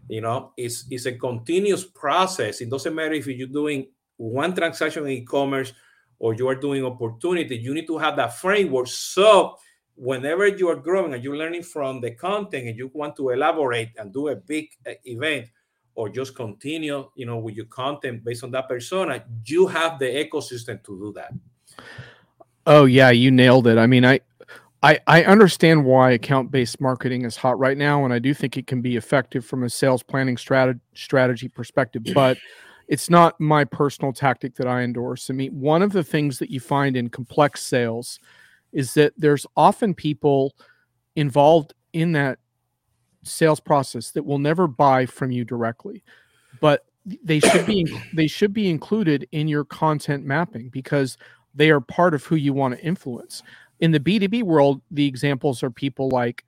You 0.09 0.20
know, 0.20 0.53
it's 0.57 0.87
it's 0.90 1.07
a 1.07 1.12
continuous 1.12 1.85
process. 1.85 2.61
It 2.61 2.70
doesn't 2.70 2.94
matter 2.94 3.14
if 3.14 3.27
you're 3.27 3.49
doing 3.49 3.88
one 4.16 4.55
transaction 4.55 5.05
in 5.05 5.12
e-commerce 5.12 5.73
or 6.18 6.35
you 6.35 6.49
are 6.49 6.55
doing 6.55 6.85
opportunity. 6.85 7.57
You 7.57 7.75
need 7.75 7.87
to 7.87 7.99
have 7.99 8.16
that 8.16 8.38
framework. 8.38 8.87
So 8.87 9.57
whenever 9.97 10.47
you 10.47 10.68
are 10.68 10.77
growing 10.77 11.14
and 11.14 11.23
you're 11.23 11.37
learning 11.37 11.62
from 11.62 12.01
the 12.01 12.12
content 12.12 12.68
and 12.68 12.77
you 12.77 12.90
want 12.94 13.16
to 13.16 13.31
elaborate 13.31 13.90
and 13.97 14.12
do 14.12 14.29
a 14.29 14.37
big 14.37 14.68
uh, 14.87 14.92
event, 15.05 15.49
or 15.94 16.09
just 16.09 16.35
continue, 16.35 17.09
you 17.14 17.26
know, 17.26 17.38
with 17.38 17.54
your 17.54 17.66
content 17.66 18.24
based 18.24 18.44
on 18.44 18.50
that 18.50 18.68
persona, 18.68 19.24
you 19.46 19.66
have 19.66 19.98
the 19.98 20.07
ecosystem 20.07 20.83
to 20.85 20.98
do 20.98 21.12
that. 21.14 21.33
Oh 22.66 22.85
yeah, 22.85 23.11
you 23.11 23.30
nailed 23.30 23.66
it. 23.66 23.78
I 23.78 23.87
mean, 23.87 24.04
I 24.04 24.20
I, 24.83 25.00
I 25.07 25.24
understand 25.24 25.85
why 25.85 26.11
account 26.11 26.50
based 26.50 26.78
marketing 26.78 27.24
is 27.24 27.37
hot 27.37 27.59
right 27.59 27.78
now, 27.78 28.04
and 28.04 28.12
I 28.12 28.18
do 28.18 28.35
think 28.35 28.57
it 28.57 28.66
can 28.66 28.83
be 28.83 28.96
effective 28.96 29.44
from 29.44 29.62
a 29.62 29.70
sales 29.70 30.02
planning 30.02 30.37
strategy 30.37 30.80
strategy 30.94 31.48
perspective, 31.48 32.02
but 32.12 32.37
it's 32.88 33.09
not 33.09 33.40
my 33.40 33.64
personal 33.64 34.12
tactic 34.12 34.54
that 34.57 34.66
I 34.66 34.83
endorse. 34.83 35.30
I 35.30 35.33
mean, 35.33 35.59
one 35.59 35.80
of 35.80 35.92
the 35.92 36.04
things 36.04 36.38
that 36.38 36.50
you 36.50 36.61
find 36.61 36.96
in 36.96 37.09
complex 37.09 37.62
sales 37.62 38.18
is 38.72 38.92
that 38.94 39.14
there's 39.16 39.46
often 39.57 39.94
people 39.94 40.54
involved 41.16 41.72
in 41.94 42.12
that 42.12 42.38
sales 43.24 43.60
process 43.60 44.10
that 44.12 44.24
will 44.24 44.38
never 44.38 44.66
buy 44.66 45.06
from 45.06 45.30
you 45.30 45.44
directly, 45.44 46.02
but 46.60 46.84
they 47.22 47.40
should 47.40 47.66
be 47.66 47.87
they 48.14 48.26
should 48.26 48.52
be 48.52 48.68
included 48.68 49.28
in 49.32 49.48
your 49.48 49.64
content 49.64 50.24
mapping 50.24 50.68
because 50.68 51.16
they 51.54 51.70
are 51.70 51.80
part 51.80 52.14
of 52.14 52.24
who 52.24 52.37
you 52.37 52.52
want 52.52 52.74
to 52.76 52.84
influence. 52.84 53.42
In 53.80 53.90
the 53.90 54.00
B2B 54.00 54.42
world, 54.42 54.80
the 54.90 55.06
examples 55.06 55.62
are 55.62 55.70
people 55.70 56.08
like 56.08 56.44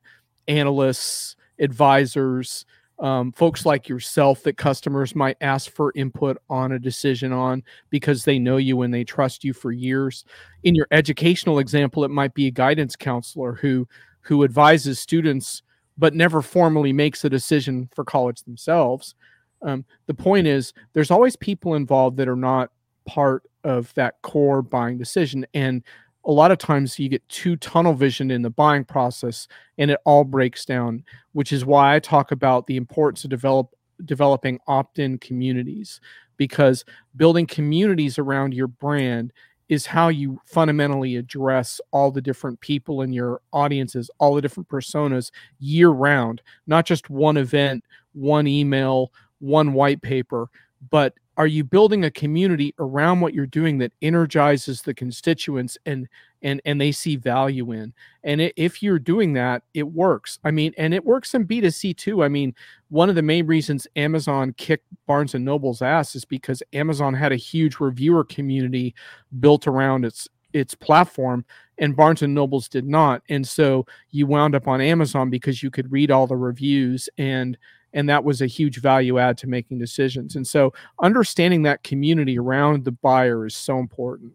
analysts, 0.48 1.36
advisors, 1.58 2.64
um, 2.98 3.32
folks 3.32 3.66
like 3.66 3.88
yourself 3.88 4.42
that 4.44 4.56
customers 4.56 5.14
might 5.14 5.36
ask 5.40 5.70
for 5.70 5.92
input 5.94 6.38
on 6.48 6.72
a 6.72 6.78
decision 6.78 7.32
on 7.32 7.62
because 7.90 8.24
they 8.24 8.38
know 8.38 8.56
you 8.56 8.82
and 8.82 8.92
they 8.92 9.04
trust 9.04 9.44
you 9.44 9.52
for 9.52 9.70
years. 9.70 10.24
In 10.62 10.74
your 10.74 10.86
educational 10.90 11.58
example, 11.58 12.04
it 12.04 12.10
might 12.10 12.32
be 12.32 12.46
a 12.46 12.52
guidance 12.52 12.96
counselor 12.96 13.54
who 13.54 13.86
who 14.22 14.42
advises 14.42 14.98
students 14.98 15.62
but 15.98 16.14
never 16.14 16.42
formally 16.42 16.92
makes 16.92 17.24
a 17.24 17.30
decision 17.30 17.88
for 17.94 18.04
college 18.04 18.42
themselves. 18.42 19.14
Um, 19.62 19.85
the 20.06 20.14
point 20.14 20.46
is, 20.46 20.72
there's 20.92 21.11
always 21.11 21.37
people 21.37 21.74
involved 21.74 22.16
that 22.18 22.28
are 22.28 22.37
not 22.37 22.70
part 23.06 23.42
of 23.64 23.92
that 23.94 24.20
core 24.22 24.62
buying 24.62 24.98
decision. 24.98 25.46
And 25.54 25.82
a 26.24 26.32
lot 26.32 26.50
of 26.50 26.59
times 26.59 26.98
you 26.98 27.09
get 27.09 27.26
too 27.28 27.56
tunnel 27.56 27.94
vision 27.94 28.30
in 28.30 28.42
the 28.42 28.50
buying 28.50 28.85
process 28.85 29.48
and 29.78 29.90
it 29.90 30.00
all 30.04 30.24
breaks 30.24 30.64
down, 30.64 31.04
which 31.32 31.52
is 31.52 31.64
why 31.64 31.94
I 31.94 32.00
talk 32.00 32.32
about 32.32 32.66
the 32.66 32.76
importance 32.76 33.24
of 33.24 33.30
develop 33.30 33.70
developing 34.04 34.59
opt-in 34.66 35.18
communities 35.18 36.00
because 36.37 36.85
building 37.16 37.46
communities 37.46 38.18
around 38.18 38.52
your 38.52 38.66
brand 38.66 39.32
is 39.68 39.87
how 39.87 40.09
you 40.09 40.40
fundamentally 40.46 41.16
address 41.16 41.81
all 41.90 42.11
the 42.11 42.20
different 42.20 42.61
people 42.61 43.02
in 43.02 43.12
your 43.12 43.40
audiences, 43.52 44.11
all 44.18 44.35
the 44.35 44.42
different 44.42 44.68
personas 44.68 45.31
year 45.59 45.90
round, 45.90 46.42
not 46.66 46.87
just 46.87 47.11
one 47.11 47.37
event, 47.37 47.85
one 48.12 48.46
email, 48.46 49.12
one 49.40 49.72
white 49.72 50.00
paper, 50.02 50.48
but 50.90 51.14
are 51.37 51.46
you 51.46 51.64
building 51.64 52.05
a 52.05 52.11
community 52.11 52.74
around 52.79 53.20
what 53.20 53.35
you're 53.35 53.46
doing 53.46 53.79
that 53.79 53.92
energizes 54.00 54.83
the 54.83 54.94
constituents 54.94 55.76
and 55.85 56.09
and 56.42 56.61
and 56.64 56.81
they 56.81 56.92
see 56.92 57.16
value 57.16 57.72
in 57.72 57.92
and 58.25 58.40
it, 58.40 58.53
if 58.57 58.83
you're 58.83 58.99
doing 58.99 59.33
that 59.33 59.62
it 59.75 59.85
works. 59.85 60.38
I 60.44 60.51
mean 60.51 60.72
and 60.77 60.94
it 60.94 61.05
works 61.05 61.35
in 61.35 61.46
b2c 61.46 61.96
too. 61.96 62.22
I 62.22 62.29
mean 62.29 62.55
one 62.88 63.09
of 63.09 63.14
the 63.14 63.22
main 63.22 63.46
reasons 63.46 63.87
amazon 63.96 64.55
kicked 64.57 64.87
barnes 65.07 65.35
and 65.35 65.44
noble's 65.44 65.83
ass 65.83 66.14
is 66.14 66.25
because 66.25 66.62
amazon 66.72 67.14
had 67.14 67.33
a 67.33 67.37
huge 67.37 67.81
reviewer 67.81 68.25
community 68.25 68.94
built 69.40 69.66
around 69.66 70.05
its 70.05 70.29
its 70.53 70.75
platform 70.75 71.44
and 71.79 71.96
barnes 71.96 72.22
and 72.22 72.35
nobles 72.35 72.68
did 72.68 72.87
not 72.87 73.22
and 73.29 73.46
so 73.46 73.85
you 74.11 74.27
wound 74.27 74.55
up 74.55 74.68
on 74.68 74.81
amazon 74.81 75.31
because 75.31 75.62
you 75.62 75.70
could 75.70 75.90
read 75.90 76.11
all 76.11 76.27
the 76.27 76.37
reviews 76.37 77.09
and 77.18 77.59
and 77.92 78.09
that 78.09 78.25
was 78.25 78.42
a 78.42 78.46
huge 78.46 78.81
value 78.81 79.18
add 79.18 79.37
to 79.37 79.46
making 79.46 79.79
decisions 79.79 80.37
and 80.37 80.46
so 80.46 80.72
understanding 81.03 81.62
that 81.62 81.83
community 81.83 82.38
around 82.38 82.85
the 82.85 82.92
buyer 82.92 83.46
is 83.46 83.55
so 83.55 83.79
important 83.79 84.33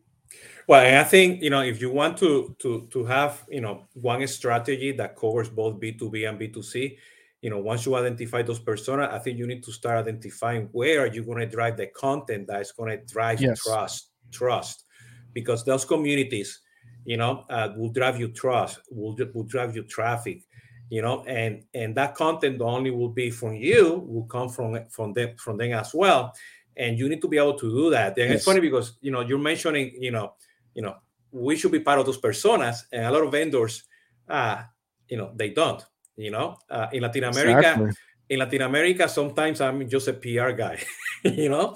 well, 0.71 1.01
I 1.01 1.03
think 1.03 1.41
you 1.41 1.49
know 1.49 1.59
if 1.59 1.81
you 1.81 1.91
want 1.91 2.17
to 2.19 2.55
to 2.59 2.87
to 2.91 3.03
have 3.03 3.43
you 3.49 3.59
know 3.59 3.89
one 3.91 4.25
strategy 4.25 4.93
that 4.93 5.17
covers 5.17 5.49
both 5.49 5.81
B 5.81 5.91
two 5.91 6.09
B 6.09 6.23
and 6.23 6.39
B 6.39 6.47
two 6.47 6.63
C, 6.63 6.97
you 7.41 7.49
know 7.49 7.57
once 7.57 7.85
you 7.85 7.93
identify 7.93 8.41
those 8.41 8.61
personas, 8.61 9.11
I 9.11 9.19
think 9.19 9.37
you 9.37 9.45
need 9.45 9.63
to 9.63 9.73
start 9.73 9.97
identifying 9.97 10.69
where 10.71 11.01
are 11.01 11.07
you 11.07 11.25
going 11.25 11.39
to 11.39 11.45
drive 11.45 11.75
the 11.75 11.87
content 11.87 12.47
that 12.47 12.61
is 12.61 12.71
going 12.71 12.97
to 12.97 13.05
drive 13.13 13.41
yes. 13.41 13.61
trust, 13.61 14.11
trust, 14.31 14.85
because 15.33 15.65
those 15.65 15.83
communities, 15.83 16.61
you 17.03 17.17
know, 17.17 17.43
uh, 17.49 17.73
will 17.75 17.91
drive 17.91 18.17
you 18.17 18.29
trust, 18.29 18.79
will 18.89 19.17
will 19.33 19.43
drive 19.43 19.75
you 19.75 19.83
traffic, 19.83 20.41
you 20.89 21.01
know, 21.01 21.25
and 21.25 21.65
and 21.73 21.95
that 21.95 22.15
content 22.15 22.61
only 22.61 22.91
will 22.91 23.09
be 23.09 23.29
from 23.29 23.55
you, 23.55 24.05
will 24.07 24.23
come 24.23 24.47
from 24.47 24.85
from 24.89 25.11
them 25.11 25.35
from 25.35 25.57
them 25.57 25.73
as 25.73 25.93
well, 25.93 26.33
and 26.77 26.97
you 26.97 27.09
need 27.09 27.21
to 27.21 27.27
be 27.27 27.37
able 27.37 27.59
to 27.59 27.69
do 27.69 27.89
that. 27.89 28.17
And 28.17 28.29
yes. 28.29 28.35
it's 28.35 28.45
funny 28.45 28.61
because 28.61 28.93
you 29.01 29.11
know 29.11 29.19
you're 29.19 29.37
mentioning 29.37 29.91
you 29.99 30.11
know 30.11 30.31
you 30.73 30.81
know, 30.81 30.95
we 31.31 31.55
should 31.55 31.71
be 31.71 31.79
part 31.79 31.99
of 31.99 32.05
those 32.05 32.19
personas, 32.19 32.83
and 32.91 33.05
a 33.05 33.11
lot 33.11 33.23
of 33.23 33.31
vendors, 33.31 33.83
uh, 34.27 34.63
you 35.07 35.17
know, 35.17 35.31
they 35.35 35.49
don't. 35.49 35.83
You 36.17 36.29
know, 36.29 36.57
uh, 36.69 36.87
in 36.91 37.01
Latin 37.01 37.23
America, 37.23 37.57
exactly. 37.57 37.91
in 38.29 38.39
Latin 38.39 38.61
America, 38.61 39.09
sometimes 39.09 39.61
I'm 39.61 39.87
just 39.89 40.07
a 40.07 40.13
PR 40.13 40.51
guy. 40.51 40.83
you 41.23 41.49
know, 41.49 41.75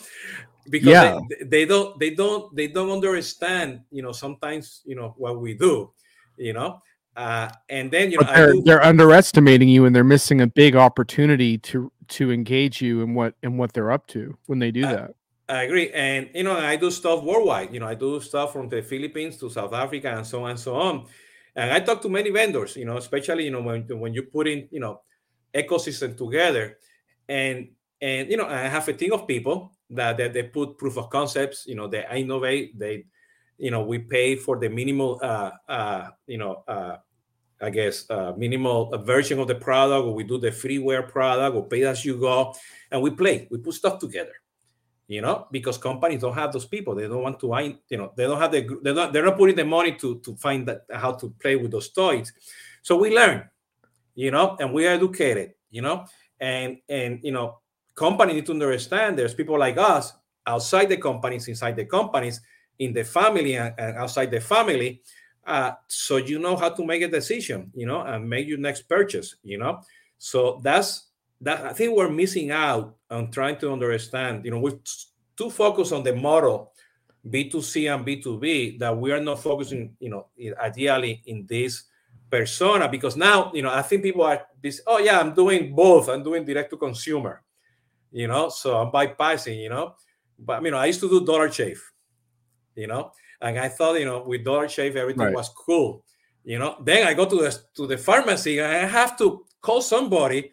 because 0.69 0.87
yeah. 0.87 1.19
they, 1.29 1.45
they 1.45 1.65
don't 1.65 1.97
they 1.99 2.09
don't 2.11 2.55
they 2.55 2.67
don't 2.67 2.91
understand. 2.91 3.81
You 3.91 4.03
know, 4.03 4.11
sometimes 4.11 4.81
you 4.85 4.95
know 4.95 5.15
what 5.17 5.39
we 5.39 5.53
do. 5.53 5.91
You 6.37 6.53
know, 6.53 6.81
uh, 7.15 7.49
and 7.69 7.89
then 7.89 8.11
you 8.11 8.19
know 8.19 8.27
they're, 8.27 8.51
do, 8.51 8.61
they're, 8.63 8.83
underestimating 8.83 9.69
you 9.69 9.85
and 9.85 9.95
they're 9.95 10.03
missing 10.03 10.41
a 10.41 10.47
big 10.47 10.75
opportunity 10.75 11.57
to 11.59 11.91
to 12.09 12.31
engage 12.31 12.81
you 12.81 13.01
in 13.01 13.13
what 13.13 13.35
in 13.41 13.57
what 13.57 13.71
they're 13.73 13.91
up 13.91 14.05
to 14.07 14.37
when 14.47 14.59
they 14.59 14.69
do 14.69 14.81
that 14.81 15.11
I 15.47 15.63
agree, 15.63 15.91
and 15.91 16.29
you 16.33 16.43
know, 16.43 16.57
I 16.57 16.75
do 16.75 16.89
stuff 16.89 17.23
worldwide. 17.23 17.71
You 17.71 17.79
know, 17.79 17.87
I 17.87 17.93
do 17.93 18.19
stuff 18.19 18.51
from 18.53 18.67
the 18.67 18.81
Philippines 18.81 19.37
to 19.37 19.49
South 19.49 19.73
Africa 19.73 20.09
and 20.15 20.25
so 20.25 20.43
on 20.43 20.51
and 20.51 20.59
so 20.59 20.75
on. 20.75 21.05
And 21.55 21.71
I 21.71 21.79
talk 21.81 22.01
to 22.01 22.09
many 22.09 22.31
vendors. 22.31 22.75
You 22.75 22.85
know, 22.85 22.97
especially 22.97 23.45
you 23.45 23.51
know 23.51 23.61
when 23.61 23.85
when 23.99 24.13
you 24.13 24.23
put 24.23 24.47
in 24.47 24.67
you 24.71 24.79
know 24.79 25.01
ecosystem 25.53 26.17
together, 26.17 26.79
and 27.29 27.69
and 28.01 28.29
you 28.29 28.37
know, 28.37 28.47
I 28.47 28.67
have 28.67 28.87
a 28.87 28.93
team 28.93 29.13
of 29.13 29.27
people 29.27 29.71
that, 29.91 30.17
that 30.17 30.33
they 30.33 30.43
put 30.43 30.77
proof 30.79 30.97
of 30.97 31.11
concepts. 31.11 31.65
You 31.67 31.75
know, 31.75 31.87
they 31.87 32.05
innovate. 32.13 32.77
They, 32.79 33.05
you 33.57 33.69
know, 33.69 33.83
we 33.83 33.99
pay 33.99 34.35
for 34.35 34.57
the 34.57 34.67
minimal, 34.67 35.19
uh, 35.21 35.51
uh, 35.69 36.09
you 36.27 36.37
know, 36.37 36.63
uh, 36.67 36.97
I 37.61 37.69
guess, 37.69 38.09
uh, 38.09 38.33
minimal 38.35 38.97
version 39.03 39.39
of 39.39 39.47
the 39.47 39.55
product, 39.55 40.05
or 40.05 40.13
we 40.13 40.23
do 40.23 40.39
the 40.39 40.49
freeware 40.49 41.07
product, 41.07 41.55
or 41.55 41.67
pay 41.67 41.83
as 41.83 42.03
you 42.03 42.17
go, 42.17 42.55
and 42.91 43.01
we 43.01 43.11
play. 43.11 43.47
We 43.51 43.59
put 43.59 43.75
stuff 43.75 43.99
together 43.99 44.33
you 45.07 45.21
know, 45.21 45.47
because 45.51 45.77
companies 45.77 46.21
don't 46.21 46.33
have 46.33 46.51
those 46.51 46.65
people. 46.65 46.95
They 46.95 47.07
don't 47.07 47.21
want 47.21 47.39
to, 47.39 47.49
find, 47.49 47.77
you 47.89 47.97
know, 47.97 48.11
they 48.15 48.23
don't 48.23 48.39
have 48.39 48.51
the, 48.51 48.67
they're 48.81 48.93
not, 48.93 49.13
they're 49.13 49.25
not 49.25 49.37
putting 49.37 49.55
the 49.55 49.65
money 49.65 49.93
to 49.93 50.19
to 50.19 50.35
find 50.35 50.67
that 50.67 50.81
how 50.91 51.13
to 51.13 51.29
play 51.39 51.55
with 51.55 51.71
those 51.71 51.89
toys. 51.89 52.33
So 52.81 52.97
we 52.97 53.15
learn, 53.15 53.47
you 54.15 54.31
know, 54.31 54.57
and 54.59 54.73
we 54.73 54.87
are 54.87 54.91
educated, 54.91 55.53
you 55.69 55.81
know, 55.81 56.05
and 56.39 56.77
and 56.89 57.19
you 57.23 57.31
know, 57.31 57.59
companies 57.93 58.35
need 58.35 58.45
to 58.47 58.53
understand 58.53 59.17
there's 59.17 59.33
people 59.33 59.59
like 59.59 59.77
us 59.77 60.13
outside 60.47 60.89
the 60.89 60.97
companies, 60.97 61.47
inside 61.47 61.75
the 61.75 61.85
companies, 61.85 62.41
in 62.79 62.93
the 62.93 63.03
family 63.03 63.55
and, 63.55 63.73
and 63.77 63.97
outside 63.97 64.31
the 64.31 64.41
family. 64.41 65.01
Uh, 65.45 65.73
so 65.87 66.17
you 66.17 66.39
know 66.39 66.55
how 66.55 66.69
to 66.69 66.83
make 66.83 67.03
a 67.03 67.07
decision, 67.07 67.71
you 67.75 67.85
know, 67.85 68.01
and 68.01 68.27
make 68.27 68.47
your 68.47 68.57
next 68.57 68.89
purchase, 68.89 69.35
you 69.43 69.59
know. 69.59 69.79
So 70.17 70.59
that's 70.63 71.04
that 71.41 71.65
I 71.65 71.73
think 71.73 71.95
we're 71.95 72.09
missing 72.09 72.51
out 72.51 72.95
on 73.09 73.31
trying 73.31 73.57
to 73.59 73.71
understand. 73.71 74.45
You 74.45 74.51
know, 74.51 74.59
we're 74.59 74.79
too 75.37 75.49
focused 75.49 75.93
on 75.93 76.03
the 76.03 76.15
model 76.15 76.71
B2C 77.29 77.93
and 77.93 78.05
B2B 78.05 78.79
that 78.79 78.95
we 78.95 79.11
are 79.11 79.19
not 79.19 79.41
focusing, 79.41 79.95
you 79.99 80.09
know, 80.09 80.27
ideally 80.59 81.23
in 81.25 81.45
this 81.47 81.83
persona 82.29 82.87
because 82.87 83.15
now, 83.15 83.51
you 83.53 83.61
know, 83.61 83.71
I 83.71 83.81
think 83.81 84.03
people 84.03 84.23
are 84.23 84.45
this, 84.61 84.81
oh 84.85 84.99
yeah, 84.99 85.19
I'm 85.19 85.33
doing 85.33 85.73
both. 85.73 86.09
I'm 86.09 86.23
doing 86.23 86.45
direct 86.45 86.69
to 86.71 86.77
consumer, 86.77 87.43
you 88.11 88.27
know, 88.27 88.49
so 88.49 88.77
I'm 88.77 88.91
bypassing, 88.91 89.61
you 89.61 89.69
know. 89.69 89.95
But 90.37 90.63
you 90.63 90.71
know, 90.71 90.77
I 90.77 90.85
used 90.87 90.99
to 90.99 91.09
do 91.09 91.25
Dollar 91.25 91.51
Shave, 91.51 91.81
you 92.75 92.87
know, 92.87 93.11
and 93.41 93.57
I 93.57 93.69
thought, 93.69 93.99
you 93.99 94.05
know, 94.05 94.23
with 94.23 94.43
Dollar 94.43 94.67
Shave 94.67 94.95
everything 94.95 95.23
right. 95.23 95.33
was 95.33 95.49
cool, 95.49 96.03
you 96.43 96.59
know. 96.59 96.75
Then 96.83 97.07
I 97.07 97.13
go 97.13 97.25
to 97.25 97.35
the 97.35 97.57
to 97.75 97.87
the 97.87 97.97
pharmacy 97.97 98.59
and 98.59 98.67
I 98.67 98.85
have 98.85 99.17
to 99.19 99.45
call 99.61 99.81
somebody 99.81 100.51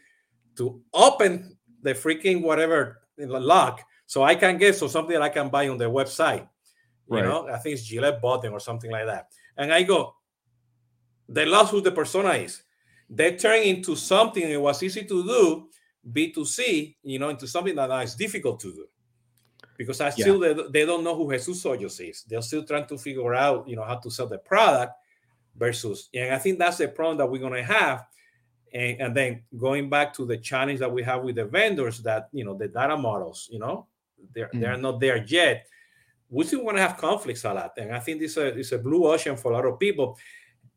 to 0.57 0.81
open 0.93 1.57
the 1.83 1.95
freaking 1.95 2.43
whatever 2.43 3.03
the 3.17 3.41
lock 3.41 3.83
so 4.07 4.23
I 4.23 4.35
can 4.35 4.59
get 4.59 4.77
so 4.77 4.89
something 4.89 5.15
that 5.15 5.23
I 5.23 5.29
can 5.29 5.49
buy 5.49 5.69
on 5.69 5.79
the 5.79 5.87
website. 5.87 6.49
You 7.09 7.17
right. 7.17 7.25
know, 7.25 7.49
I 7.49 7.59
think 7.59 7.75
it's 7.75 7.85
Gillette 7.85 8.21
button 8.21 8.53
or 8.53 8.61
something 8.61 8.91
like 8.91 9.07
that. 9.07 9.29
And 9.57 9.73
I 9.73 9.83
go, 9.83 10.17
they 11.29 11.47
lost 11.47 11.71
who 11.71 11.81
the 11.81 11.93
persona 11.93 12.31
is. 12.31 12.63
They 13.09 13.37
turn 13.37 13.63
into 13.63 13.97
something 13.97 14.43
it 14.43 14.61
was 14.61 14.83
easy 14.83 15.05
to 15.05 15.25
do, 15.25 15.69
B2C, 16.11 16.97
you 17.03 17.19
know, 17.19 17.29
into 17.29 17.47
something 17.47 17.75
that 17.75 17.91
is 18.03 18.15
difficult 18.15 18.61
to 18.61 18.73
do. 18.73 18.87
Because 19.77 20.01
I 20.01 20.11
still 20.11 20.45
yeah. 20.45 20.53
they, 20.53 20.63
they 20.71 20.87
don't 20.87 21.05
know 21.05 21.17
who 21.17 21.31
Jesus 21.33 21.63
Hoyos 21.65 22.09
is. 22.09 22.25
They're 22.29 22.43
still 22.43 22.65
trying 22.65 22.87
to 22.87 22.99
figure 22.99 23.35
out, 23.35 23.69
you 23.69 23.77
know, 23.77 23.85
how 23.85 23.97
to 23.97 24.11
sell 24.11 24.27
the 24.27 24.39
product 24.39 24.93
versus, 25.57 26.09
and 26.15 26.35
I 26.35 26.39
think 26.39 26.59
that's 26.59 26.79
the 26.79 26.89
problem 26.89 27.19
that 27.19 27.31
we're 27.31 27.41
gonna 27.41 27.63
have 27.63 28.05
and, 28.73 29.01
and 29.01 29.17
then 29.17 29.43
going 29.57 29.91
back 29.91 30.13
to 30.15 30.25
the 30.25 30.37
challenge 30.37 30.81
that 30.81 30.93
we 30.93 31.03
have 31.03 31.23
with 31.23 31.37
the 31.37 31.45
vendors 31.45 31.99
that 32.01 32.29
you 32.33 32.45
know 32.45 32.55
the 32.55 32.69
data 32.69 32.97
models 32.97 33.49
you 33.51 33.59
know 33.59 33.87
they're 34.35 34.51
mm. 34.55 34.61
they're 34.61 34.77
not 34.77 35.01
there 35.01 35.25
yet. 35.27 35.67
We 36.29 36.45
still 36.45 36.65
want 36.65 36.79
to 36.79 36.83
have 36.83 36.97
conflicts 36.97 37.45
a 37.45 37.53
lot 37.53 37.73
and 37.77 37.95
i 37.95 37.99
think 37.99 38.21
this 38.21 38.37
is 38.37 38.73
a, 38.73 38.77
a 38.77 38.79
blue 38.79 39.07
ocean 39.07 39.37
for 39.37 39.53
a 39.53 39.55
lot 39.55 39.67
of 39.67 39.79
people. 39.79 40.19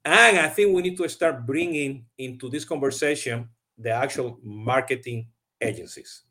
And 0.03 0.37
i 0.37 0.49
think 0.49 0.75
we 0.75 0.81
need 0.81 0.97
to 0.97 1.07
start 1.07 1.45
bringing 1.45 2.05
into 2.17 2.49
this 2.49 2.65
conversation 2.65 3.49
the 3.77 3.91
actual 3.91 4.39
marketing 4.43 5.27
agencies 5.61 6.23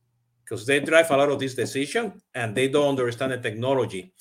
because 0.44 0.66
they 0.66 0.80
drive 0.80 1.10
a 1.10 1.16
lot 1.16 1.30
of 1.30 1.38
this 1.38 1.54
decision 1.54 2.20
and 2.34 2.54
they 2.54 2.68
don't 2.68 2.90
understand 2.90 3.32
the 3.32 3.38
technology 3.38 4.12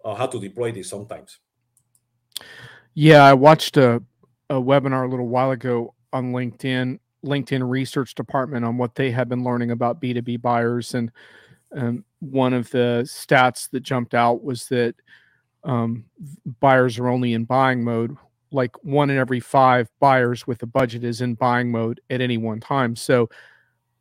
or 0.00 0.16
how 0.16 0.26
to 0.26 0.38
deploy 0.40 0.70
this 0.70 0.88
sometimes. 0.88 1.38
Yeah 2.94 3.24
i 3.24 3.34
watched 3.34 3.76
a, 3.76 4.00
a 4.48 4.54
webinar 4.54 5.06
a 5.06 5.10
little 5.10 5.28
while 5.28 5.50
ago 5.50 5.95
on 6.12 6.32
LinkedIn, 6.32 6.98
LinkedIn 7.24 7.68
research 7.68 8.14
department 8.14 8.64
on 8.64 8.78
what 8.78 8.94
they 8.94 9.10
have 9.10 9.28
been 9.28 9.44
learning 9.44 9.70
about 9.70 10.00
B2B 10.00 10.40
buyers. 10.40 10.94
And 10.94 11.10
um, 11.76 12.04
one 12.20 12.52
of 12.52 12.70
the 12.70 13.02
stats 13.06 13.70
that 13.70 13.80
jumped 13.80 14.14
out 14.14 14.42
was 14.42 14.66
that 14.68 14.94
um, 15.64 16.04
buyers 16.60 16.98
are 16.98 17.08
only 17.08 17.34
in 17.34 17.44
buying 17.44 17.82
mode. 17.82 18.16
Like 18.52 18.72
one 18.84 19.10
in 19.10 19.18
every 19.18 19.40
five 19.40 19.90
buyers 19.98 20.46
with 20.46 20.62
a 20.62 20.66
budget 20.66 21.04
is 21.04 21.20
in 21.20 21.34
buying 21.34 21.70
mode 21.70 22.00
at 22.08 22.20
any 22.20 22.38
one 22.38 22.60
time. 22.60 22.94
So, 22.94 23.28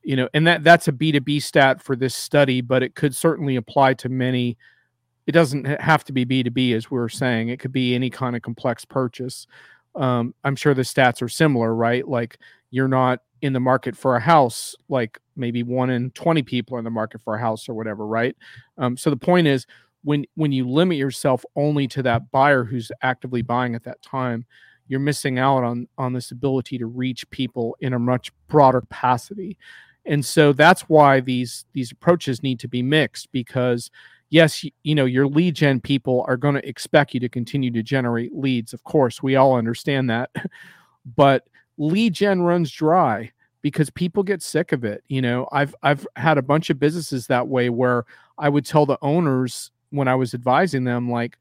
you 0.04 0.16
know, 0.16 0.30
and 0.34 0.46
that 0.46 0.64
that's 0.64 0.88
a 0.88 0.92
B2B 0.92 1.42
stat 1.42 1.82
for 1.82 1.96
this 1.96 2.14
study, 2.14 2.62
but 2.62 2.84
it 2.84 2.94
could 2.94 3.16
certainly 3.16 3.56
apply 3.56 3.96
to 3.96 4.10
many. 4.10 4.56
It 5.26 5.32
doesn't 5.32 5.66
have 5.66 6.04
to 6.06 6.14
be 6.14 6.24
B2B, 6.24 6.76
as 6.76 6.92
we 6.92 7.00
are 7.00 7.10
saying. 7.10 7.50
It 7.50 7.60
could 7.60 7.72
be 7.72 7.96
any 7.96 8.12
kind 8.12 8.36
of 8.36 8.44
complex 8.44 8.86
purchase 8.86 9.48
um, 9.96 10.34
I'm 10.44 10.56
sure 10.56 10.74
the 10.74 10.82
stats 10.82 11.22
are 11.22 11.30
similar, 11.30 11.74
right? 11.74 12.08
Like 12.08 12.38
you're 12.72 12.88
not 12.88 13.22
in 13.42 13.54
the 13.54 13.60
market 13.60 13.96
for 13.96 14.16
a 14.16 14.20
house, 14.20 14.76
like 14.90 15.20
maybe 15.36 15.64
one 15.64 15.90
in 15.90 16.12
20 16.12 16.44
people 16.44 16.76
are 16.76 16.80
in 16.80 16.86
the 16.86 16.92
market 16.92 17.22
for 17.22 17.36
a 17.36 17.40
house 17.40 17.70
or 17.70 17.74
whatever, 17.74 18.06
right? 18.06 18.36
Um, 18.78 18.98
so 18.98 19.10
the 19.10 19.18
point 19.18 19.48
is, 19.48 19.66
when 20.04 20.26
when 20.36 20.52
you 20.52 20.70
limit 20.70 20.98
yourself 20.98 21.44
only 21.56 21.88
to 21.88 22.04
that 22.04 22.30
buyer 22.32 22.64
who's 22.64 22.92
actively 23.02 23.42
buying 23.42 23.74
at 23.74 23.84
that 23.84 24.02
time, 24.04 24.46
you're 24.88 25.00
missing 25.00 25.40
out 25.40 25.64
on 25.64 25.88
on 25.98 26.14
this 26.14 26.32
ability 26.32 26.78
to 26.78 26.86
reach 26.86 27.30
people 27.32 27.76
in 27.80 27.94
a 27.94 28.00
much 28.00 28.32
broader 28.48 28.82
capacity. 28.82 29.58
And 30.06 30.24
so 30.24 30.54
that's 30.54 30.84
why 30.84 31.20
these 31.22 31.66
these 31.74 31.92
approaches 31.92 32.44
need 32.44 32.60
to 32.60 32.68
be 32.68 32.84
mixed 32.84 33.32
because 33.32 33.90
yes, 34.30 34.66
you, 34.84 34.96
know, 34.96 35.06
your 35.06 35.28
lead 35.28 35.56
gen 35.56 35.80
people 35.80 36.26
are 36.28 36.38
going 36.38 36.56
to 36.56 36.68
expect 36.68 37.14
you 37.14 37.20
to 37.20 37.30
continue 37.30 37.72
to 37.72 37.84
generate 37.84 38.36
leads. 38.36 38.74
Of 38.74 38.84
course, 38.84 39.22
we 39.22 39.36
all 39.36 39.56
understand 39.56 40.10
that. 40.10 40.32
but 41.16 41.48
lead 41.78 42.14
gen 42.14 42.42
runs 42.42 42.72
dry 42.72 43.32
because 43.62 43.90
people 43.90 44.24
get 44.24 44.42
sick 44.42 44.72
of 44.72 44.84
it. 44.84 45.04
You 45.08 45.22
know, 45.22 45.48
I've 45.52 45.76
I've 45.84 46.06
had 46.16 46.38
a 46.38 46.44
bunch 46.44 46.70
of 46.70 46.80
businesses 46.80 47.28
that 47.28 47.48
way 47.48 47.70
where 47.70 48.06
I 48.38 48.50
would 48.50 48.66
tell 48.66 48.86
the 48.86 49.00
owners 49.02 49.72
when 49.90 50.08
I 50.08 50.16
was 50.16 50.34
advising 50.34 50.84
them, 50.84 51.10
like, 51.10 51.38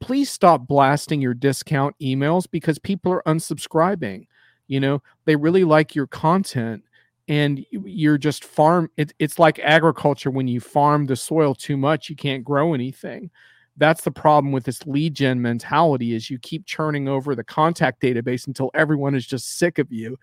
please 0.00 0.30
stop 0.30 0.66
blasting 0.66 1.20
your 1.20 1.34
discount 1.34 1.94
emails 2.00 2.46
because 2.50 2.78
people 2.78 3.12
are 3.12 3.22
unsubscribing. 3.26 4.26
You 4.66 4.80
know, 4.80 5.02
they 5.24 5.36
really 5.36 5.64
like 5.64 5.94
your 5.94 6.06
content 6.06 6.84
and 7.28 7.64
you're 7.70 8.18
just 8.18 8.44
farm 8.44 8.90
it, 8.96 9.12
it's 9.18 9.38
like 9.38 9.58
agriculture 9.60 10.30
when 10.30 10.48
you 10.48 10.60
farm 10.60 11.06
the 11.06 11.16
soil 11.16 11.54
too 11.54 11.76
much 11.76 12.08
you 12.08 12.16
can't 12.16 12.44
grow 12.44 12.74
anything. 12.74 13.30
That's 13.76 14.02
the 14.02 14.10
problem 14.10 14.52
with 14.52 14.64
this 14.64 14.84
lead 14.86 15.14
gen 15.14 15.40
mentality 15.40 16.14
is 16.14 16.28
you 16.28 16.38
keep 16.38 16.66
churning 16.66 17.08
over 17.08 17.34
the 17.34 17.44
contact 17.44 18.02
database 18.02 18.46
until 18.46 18.70
everyone 18.74 19.14
is 19.14 19.26
just 19.26 19.58
sick 19.58 19.78
of 19.78 19.90
you. 19.90 20.18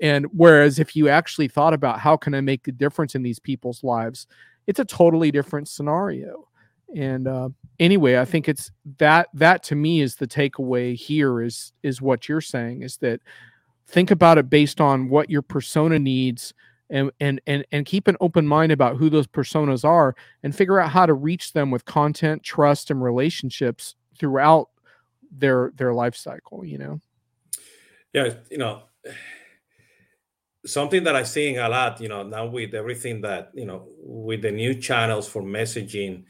And 0.00 0.26
whereas 0.32 0.78
if 0.78 0.96
you 0.96 1.08
actually 1.08 1.48
thought 1.48 1.74
about 1.74 2.00
how 2.00 2.16
can 2.16 2.34
i 2.34 2.40
make 2.40 2.66
a 2.68 2.72
difference 2.72 3.14
in 3.14 3.22
these 3.22 3.38
people's 3.38 3.84
lives 3.84 4.26
it's 4.66 4.78
a 4.78 4.84
totally 4.84 5.30
different 5.30 5.68
scenario. 5.68 6.46
And 6.94 7.26
uh, 7.26 7.50
anyway 7.80 8.18
i 8.18 8.24
think 8.24 8.48
it's 8.48 8.70
that 8.98 9.28
that 9.34 9.62
to 9.64 9.74
me 9.74 10.00
is 10.02 10.14
the 10.14 10.26
takeaway 10.26 10.94
here 10.94 11.40
is 11.40 11.72
is 11.82 12.02
what 12.02 12.28
you're 12.28 12.40
saying 12.40 12.82
is 12.82 12.98
that 12.98 13.20
think 13.90 14.10
about 14.10 14.38
it 14.38 14.48
based 14.48 14.80
on 14.80 15.08
what 15.08 15.28
your 15.28 15.42
persona 15.42 15.98
needs 15.98 16.54
and 16.90 17.10
and 17.20 17.40
and, 17.46 17.64
and 17.72 17.86
keep 17.86 18.08
an 18.08 18.16
open 18.20 18.46
mind 18.46 18.72
about 18.72 18.96
who 18.96 19.10
those 19.10 19.26
personas 19.26 19.84
are 19.84 20.14
and 20.42 20.54
figure 20.54 20.80
out 20.80 20.90
how 20.90 21.06
to 21.06 21.14
reach 21.14 21.52
them 21.52 21.70
with 21.70 21.84
content 21.84 22.42
trust 22.42 22.90
and 22.90 23.02
relationships 23.02 23.96
throughout 24.18 24.68
their 25.30 25.72
their 25.76 25.92
life 25.92 26.16
cycle 26.16 26.64
you 26.64 26.78
know? 26.78 27.00
Yeah 28.12 28.34
you 28.50 28.58
know 28.58 28.82
something 30.66 31.04
that 31.04 31.16
i'm 31.16 31.24
seeing 31.24 31.58
a 31.58 31.68
lot 31.68 32.00
you 32.00 32.08
know 32.08 32.22
now 32.22 32.46
with 32.46 32.74
everything 32.74 33.20
that 33.22 33.50
you 33.54 33.64
know 33.64 33.88
with 34.02 34.42
the 34.42 34.50
new 34.50 34.74
channels 34.74 35.26
for 35.26 35.42
messaging 35.42 36.24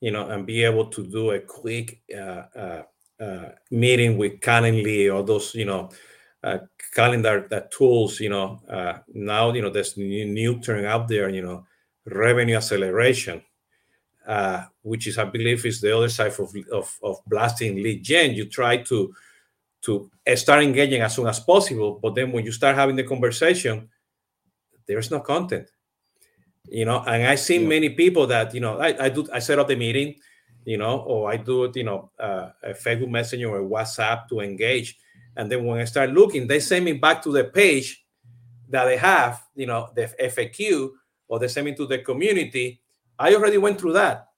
you 0.00 0.10
know 0.10 0.28
and 0.28 0.46
be 0.46 0.62
able 0.62 0.86
to 0.86 1.04
do 1.04 1.32
a 1.32 1.40
quick 1.40 2.00
uh, 2.14 2.44
uh, 2.54 2.82
uh, 3.20 3.48
meeting 3.70 4.16
with 4.16 4.38
calendly 4.40 5.12
or 5.12 5.24
those 5.24 5.54
you 5.54 5.64
know 5.64 5.90
uh, 6.44 6.58
calendar 6.94 7.46
that 7.48 7.70
tools, 7.70 8.20
you 8.20 8.28
know, 8.28 8.60
uh, 8.68 8.98
now, 9.14 9.52
you 9.52 9.62
know, 9.62 9.70
there's 9.70 9.96
new, 9.96 10.26
new 10.26 10.60
term 10.60 10.84
out 10.84 11.08
there, 11.08 11.30
you 11.30 11.40
know, 11.40 11.66
revenue 12.04 12.56
acceleration, 12.56 13.42
uh, 14.26 14.64
which 14.82 15.06
is, 15.06 15.16
I 15.16 15.24
believe, 15.24 15.64
is 15.64 15.80
the 15.80 15.96
other 15.96 16.10
side 16.10 16.32
of, 16.38 16.54
of, 16.70 16.98
of 17.02 17.16
blasting 17.26 17.76
lead 17.82 18.04
gen. 18.04 18.34
You 18.34 18.46
try 18.46 18.76
to 18.78 19.14
to 19.82 20.10
start 20.34 20.62
engaging 20.62 21.02
as 21.02 21.14
soon 21.14 21.26
as 21.26 21.40
possible, 21.40 21.98
but 22.02 22.14
then 22.14 22.32
when 22.32 22.42
you 22.42 22.52
start 22.52 22.74
having 22.74 22.96
the 22.96 23.04
conversation, 23.04 23.90
there's 24.86 25.10
no 25.10 25.20
content, 25.20 25.68
you 26.64 26.86
know. 26.86 27.00
And 27.06 27.26
I've 27.26 27.40
seen 27.40 27.62
yeah. 27.62 27.68
many 27.68 27.90
people 27.90 28.26
that, 28.28 28.54
you 28.54 28.60
know, 28.60 28.78
I, 28.78 29.04
I 29.04 29.08
do, 29.10 29.28
I 29.30 29.40
set 29.40 29.58
up 29.58 29.68
the 29.68 29.76
meeting, 29.76 30.14
you 30.64 30.78
know, 30.78 31.00
or 31.00 31.30
I 31.30 31.36
do 31.36 31.64
it, 31.64 31.76
you 31.76 31.84
know, 31.84 32.10
uh, 32.18 32.48
a 32.62 32.72
Facebook 32.72 33.10
Messenger 33.10 33.50
or 33.50 33.60
WhatsApp 33.60 34.26
to 34.28 34.40
engage 34.40 34.96
and 35.36 35.50
then 35.50 35.64
when 35.64 35.80
I 35.80 35.84
start 35.84 36.10
looking, 36.10 36.46
they 36.46 36.60
send 36.60 36.84
me 36.84 36.92
back 36.92 37.22
to 37.22 37.32
the 37.32 37.44
page 37.44 38.04
that 38.68 38.84
they 38.84 38.96
have, 38.96 39.42
you 39.54 39.66
know, 39.66 39.90
the 39.94 40.12
FAQ, 40.20 40.90
or 41.28 41.38
they 41.38 41.48
send 41.48 41.66
me 41.66 41.74
to 41.74 41.86
the 41.86 41.98
community. 41.98 42.80
I 43.18 43.34
already 43.34 43.58
went 43.58 43.80
through 43.80 43.94
that. 43.94 44.28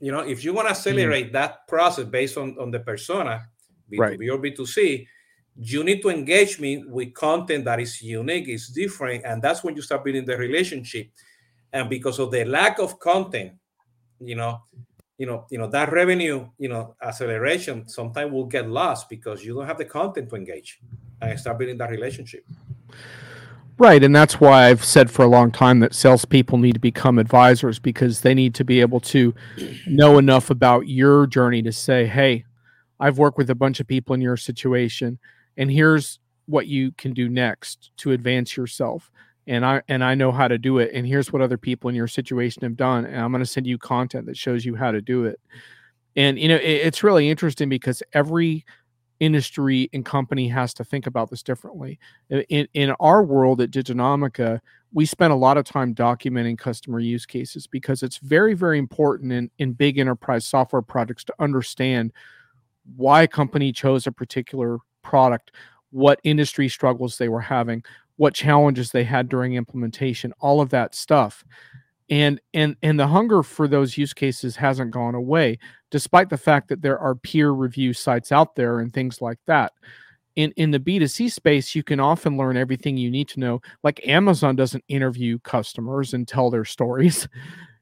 You 0.00 0.12
know, 0.12 0.20
if 0.20 0.44
you 0.44 0.52
want 0.52 0.68
to 0.68 0.72
accelerate 0.72 1.30
mm. 1.30 1.32
that 1.32 1.66
process 1.66 2.04
based 2.04 2.36
on, 2.36 2.56
on 2.60 2.70
the 2.70 2.80
persona, 2.80 3.46
B2B 3.92 3.98
right. 3.98 4.30
or 4.30 4.38
B2C, 4.38 5.06
you 5.56 5.84
need 5.84 6.02
to 6.02 6.08
engage 6.08 6.58
me 6.58 6.84
with 6.84 7.14
content 7.14 7.64
that 7.64 7.80
is 7.80 8.02
unique, 8.02 8.48
is 8.48 8.68
different, 8.68 9.24
and 9.24 9.40
that's 9.40 9.62
when 9.62 9.76
you 9.76 9.82
start 9.82 10.04
building 10.04 10.24
the 10.24 10.36
relationship. 10.36 11.08
And 11.72 11.88
because 11.88 12.18
of 12.18 12.30
the 12.30 12.44
lack 12.44 12.78
of 12.78 12.98
content, 12.98 13.52
you 14.20 14.34
know, 14.34 14.60
you 15.18 15.26
know, 15.26 15.46
you 15.50 15.58
know 15.58 15.68
that 15.68 15.92
revenue, 15.92 16.48
you 16.58 16.68
know, 16.68 16.96
acceleration 17.02 17.88
sometimes 17.88 18.32
will 18.32 18.46
get 18.46 18.68
lost 18.68 19.08
because 19.08 19.44
you 19.44 19.54
don't 19.54 19.66
have 19.66 19.78
the 19.78 19.84
content 19.84 20.28
to 20.30 20.36
engage 20.36 20.80
and 21.20 21.38
start 21.38 21.58
building 21.58 21.78
that 21.78 21.90
relationship. 21.90 22.44
Right, 23.76 24.04
and 24.04 24.14
that's 24.14 24.40
why 24.40 24.68
I've 24.68 24.84
said 24.84 25.10
for 25.10 25.24
a 25.24 25.28
long 25.28 25.50
time 25.50 25.80
that 25.80 25.94
salespeople 25.94 26.58
need 26.58 26.74
to 26.74 26.80
become 26.80 27.18
advisors 27.18 27.80
because 27.80 28.20
they 28.20 28.32
need 28.32 28.54
to 28.54 28.64
be 28.64 28.80
able 28.80 29.00
to 29.00 29.34
know 29.86 30.18
enough 30.18 30.50
about 30.50 30.86
your 30.86 31.26
journey 31.26 31.60
to 31.62 31.72
say, 31.72 32.06
"Hey, 32.06 32.44
I've 33.00 33.18
worked 33.18 33.36
with 33.36 33.50
a 33.50 33.54
bunch 33.56 33.80
of 33.80 33.88
people 33.88 34.14
in 34.14 34.20
your 34.20 34.36
situation, 34.36 35.18
and 35.56 35.70
here's 35.70 36.20
what 36.46 36.68
you 36.68 36.92
can 36.92 37.14
do 37.14 37.28
next 37.28 37.90
to 37.98 38.12
advance 38.12 38.56
yourself." 38.56 39.10
And 39.46 39.64
I 39.64 39.82
and 39.88 40.02
I 40.02 40.14
know 40.14 40.32
how 40.32 40.48
to 40.48 40.58
do 40.58 40.78
it. 40.78 40.90
And 40.94 41.06
here's 41.06 41.32
what 41.32 41.42
other 41.42 41.58
people 41.58 41.90
in 41.90 41.96
your 41.96 42.08
situation 42.08 42.62
have 42.62 42.76
done. 42.76 43.04
And 43.04 43.20
I'm 43.20 43.32
going 43.32 43.42
to 43.42 43.46
send 43.46 43.66
you 43.66 43.78
content 43.78 44.26
that 44.26 44.36
shows 44.36 44.64
you 44.64 44.74
how 44.74 44.90
to 44.90 45.00
do 45.00 45.24
it. 45.24 45.40
And 46.16 46.38
you 46.38 46.48
know, 46.48 46.56
it, 46.56 46.62
it's 46.62 47.02
really 47.02 47.28
interesting 47.28 47.68
because 47.68 48.02
every 48.12 48.64
industry 49.20 49.88
and 49.92 50.04
company 50.04 50.48
has 50.48 50.74
to 50.74 50.84
think 50.84 51.06
about 51.06 51.30
this 51.30 51.42
differently. 51.42 51.98
In 52.30 52.68
in 52.74 52.90
our 53.00 53.22
world 53.22 53.60
at 53.60 53.70
Diginomica, 53.70 54.60
we 54.94 55.04
spend 55.04 55.32
a 55.32 55.36
lot 55.36 55.56
of 55.56 55.64
time 55.64 55.94
documenting 55.94 56.56
customer 56.56 57.00
use 57.00 57.26
cases 57.26 57.66
because 57.66 58.02
it's 58.02 58.18
very, 58.18 58.54
very 58.54 58.78
important 58.78 59.32
in, 59.32 59.50
in 59.58 59.72
big 59.72 59.98
enterprise 59.98 60.46
software 60.46 60.82
projects 60.82 61.24
to 61.24 61.34
understand 61.40 62.12
why 62.96 63.22
a 63.22 63.28
company 63.28 63.72
chose 63.72 64.06
a 64.06 64.12
particular 64.12 64.78
product, 65.02 65.50
what 65.90 66.20
industry 66.22 66.68
struggles 66.68 67.18
they 67.18 67.28
were 67.28 67.40
having, 67.40 67.82
what 68.16 68.34
challenges 68.34 68.90
they 68.90 69.04
had 69.04 69.28
during 69.28 69.54
implementation, 69.54 70.32
all 70.40 70.60
of 70.60 70.70
that 70.70 70.94
stuff. 70.94 71.44
And 72.10 72.40
and 72.52 72.76
and 72.82 73.00
the 73.00 73.06
hunger 73.06 73.42
for 73.42 73.66
those 73.66 73.96
use 73.96 74.12
cases 74.12 74.56
hasn't 74.56 74.90
gone 74.90 75.14
away, 75.14 75.58
despite 75.90 76.28
the 76.28 76.36
fact 76.36 76.68
that 76.68 76.82
there 76.82 76.98
are 76.98 77.14
peer 77.14 77.50
review 77.50 77.92
sites 77.94 78.30
out 78.30 78.56
there 78.56 78.80
and 78.80 78.92
things 78.92 79.22
like 79.22 79.38
that. 79.46 79.72
In 80.36 80.52
in 80.56 80.70
the 80.70 80.80
B2C 80.80 81.32
space, 81.32 81.74
you 81.74 81.82
can 81.82 82.00
often 82.00 82.36
learn 82.36 82.58
everything 82.58 82.98
you 82.98 83.10
need 83.10 83.28
to 83.28 83.40
know. 83.40 83.62
Like 83.82 84.06
Amazon 84.06 84.54
doesn't 84.54 84.84
interview 84.88 85.38
customers 85.40 86.12
and 86.12 86.28
tell 86.28 86.50
their 86.50 86.64
stories. 86.64 87.28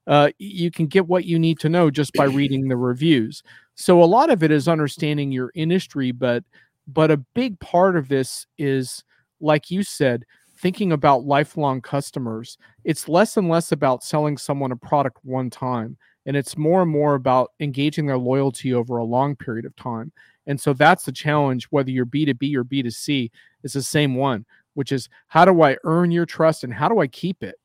Uh, 0.08 0.30
you 0.38 0.68
can 0.68 0.86
get 0.86 1.06
what 1.06 1.26
you 1.26 1.38
need 1.38 1.60
to 1.60 1.68
know 1.68 1.88
just 1.88 2.12
by 2.14 2.24
reading 2.24 2.66
the 2.66 2.76
reviews. 2.76 3.40
So 3.76 4.02
a 4.02 4.04
lot 4.04 4.30
of 4.30 4.42
it 4.42 4.50
is 4.50 4.66
understanding 4.66 5.30
your 5.30 5.52
industry, 5.54 6.10
but 6.10 6.42
but 6.88 7.12
a 7.12 7.18
big 7.34 7.58
part 7.60 7.96
of 7.96 8.08
this 8.08 8.44
is 8.58 9.04
like 9.43 9.70
you 9.70 9.82
said, 9.82 10.24
thinking 10.57 10.93
about 10.93 11.24
lifelong 11.24 11.80
customers, 11.80 12.57
it's 12.84 13.09
less 13.09 13.36
and 13.36 13.49
less 13.49 13.72
about 13.72 14.05
selling 14.05 14.38
someone 14.38 14.72
a 14.72 14.76
product 14.76 15.18
one 15.22 15.51
time. 15.51 15.97
And 16.24 16.36
it's 16.36 16.57
more 16.57 16.82
and 16.82 16.90
more 16.90 17.16
about 17.16 17.51
engaging 17.59 18.07
their 18.07 18.18
loyalty 18.18 18.72
over 18.72 18.99
a 18.99 19.05
long 19.05 19.34
period 19.34 19.64
of 19.64 19.74
time. 19.74 20.12
And 20.47 20.61
so 20.61 20.72
that's 20.72 21.05
the 21.05 21.12
challenge, 21.12 21.64
whether 21.70 21.90
you're 21.90 22.07
B2B 22.07 22.55
or 22.55 22.64
B2C, 22.64 23.30
is 23.64 23.72
the 23.72 23.82
same 23.82 24.14
one, 24.14 24.45
which 24.74 24.93
is 24.93 25.09
how 25.26 25.45
do 25.45 25.62
I 25.62 25.76
earn 25.84 26.11
your 26.11 26.26
trust 26.26 26.64
and 26.64 26.72
how 26.72 26.88
do 26.88 27.01
I 27.01 27.07
keep 27.09 27.43
it? 27.43 27.57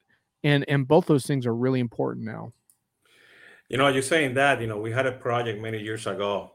And 0.44 0.66
and 0.68 0.88
both 0.88 1.08
those 1.08 1.26
things 1.26 1.46
are 1.46 1.56
really 1.56 1.80
important 1.80 2.26
now. 2.26 2.54
You 3.70 3.78
know, 3.78 3.88
you're 3.90 4.02
saying 4.02 4.36
that, 4.36 4.62
you 4.62 4.68
know, 4.68 4.78
we 4.78 4.92
had 4.92 5.06
a 5.06 5.12
project 5.12 5.62
many 5.62 5.80
years 5.80 6.08
ago 6.08 6.52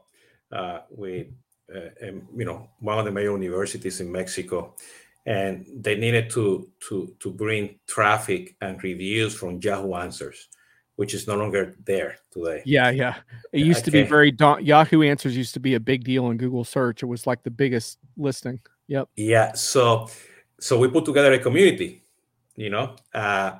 uh, 0.51 0.79
with, 0.89 1.27
uh, 1.73 1.89
you 2.35 2.45
know, 2.45 2.69
one 2.79 2.97
of 2.97 3.05
the 3.05 3.11
major 3.11 3.37
universities 3.37 4.01
in 4.01 4.11
Mexico 4.11 4.75
and 5.25 5.65
they 5.75 5.95
needed 5.95 6.29
to 6.31 6.69
to 6.87 7.15
to 7.19 7.31
bring 7.31 7.79
traffic 7.87 8.55
and 8.61 8.81
reviews 8.83 9.33
from 9.33 9.59
Yahoo 9.61 9.93
Answers, 9.93 10.49
which 10.95 11.13
is 11.13 11.27
no 11.27 11.35
longer 11.35 11.75
there 11.85 12.17
today. 12.31 12.61
Yeah, 12.65 12.89
yeah. 12.89 13.15
It 13.51 13.59
used 13.59 13.79
okay. 13.79 13.85
to 13.85 13.91
be 13.91 14.03
very 14.03 14.31
da- 14.31 14.57
Yahoo 14.57 15.01
Answers 15.01 15.37
used 15.37 15.53
to 15.53 15.59
be 15.59 15.75
a 15.75 15.79
big 15.79 16.03
deal 16.03 16.29
in 16.29 16.37
Google 16.37 16.63
search. 16.63 17.03
It 17.03 17.07
was 17.07 17.25
like 17.25 17.43
the 17.43 17.51
biggest 17.51 17.99
listing. 18.17 18.59
Yep. 18.87 19.09
Yeah. 19.15 19.53
So 19.53 20.09
so 20.59 20.77
we 20.77 20.87
put 20.89 21.05
together 21.05 21.33
a 21.33 21.39
community, 21.39 22.03
you 22.55 22.69
know, 22.69 22.95
uh, 23.13 23.59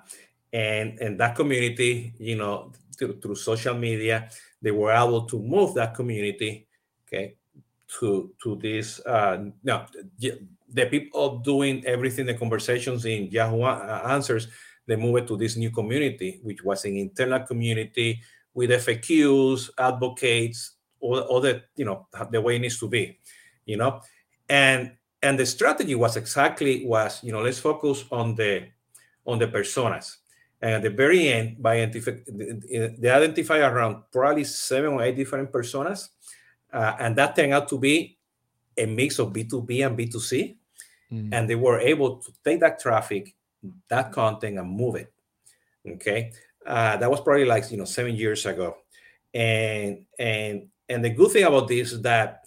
and 0.52 1.00
and 1.00 1.20
that 1.20 1.36
community, 1.36 2.14
you 2.18 2.36
know, 2.36 2.72
through, 2.98 3.20
through 3.20 3.36
social 3.36 3.76
media, 3.76 4.30
they 4.62 4.72
were 4.72 4.92
able 4.92 5.26
to 5.26 5.40
move 5.40 5.74
that 5.76 5.94
community, 5.94 6.68
okay, 7.08 7.36
to 8.00 8.32
to 8.42 8.56
this. 8.58 9.00
Uh, 9.06 9.50
no, 9.64 9.86
the 10.20 10.86
people 10.88 11.40
doing 11.40 11.86
everything, 11.86 12.26
the 12.26 12.34
conversations 12.34 13.06
in 13.06 13.28
Yahoo 13.32 13.62
uh, 13.62 14.02
Answers, 14.06 14.48
they 14.88 14.96
moved 14.96 15.28
to 15.28 15.38
this 15.38 15.56
new 15.56 15.72
community, 15.72 16.40
which 16.44 16.64
was 16.64 16.86
an 16.86 16.98
internal 16.98 17.40
community 17.42 18.22
with 18.54 18.70
FAQs, 18.70 19.70
advocates, 19.78 20.74
all, 21.00 21.20
all 21.20 21.42
the 21.42 21.64
you 21.76 21.86
know 21.86 22.08
the 22.32 22.42
way 22.42 22.56
it 22.56 22.60
needs 22.60 22.80
to 22.80 22.88
be, 22.88 23.20
you 23.66 23.78
know, 23.78 24.02
and 24.50 24.92
and 25.22 25.40
the 25.40 25.46
strategy 25.46 25.96
was 25.96 26.18
exactly 26.18 26.86
was 26.86 27.24
you 27.24 27.32
know 27.32 27.42
let's 27.42 27.60
focus 27.60 28.06
on 28.12 28.36
the 28.36 28.68
on 29.26 29.40
the 29.40 29.48
personas. 29.48 30.18
And 30.62 30.76
at 30.76 30.82
the 30.82 30.90
very 30.90 31.28
end, 31.28 31.62
by 31.62 31.82
identify, 31.82 32.12
they 32.26 33.10
identify 33.10 33.58
around 33.58 34.04
probably 34.14 34.46
seven 34.46 34.94
or 34.94 35.04
eight 35.04 35.18
different 35.18 35.52
personas, 35.52 36.08
uh, 36.74 36.96
and 37.00 37.16
that 37.16 37.36
turned 37.36 37.54
out 37.54 37.70
to 37.70 37.78
be 37.78 38.18
a 38.78 38.86
mix 38.86 39.20
of 39.20 39.32
B2B 39.32 39.86
and 39.86 39.98
B2C 39.98 40.56
mm. 41.14 41.30
and 41.32 41.50
they 41.50 41.56
were 41.56 41.80
able 41.80 42.18
to 42.18 42.32
take 42.44 42.60
that 42.60 42.80
traffic, 42.80 43.36
that 43.88 44.12
content, 44.12 44.58
and 44.58 44.70
move 44.70 44.96
it. 44.96 45.14
Okay. 45.88 46.32
Uh, 46.66 46.98
that 46.98 47.10
was 47.10 47.22
probably 47.22 47.46
like 47.46 47.70
you 47.72 47.78
know 47.78 47.86
seven 47.86 48.16
years 48.16 48.46
ago, 48.46 48.78
and 49.34 50.06
and 50.18 50.68
and 50.88 51.04
the 51.04 51.10
good 51.10 51.32
thing 51.32 51.44
about 51.44 51.68
this 51.68 51.92
is 51.92 52.02
that 52.02 52.46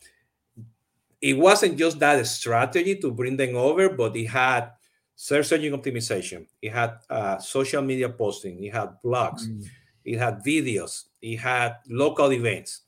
it 1.20 1.34
wasn't 1.34 1.76
just 1.76 1.98
that 1.98 2.26
strategy 2.26 2.96
to 2.96 3.10
bring 3.10 3.36
them 3.36 3.56
over, 3.56 3.90
but 3.90 4.16
it 4.16 4.26
had 4.26 4.72
search 5.14 5.52
engine 5.52 5.74
optimization, 5.74 6.46
it 6.62 6.72
had 6.72 6.98
uh, 7.10 7.38
social 7.38 7.82
media 7.82 8.08
posting, 8.08 8.62
it 8.64 8.72
had 8.72 8.90
blogs, 9.04 9.46
mm. 9.46 9.66
it 10.04 10.18
had 10.18 10.42
videos, 10.42 11.04
it 11.20 11.36
had 11.36 11.76
local 11.88 12.32
events, 12.32 12.82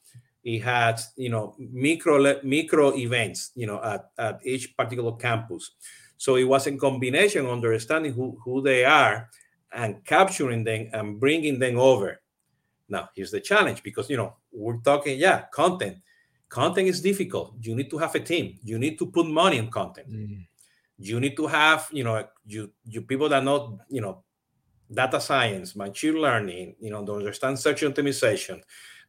it 0.44 0.60
had 0.60 1.00
you 1.16 1.30
know 1.30 1.54
micro 1.58 2.40
micro 2.42 2.96
events, 2.96 3.50
you 3.54 3.66
know 3.66 3.82
at, 3.82 4.10
at 4.18 4.40
each 4.44 4.76
particular 4.76 5.12
campus. 5.12 5.72
So 6.18 6.34
it 6.34 6.44
was 6.44 6.66
a 6.66 6.76
combination 6.76 7.46
understanding 7.46 8.12
who, 8.12 8.38
who 8.44 8.60
they 8.60 8.84
are 8.84 9.30
and 9.72 10.04
capturing 10.04 10.64
them 10.64 10.88
and 10.92 11.18
bringing 11.18 11.58
them 11.58 11.78
over. 11.78 12.20
Now, 12.88 13.08
here's 13.14 13.30
the 13.30 13.40
challenge 13.40 13.82
because, 13.82 14.10
you 14.10 14.16
know, 14.16 14.36
we're 14.52 14.78
talking, 14.78 15.18
yeah, 15.18 15.44
content. 15.52 15.98
Content 16.48 16.88
is 16.88 17.00
difficult. 17.00 17.54
You 17.60 17.76
need 17.76 17.90
to 17.90 17.98
have 17.98 18.14
a 18.14 18.20
team. 18.20 18.58
You 18.64 18.78
need 18.78 18.98
to 18.98 19.06
put 19.06 19.26
money 19.26 19.58
in 19.58 19.70
content. 19.70 20.10
Mm. 20.10 20.46
You 20.98 21.20
need 21.20 21.36
to 21.36 21.46
have, 21.46 21.88
you 21.92 22.02
know, 22.02 22.26
you 22.46 22.72
you 22.84 23.02
people 23.02 23.28
that 23.28 23.44
know, 23.44 23.78
you 23.88 24.00
know, 24.00 24.24
data 24.90 25.20
science, 25.20 25.76
machine 25.76 26.14
learning, 26.14 26.74
you 26.80 26.90
know, 26.90 27.04
don't 27.04 27.18
understand 27.18 27.58
search 27.58 27.82
optimization, 27.82 28.62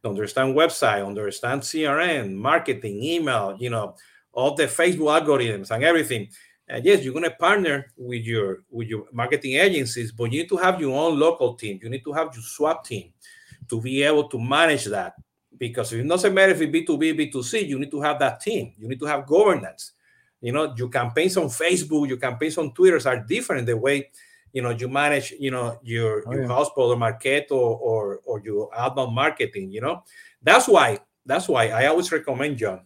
understand 0.04 0.54
website, 0.54 1.06
understand 1.06 1.62
CRM, 1.62 2.34
marketing, 2.34 3.02
email, 3.02 3.56
you 3.58 3.70
know, 3.70 3.94
all 4.32 4.54
the 4.54 4.64
Facebook 4.64 5.20
algorithms 5.20 5.70
and 5.70 5.84
everything 5.84 6.28
and 6.70 6.84
yes, 6.84 7.02
you're 7.02 7.12
going 7.12 7.24
to 7.24 7.32
partner 7.32 7.92
with 7.96 8.22
your 8.22 8.62
with 8.70 8.86
your 8.86 9.06
marketing 9.12 9.54
agencies, 9.54 10.12
but 10.12 10.30
you 10.32 10.42
need 10.42 10.48
to 10.48 10.56
have 10.56 10.80
your 10.80 10.96
own 10.96 11.18
local 11.18 11.54
team. 11.54 11.80
You 11.82 11.90
need 11.90 12.04
to 12.04 12.12
have 12.12 12.30
your 12.32 12.44
SWAT 12.44 12.84
team 12.84 13.12
to 13.68 13.80
be 13.80 14.04
able 14.04 14.28
to 14.28 14.38
manage 14.38 14.84
that. 14.84 15.14
Because 15.58 15.92
it 15.92 16.06
doesn't 16.06 16.32
matter 16.32 16.52
if 16.52 16.60
it's 16.60 16.72
B2B, 16.72 17.32
B2C, 17.32 17.66
you 17.66 17.78
need 17.78 17.90
to 17.90 18.00
have 18.00 18.18
that 18.20 18.40
team. 18.40 18.72
You 18.78 18.88
need 18.88 19.00
to 19.00 19.06
have 19.06 19.26
governance. 19.26 19.92
You 20.40 20.52
know, 20.52 20.72
your 20.76 20.88
campaigns 20.88 21.36
on 21.36 21.46
Facebook, 21.46 22.08
your 22.08 22.16
campaigns 22.16 22.56
on 22.56 22.72
Twitter 22.72 23.06
are 23.06 23.18
different 23.18 23.66
the 23.66 23.76
way 23.76 24.08
you 24.52 24.62
know 24.62 24.70
you 24.70 24.88
manage 24.88 25.32
you 25.38 25.50
know 25.50 25.78
your 25.82 26.22
oh, 26.26 26.32
your 26.32 26.42
yeah. 26.42 26.48
household 26.48 26.92
or 26.92 26.96
market 26.96 27.46
or, 27.50 27.76
or 27.78 28.20
or 28.24 28.40
your 28.40 28.70
outbound 28.76 29.14
marketing 29.14 29.70
you 29.70 29.80
know 29.80 30.02
that's 30.42 30.68
why 30.68 30.98
that's 31.26 31.48
why 31.48 31.68
i 31.68 31.86
always 31.86 32.10
recommend 32.10 32.58
Jon 32.58 32.80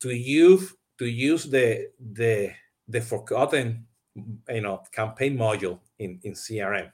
to 0.00 0.10
use 0.10 0.74
to 0.98 1.06
use 1.06 1.44
the 1.44 1.88
the 2.12 2.52
the 2.88 3.00
forgotten 3.00 3.86
you 4.48 4.60
know 4.60 4.82
campaign 4.92 5.36
module 5.36 5.80
in 5.98 6.18
in 6.22 6.32
crm 6.32 6.90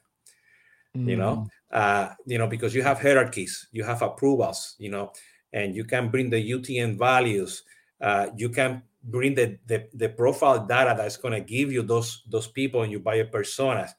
mm. 0.96 1.08
you 1.08 1.16
know 1.16 1.46
mm. 1.72 1.76
uh 1.76 2.14
you 2.26 2.38
know 2.38 2.46
because 2.46 2.74
you 2.74 2.82
have 2.82 3.00
hierarchies 3.00 3.68
you 3.72 3.84
have 3.84 4.02
approvals 4.02 4.74
you 4.78 4.90
know 4.90 5.12
and 5.52 5.74
you 5.74 5.84
can 5.84 6.08
bring 6.08 6.28
the 6.28 6.50
utm 6.52 6.98
values 6.98 7.62
uh 8.00 8.26
you 8.36 8.48
can 8.48 8.82
bring 9.06 9.34
the 9.34 9.58
the, 9.66 9.86
the 9.94 10.08
profile 10.08 10.66
data 10.66 10.94
that's 10.96 11.16
going 11.16 11.34
to 11.34 11.40
give 11.40 11.72
you 11.72 11.82
those 11.82 12.22
those 12.28 12.46
people 12.48 12.82
and 12.82 12.92
you 12.92 12.98
buyer 12.98 13.26
personas 13.26 13.90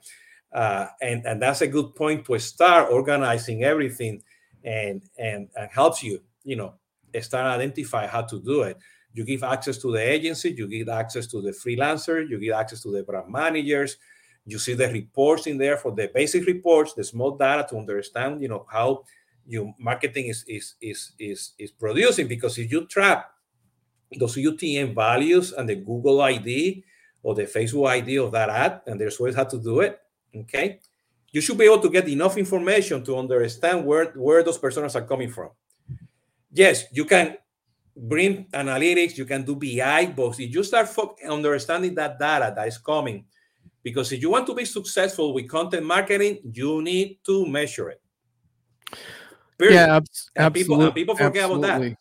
uh 0.53 0.87
and 1.01 1.25
and 1.25 1.41
that's 1.41 1.61
a 1.61 1.67
good 1.67 1.95
point 1.95 2.25
to 2.25 2.37
start 2.39 2.91
organizing 2.91 3.63
everything 3.63 4.21
and 4.63 5.01
and, 5.17 5.49
and 5.55 5.69
helps 5.71 6.03
you 6.03 6.21
you 6.43 6.55
know 6.55 6.73
start 7.21 7.45
identify 7.45 8.05
how 8.05 8.21
to 8.21 8.39
do 8.41 8.61
it 8.61 8.77
you 9.17 9.25
give 9.25 9.43
access 9.43 9.79
to 9.79 9.91
the 9.91 9.99
agency, 9.99 10.51
you 10.51 10.67
give 10.67 10.89
access 10.89 11.25
to 11.27 11.41
the 11.41 11.49
freelancer, 11.49 12.29
you 12.29 12.37
give 12.37 12.53
access 12.53 12.83
to 12.83 12.91
the 12.91 13.01
brand 13.01 13.29
managers. 13.29 13.97
You 14.45 14.59
see 14.59 14.75
the 14.75 14.87
reports 14.89 15.47
in 15.47 15.57
there 15.57 15.75
for 15.75 15.91
the 15.91 16.11
basic 16.13 16.45
reports, 16.45 16.93
the 16.93 17.03
small 17.03 17.31
data 17.35 17.65
to 17.69 17.77
understand, 17.77 18.43
you 18.43 18.47
know, 18.47 18.67
how 18.71 19.05
your 19.47 19.73
marketing 19.79 20.27
is 20.27 20.45
is 20.47 20.75
is 20.79 21.13
is, 21.17 21.53
is 21.57 21.71
producing. 21.71 22.27
Because 22.27 22.59
if 22.59 22.71
you 22.71 22.85
trap 22.85 23.31
those 24.15 24.35
UTM 24.35 24.95
values 24.95 25.51
and 25.53 25.67
the 25.67 25.75
Google 25.75 26.21
ID 26.21 26.83
or 27.23 27.35
the 27.35 27.43
Facebook 27.43 27.89
ID 27.89 28.17
of 28.17 28.31
that 28.31 28.49
ad, 28.49 28.81
and 28.87 28.99
there's 28.99 29.19
ways 29.19 29.35
how 29.35 29.43
to 29.43 29.59
do 29.59 29.81
it, 29.81 29.99
okay, 30.35 30.79
you 31.31 31.41
should 31.41 31.57
be 31.57 31.65
able 31.65 31.79
to 31.79 31.89
get 31.89 32.07
enough 32.07 32.37
information 32.37 33.03
to 33.03 33.17
understand 33.17 33.85
where 33.85 34.13
where 34.15 34.43
those 34.43 34.57
personas 34.57 34.95
are 34.95 35.05
coming 35.05 35.29
from. 35.29 35.49
Yes, 36.51 36.85
you 36.91 37.05
can 37.05 37.37
bring 37.95 38.45
analytics, 38.53 39.17
you 39.17 39.25
can 39.25 39.43
do 39.43 39.55
BI, 39.55 40.13
but 40.15 40.39
if 40.39 40.53
you 40.53 40.63
start 40.63 40.87
understanding 41.27 41.95
that 41.95 42.17
data 42.17 42.53
that 42.55 42.67
is 42.67 42.77
coming, 42.77 43.25
because 43.83 44.11
if 44.11 44.21
you 44.21 44.29
want 44.29 44.47
to 44.47 44.53
be 44.53 44.65
successful 44.65 45.33
with 45.33 45.49
content 45.49 45.85
marketing, 45.85 46.39
you 46.53 46.81
need 46.81 47.19
to 47.25 47.45
measure 47.45 47.89
it. 47.89 48.01
Period. 49.57 49.75
Yeah, 49.75 49.95
ab- 49.97 50.05
and 50.35 50.53
people, 50.53 50.81
and 50.81 50.93
people 50.93 51.15
forget 51.15 51.43
absolutely. 51.43 51.69
about 51.69 51.81
that. 51.81 51.97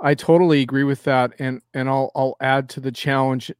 I 0.00 0.14
totally 0.14 0.60
agree 0.60 0.84
with 0.84 1.04
that, 1.04 1.32
and 1.38 1.62
and 1.74 1.88
I'll 1.88 2.10
I'll 2.14 2.36
add 2.40 2.68
to 2.70 2.80
the 2.80 2.92
challenge, 2.92 3.50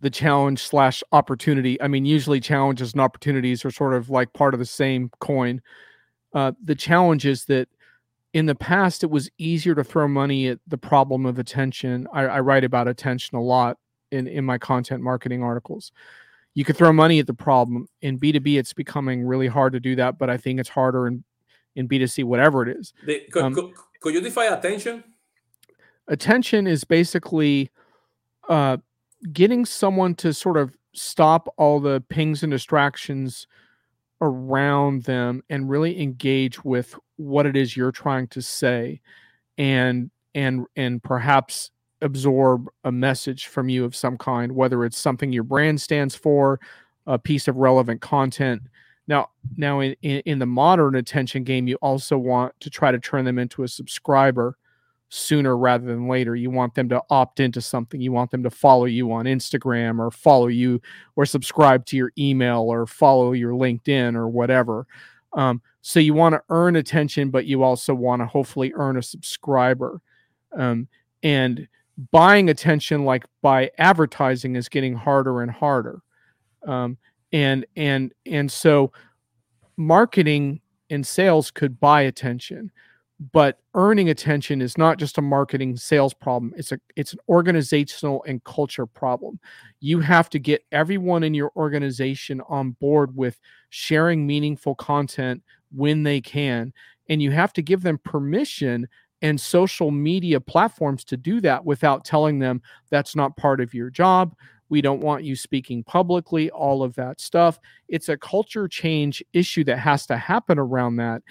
the 0.00 0.10
challenge 0.10 0.62
slash 0.62 1.02
opportunity. 1.12 1.80
I 1.80 1.88
mean, 1.88 2.04
usually 2.04 2.40
challenges 2.40 2.92
and 2.92 3.00
opportunities 3.00 3.64
are 3.64 3.70
sort 3.70 3.94
of 3.94 4.10
like 4.10 4.32
part 4.32 4.54
of 4.54 4.60
the 4.60 4.66
same 4.66 5.10
coin. 5.20 5.62
Uh, 6.34 6.52
the 6.62 6.74
challenge 6.74 7.24
is 7.24 7.44
that 7.46 7.68
in 8.32 8.46
the 8.46 8.54
past 8.54 9.02
it 9.02 9.10
was 9.10 9.30
easier 9.38 9.74
to 9.74 9.84
throw 9.84 10.06
money 10.06 10.48
at 10.48 10.58
the 10.66 10.76
problem 10.76 11.24
of 11.24 11.38
attention. 11.38 12.06
I, 12.12 12.26
I, 12.26 12.40
write 12.40 12.64
about 12.64 12.88
attention 12.88 13.38
a 13.38 13.42
lot 13.42 13.78
in, 14.10 14.26
in 14.26 14.44
my 14.44 14.58
content 14.58 15.02
marketing 15.02 15.42
articles. 15.42 15.92
You 16.52 16.62
could 16.62 16.76
throw 16.76 16.92
money 16.92 17.18
at 17.18 17.26
the 17.26 17.32
problem. 17.32 17.88
In 18.02 18.18
b2b 18.18 18.58
it's 18.58 18.74
becoming 18.74 19.24
really 19.24 19.46
hard 19.46 19.72
to 19.72 19.80
do 19.80 19.96
that 19.96 20.18
but 20.18 20.28
i 20.28 20.36
think 20.36 20.60
it's 20.60 20.68
harder 20.68 21.06
in, 21.06 21.24
in 21.76 21.88
b2c 21.88 22.24
whatever 22.24 22.68
it 22.68 22.76
is. 22.76 22.92
The, 23.06 23.22
could, 23.32 23.42
um, 23.42 23.54
could, 23.54 23.72
could, 24.00 24.12
you 24.12 24.20
define 24.20 24.52
attention 24.52 25.02
attention 26.08 26.66
is 26.66 26.84
basically 26.84 27.70
uh, 28.48 28.76
getting 29.32 29.64
someone 29.64 30.14
to 30.16 30.32
sort 30.32 30.56
of 30.56 30.76
stop 30.92 31.52
all 31.56 31.80
the 31.80 32.02
pings 32.08 32.42
and 32.42 32.50
distractions 32.50 33.46
around 34.20 35.04
them 35.04 35.42
and 35.50 35.68
really 35.68 36.00
engage 36.00 36.64
with 36.64 36.94
what 37.16 37.46
it 37.46 37.56
is 37.56 37.76
you're 37.76 37.92
trying 37.92 38.26
to 38.28 38.40
say 38.40 39.00
and 39.58 40.10
and 40.34 40.64
and 40.76 41.02
perhaps 41.02 41.70
absorb 42.02 42.68
a 42.84 42.92
message 42.92 43.46
from 43.46 43.68
you 43.68 43.84
of 43.84 43.96
some 43.96 44.16
kind 44.16 44.52
whether 44.52 44.84
it's 44.84 44.98
something 44.98 45.32
your 45.32 45.42
brand 45.42 45.80
stands 45.80 46.14
for 46.14 46.60
a 47.06 47.18
piece 47.18 47.46
of 47.46 47.56
relevant 47.56 48.00
content. 48.00 48.62
Now 49.06 49.30
now 49.56 49.80
in, 49.80 49.94
in, 50.02 50.22
in 50.24 50.38
the 50.38 50.46
modern 50.46 50.94
attention 50.94 51.44
game 51.44 51.68
you 51.68 51.76
also 51.76 52.16
want 52.16 52.58
to 52.60 52.70
try 52.70 52.90
to 52.90 52.98
turn 52.98 53.24
them 53.24 53.38
into 53.38 53.64
a 53.64 53.68
subscriber 53.68 54.56
sooner 55.08 55.56
rather 55.56 55.86
than 55.86 56.08
later. 56.08 56.34
You 56.34 56.50
want 56.50 56.74
them 56.74 56.88
to 56.88 57.02
opt 57.10 57.40
into 57.40 57.60
something. 57.60 58.00
You 58.00 58.12
want 58.12 58.30
them 58.30 58.42
to 58.42 58.50
follow 58.50 58.86
you 58.86 59.12
on 59.12 59.26
Instagram 59.26 59.98
or 59.98 60.10
follow 60.10 60.48
you 60.48 60.80
or 61.14 61.26
subscribe 61.26 61.86
to 61.86 61.96
your 61.96 62.12
email 62.18 62.62
or 62.62 62.86
follow 62.86 63.32
your 63.32 63.52
LinkedIn 63.52 64.16
or 64.16 64.28
whatever. 64.28 64.86
Um, 65.32 65.62
so 65.82 66.00
you 66.00 66.14
want 66.14 66.34
to 66.34 66.42
earn 66.48 66.76
attention, 66.76 67.30
but 67.30 67.46
you 67.46 67.62
also 67.62 67.94
want 67.94 68.20
to 68.22 68.26
hopefully 68.26 68.72
earn 68.74 68.96
a 68.96 69.02
subscriber. 69.02 70.00
Um, 70.56 70.88
and 71.22 71.68
buying 72.10 72.50
attention, 72.50 73.04
like 73.04 73.24
by 73.42 73.70
advertising, 73.78 74.56
is 74.56 74.68
getting 74.68 74.94
harder 74.94 75.42
and 75.42 75.50
harder. 75.50 76.00
Um, 76.66 76.98
and 77.32 77.66
and 77.76 78.12
and 78.24 78.50
so 78.50 78.92
marketing 79.76 80.60
and 80.90 81.06
sales 81.06 81.50
could 81.50 81.78
buy 81.80 82.02
attention 82.02 82.70
but 83.32 83.60
earning 83.74 84.10
attention 84.10 84.60
is 84.60 84.76
not 84.76 84.98
just 84.98 85.16
a 85.16 85.22
marketing 85.22 85.74
sales 85.74 86.12
problem 86.12 86.52
it's 86.56 86.70
a 86.70 86.78
it's 86.96 87.14
an 87.14 87.18
organizational 87.30 88.22
and 88.28 88.44
culture 88.44 88.84
problem 88.84 89.40
you 89.80 90.00
have 90.00 90.28
to 90.28 90.38
get 90.38 90.62
everyone 90.70 91.22
in 91.22 91.32
your 91.32 91.50
organization 91.56 92.42
on 92.48 92.72
board 92.72 93.16
with 93.16 93.40
sharing 93.70 94.26
meaningful 94.26 94.74
content 94.74 95.42
when 95.70 96.02
they 96.02 96.20
can. 96.20 96.72
And 97.08 97.22
you 97.22 97.30
have 97.30 97.52
to 97.54 97.62
give 97.62 97.82
them 97.82 97.98
permission 97.98 98.88
and 99.22 99.40
social 99.40 99.90
media 99.90 100.40
platforms 100.40 101.04
to 101.04 101.16
do 101.16 101.40
that 101.40 101.64
without 101.64 102.04
telling 102.04 102.38
them 102.38 102.60
that's 102.90 103.16
not 103.16 103.36
part 103.36 103.60
of 103.60 103.74
your 103.74 103.90
job. 103.90 104.34
We 104.68 104.80
don't 104.80 105.00
want 105.00 105.24
you 105.24 105.36
speaking 105.36 105.84
publicly, 105.84 106.50
all 106.50 106.82
of 106.82 106.94
that 106.96 107.20
stuff. 107.20 107.58
It's 107.88 108.08
a 108.08 108.16
culture 108.16 108.68
change 108.68 109.22
issue 109.32 109.64
that 109.64 109.78
has 109.78 110.06
to 110.06 110.16
happen 110.16 110.58
around 110.58 110.96
that. 110.96 111.22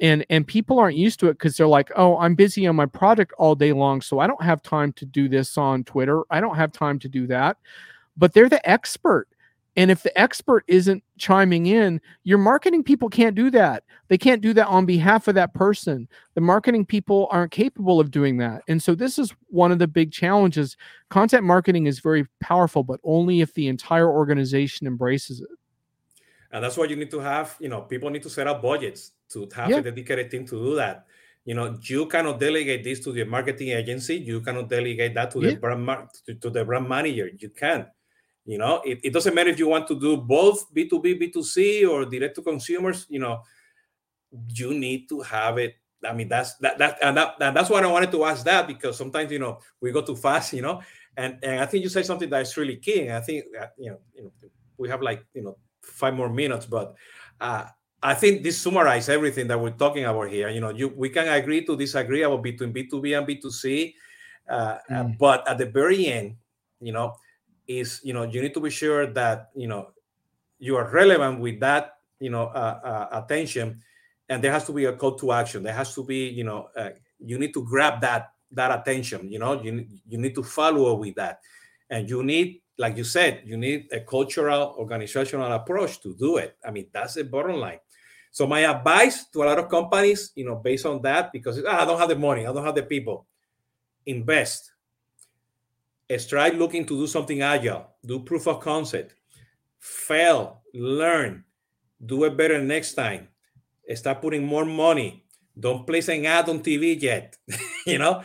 And 0.00 0.24
and 0.30 0.46
people 0.46 0.78
aren't 0.78 0.96
used 0.96 1.20
to 1.20 1.28
it 1.28 1.34
because 1.34 1.56
they're 1.56 1.66
like, 1.66 1.90
oh, 1.96 2.18
I'm 2.18 2.34
busy 2.34 2.66
on 2.66 2.76
my 2.76 2.86
project 2.86 3.32
all 3.38 3.54
day 3.54 3.72
long, 3.72 4.00
so 4.00 4.18
I 4.18 4.26
don't 4.26 4.42
have 4.42 4.62
time 4.62 4.92
to 4.94 5.06
do 5.06 5.28
this 5.28 5.56
on 5.56 5.84
Twitter. 5.84 6.22
I 6.30 6.40
don't 6.40 6.56
have 6.56 6.72
time 6.72 6.98
to 7.00 7.08
do 7.08 7.26
that. 7.28 7.56
But 8.16 8.34
they're 8.34 8.48
the 8.48 8.68
expert 8.68 9.28
and 9.76 9.90
if 9.90 10.02
the 10.02 10.16
expert 10.20 10.64
isn't 10.68 11.02
chiming 11.18 11.66
in, 11.66 12.00
your 12.24 12.38
marketing 12.38 12.82
people 12.82 13.08
can't 13.08 13.34
do 13.34 13.50
that. 13.50 13.84
They 14.08 14.18
can't 14.18 14.42
do 14.42 14.52
that 14.54 14.66
on 14.66 14.84
behalf 14.84 15.28
of 15.28 15.34
that 15.36 15.54
person. 15.54 16.08
The 16.34 16.40
marketing 16.42 16.84
people 16.84 17.26
aren't 17.30 17.52
capable 17.52 17.98
of 17.98 18.10
doing 18.10 18.36
that. 18.38 18.62
And 18.68 18.82
so 18.82 18.94
this 18.94 19.18
is 19.18 19.32
one 19.48 19.72
of 19.72 19.78
the 19.78 19.88
big 19.88 20.12
challenges. 20.12 20.76
Content 21.08 21.44
marketing 21.44 21.86
is 21.86 22.00
very 22.00 22.26
powerful, 22.40 22.82
but 22.82 23.00
only 23.02 23.40
if 23.40 23.54
the 23.54 23.68
entire 23.68 24.10
organization 24.10 24.86
embraces 24.86 25.40
it. 25.40 25.48
and 26.54 26.62
that's 26.62 26.76
why 26.76 26.84
you 26.84 26.96
need 26.96 27.10
to 27.10 27.18
have. 27.18 27.56
You 27.60 27.70
know, 27.70 27.80
people 27.80 28.10
need 28.10 28.22
to 28.24 28.30
set 28.30 28.46
up 28.46 28.60
budgets 28.60 29.12
to 29.30 29.48
have 29.56 29.70
Yeah. 29.70 29.78
a 29.78 29.82
dedicated 29.82 30.30
team 30.30 30.44
to 30.48 30.56
do 30.62 30.74
that. 30.76 31.06
You 31.46 31.54
know, 31.54 31.78
you 31.82 32.04
cannot 32.06 32.38
delegate 32.38 32.84
this 32.84 33.00
to 33.00 33.10
the 33.12 33.24
marketing 33.24 33.70
agency. 33.70 34.16
You 34.16 34.42
cannot 34.42 34.68
delegate 34.68 35.14
that 35.14 35.30
to 35.30 35.40
Yeah. 35.40 35.50
the 35.52 35.56
brand 35.56 35.86
mar- 35.86 36.08
to, 36.26 36.34
to 36.34 36.50
the 36.50 36.62
brand 36.66 36.86
manager. 36.88 37.30
You 37.38 37.48
can't. 37.48 37.88
You 38.44 38.58
know, 38.58 38.82
it, 38.84 39.00
it 39.04 39.12
doesn't 39.12 39.34
matter 39.34 39.50
if 39.50 39.58
you 39.58 39.68
want 39.68 39.86
to 39.88 39.98
do 39.98 40.16
both 40.16 40.72
B2B, 40.74 41.20
B2C 41.20 41.88
or 41.88 42.04
direct 42.04 42.34
to 42.36 42.42
consumers, 42.42 43.06
you 43.08 43.20
know, 43.20 43.42
you 44.54 44.74
need 44.74 45.08
to 45.08 45.20
have 45.20 45.58
it. 45.58 45.76
I 46.04 46.12
mean, 46.12 46.28
that's 46.28 46.54
that 46.56 46.78
that 46.78 46.98
and 47.02 47.16
that 47.16 47.36
and 47.40 47.56
that's 47.56 47.70
why 47.70 47.80
I 47.80 47.86
wanted 47.86 48.10
to 48.10 48.24
ask 48.24 48.44
that 48.44 48.66
because 48.66 48.96
sometimes 48.96 49.30
you 49.30 49.38
know 49.38 49.60
we 49.80 49.92
go 49.92 50.02
too 50.02 50.16
fast, 50.16 50.52
you 50.52 50.62
know, 50.62 50.82
and 51.16 51.38
and 51.42 51.60
I 51.60 51.66
think 51.66 51.84
you 51.84 51.88
say 51.88 52.02
something 52.02 52.28
that's 52.28 52.56
really 52.56 52.76
key. 52.76 53.02
And 53.06 53.12
I 53.12 53.20
think 53.20 53.44
that, 53.54 53.74
you 53.78 53.90
know, 53.90 53.98
you 54.16 54.24
know, 54.24 54.32
we 54.78 54.88
have 54.88 55.00
like 55.02 55.24
you 55.34 55.42
know 55.42 55.56
five 55.82 56.14
more 56.14 56.28
minutes, 56.28 56.66
but 56.66 56.94
uh, 57.40 57.66
I 58.02 58.14
think 58.14 58.42
this 58.42 58.60
summarizes 58.60 59.08
everything 59.10 59.46
that 59.46 59.60
we're 59.60 59.70
talking 59.70 60.04
about 60.04 60.28
here. 60.28 60.48
You 60.48 60.60
know, 60.60 60.70
you 60.70 60.88
we 60.88 61.08
can 61.08 61.28
agree 61.28 61.64
to 61.66 61.76
disagree 61.76 62.22
about 62.22 62.42
between 62.42 62.72
B2B 62.72 63.16
and 63.16 63.26
B2C, 63.26 63.94
uh, 64.48 64.52
uh, 64.52 64.78
Mm. 64.90 65.18
but 65.18 65.46
at 65.46 65.58
the 65.58 65.66
very 65.66 66.06
end, 66.06 66.34
you 66.80 66.92
know, 66.92 67.14
is 67.66 68.00
you 68.02 68.12
know 68.12 68.24
you 68.24 68.42
need 68.42 68.54
to 68.54 68.60
be 68.60 68.70
sure 68.70 69.06
that 69.06 69.50
you 69.54 69.68
know 69.68 69.90
you 70.58 70.76
are 70.76 70.90
relevant 70.90 71.40
with 71.40 71.60
that 71.60 71.98
you 72.20 72.30
know 72.30 72.44
uh, 72.46 72.80
uh, 72.84 73.22
attention 73.22 73.80
and 74.28 74.42
there 74.42 74.52
has 74.52 74.64
to 74.64 74.72
be 74.72 74.86
a 74.86 74.92
call 74.94 75.14
to 75.16 75.32
action. 75.32 75.62
There 75.62 75.74
has 75.74 75.94
to 75.94 76.04
be 76.04 76.28
you 76.28 76.44
know 76.44 76.68
uh, 76.76 76.90
you 77.18 77.38
need 77.38 77.52
to 77.54 77.64
grab 77.64 78.00
that 78.00 78.30
that 78.52 78.70
attention 78.80 79.30
you 79.30 79.38
know 79.38 79.60
you, 79.62 79.86
you 80.06 80.18
need 80.18 80.34
to 80.34 80.42
follow 80.42 80.92
up 80.92 81.00
with 81.00 81.14
that. 81.16 81.40
And 81.90 82.08
you 82.08 82.22
need 82.22 82.62
like 82.78 82.96
you 82.96 83.04
said 83.04 83.42
you 83.44 83.56
need 83.56 83.88
a 83.92 84.00
cultural 84.00 84.74
organizational 84.78 85.52
approach 85.52 86.00
to 86.02 86.14
do 86.14 86.38
it. 86.38 86.56
I 86.64 86.70
mean 86.70 86.86
that's 86.92 87.14
the 87.14 87.24
bottom 87.24 87.56
line. 87.56 87.80
So 88.30 88.46
my 88.46 88.60
advice 88.60 89.26
to 89.26 89.42
a 89.42 89.44
lot 89.44 89.58
of 89.58 89.68
companies 89.68 90.32
you 90.34 90.44
know 90.44 90.56
based 90.56 90.86
on 90.86 91.02
that 91.02 91.32
because 91.32 91.62
ah, 91.68 91.82
i 91.82 91.84
don't 91.84 91.98
have 91.98 92.08
the 92.08 92.16
money 92.16 92.46
i 92.46 92.52
don't 92.52 92.64
have 92.64 92.74
the 92.74 92.82
people 92.82 93.26
invest 94.06 94.71
try 96.18 96.48
looking 96.48 96.84
to 96.86 96.96
do 96.96 97.06
something 97.06 97.42
agile 97.42 97.86
do 98.04 98.20
proof 98.20 98.46
of 98.46 98.60
concept 98.60 99.14
fail 99.78 100.62
learn 100.74 101.44
do 102.04 102.24
it 102.24 102.36
better 102.36 102.60
next 102.60 102.94
time. 102.94 103.28
Start 103.94 104.22
putting 104.22 104.44
more 104.46 104.64
money. 104.64 105.24
Don't 105.58 105.86
place 105.86 106.08
an 106.08 106.24
ad 106.24 106.48
on 106.48 106.60
tv 106.60 107.00
yet 107.00 107.36
you 107.86 107.98
know? 107.98 108.22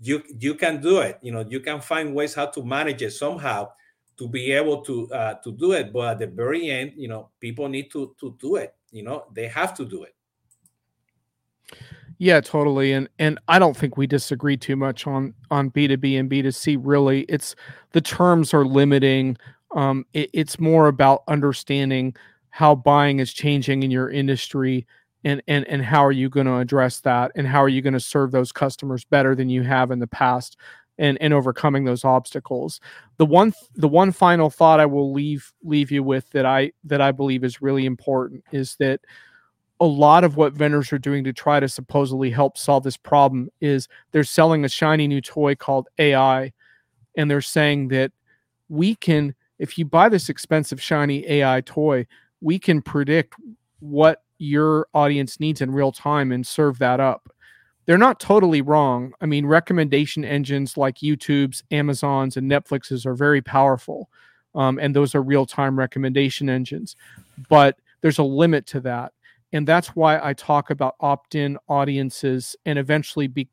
You 0.00 0.22
you 0.40 0.54
can 0.54 0.80
do 0.80 0.98
it. 0.98 1.18
You 1.22 1.32
know 1.32 1.44
you 1.46 1.60
can 1.60 1.80
find 1.80 2.14
ways 2.14 2.34
how 2.34 2.46
to 2.46 2.64
manage 2.64 3.02
it 3.02 3.12
somehow 3.12 3.68
to 4.16 4.26
be 4.26 4.52
able 4.52 4.82
to 4.82 5.08
uh, 5.12 5.34
to 5.44 5.52
do 5.52 5.72
it 5.72 5.92
but 5.92 6.12
at 6.12 6.18
the 6.18 6.26
very 6.26 6.70
end 6.70 6.92
you 6.96 7.08
know 7.08 7.30
people 7.40 7.68
need 7.68 7.90
to 7.92 8.14
to 8.20 8.36
do 8.40 8.56
it 8.56 8.74
you 8.90 9.02
know? 9.02 9.24
They 9.32 9.48
have 9.48 9.74
to 9.74 9.84
do 9.84 10.04
it 10.04 10.14
Yeah, 12.22 12.40
totally. 12.40 12.92
And 12.92 13.08
and 13.18 13.40
I 13.48 13.58
don't 13.58 13.76
think 13.76 13.96
we 13.96 14.06
disagree 14.06 14.56
too 14.56 14.76
much 14.76 15.08
on 15.08 15.34
on 15.50 15.70
B2B 15.72 16.16
and 16.16 16.30
B2C 16.30 16.78
really. 16.80 17.22
It's 17.22 17.56
the 17.90 18.00
terms 18.00 18.54
are 18.54 18.64
limiting. 18.64 19.36
Um 19.74 20.06
it, 20.12 20.30
it's 20.32 20.60
more 20.60 20.86
about 20.86 21.24
understanding 21.26 22.14
how 22.50 22.76
buying 22.76 23.18
is 23.18 23.32
changing 23.32 23.82
in 23.82 23.90
your 23.90 24.08
industry 24.08 24.86
and 25.24 25.42
and 25.48 25.66
and 25.66 25.82
how 25.84 26.04
are 26.04 26.12
you 26.12 26.28
going 26.28 26.46
to 26.46 26.58
address 26.58 27.00
that 27.00 27.32
and 27.34 27.44
how 27.44 27.60
are 27.60 27.68
you 27.68 27.82
going 27.82 27.92
to 27.92 27.98
serve 28.00 28.30
those 28.30 28.52
customers 28.52 29.04
better 29.04 29.34
than 29.34 29.48
you 29.48 29.62
have 29.64 29.90
in 29.90 29.98
the 29.98 30.06
past 30.06 30.56
and 30.98 31.18
and 31.20 31.34
overcoming 31.34 31.84
those 31.86 32.04
obstacles. 32.04 32.78
The 33.16 33.26
one 33.26 33.52
the 33.74 33.88
one 33.88 34.12
final 34.12 34.48
thought 34.48 34.78
I 34.78 34.86
will 34.86 35.12
leave 35.12 35.52
leave 35.64 35.90
you 35.90 36.04
with 36.04 36.30
that 36.30 36.46
I 36.46 36.70
that 36.84 37.00
I 37.00 37.10
believe 37.10 37.42
is 37.42 37.60
really 37.60 37.84
important 37.84 38.44
is 38.52 38.76
that 38.78 39.00
a 39.82 39.84
lot 39.84 40.22
of 40.22 40.36
what 40.36 40.52
vendors 40.52 40.92
are 40.92 40.98
doing 40.98 41.24
to 41.24 41.32
try 41.32 41.58
to 41.58 41.68
supposedly 41.68 42.30
help 42.30 42.56
solve 42.56 42.84
this 42.84 42.96
problem 42.96 43.50
is 43.60 43.88
they're 44.12 44.22
selling 44.22 44.64
a 44.64 44.68
shiny 44.68 45.08
new 45.08 45.20
toy 45.20 45.56
called 45.56 45.88
AI 45.98 46.52
and 47.16 47.28
they're 47.28 47.40
saying 47.40 47.88
that 47.88 48.12
we 48.68 48.94
can 48.94 49.34
if 49.58 49.76
you 49.76 49.84
buy 49.84 50.08
this 50.08 50.28
expensive 50.28 50.80
shiny 50.80 51.26
AI 51.28 51.62
toy, 51.62 52.06
we 52.40 52.60
can 52.60 52.80
predict 52.80 53.34
what 53.80 54.22
your 54.38 54.86
audience 54.94 55.40
needs 55.40 55.60
in 55.60 55.72
real 55.72 55.90
time 55.90 56.30
and 56.30 56.46
serve 56.46 56.78
that 56.78 57.00
up. 57.00 57.28
They're 57.86 57.98
not 57.98 58.20
totally 58.20 58.62
wrong. 58.62 59.12
I 59.20 59.26
mean, 59.26 59.46
recommendation 59.46 60.24
engines 60.24 60.76
like 60.76 60.98
YouTube's, 60.98 61.64
Amazon's, 61.72 62.36
and 62.36 62.48
Netflix's 62.48 63.04
are 63.04 63.14
very 63.14 63.42
powerful. 63.42 64.08
Um, 64.54 64.78
and 64.78 64.94
those 64.94 65.16
are 65.16 65.22
real 65.22 65.44
time 65.44 65.76
recommendation 65.76 66.48
engines. 66.48 66.94
But 67.48 67.78
there's 68.00 68.18
a 68.18 68.24
limit 68.24 68.66
to 68.68 68.80
that 68.80 69.12
and 69.52 69.66
that's 69.66 69.88
why 69.88 70.18
I 70.22 70.32
talk 70.32 70.70
about 70.70 70.96
opt-in 71.00 71.58
audiences 71.68 72.56
and 72.64 72.78
eventually 72.78 73.26
be 73.26 73.48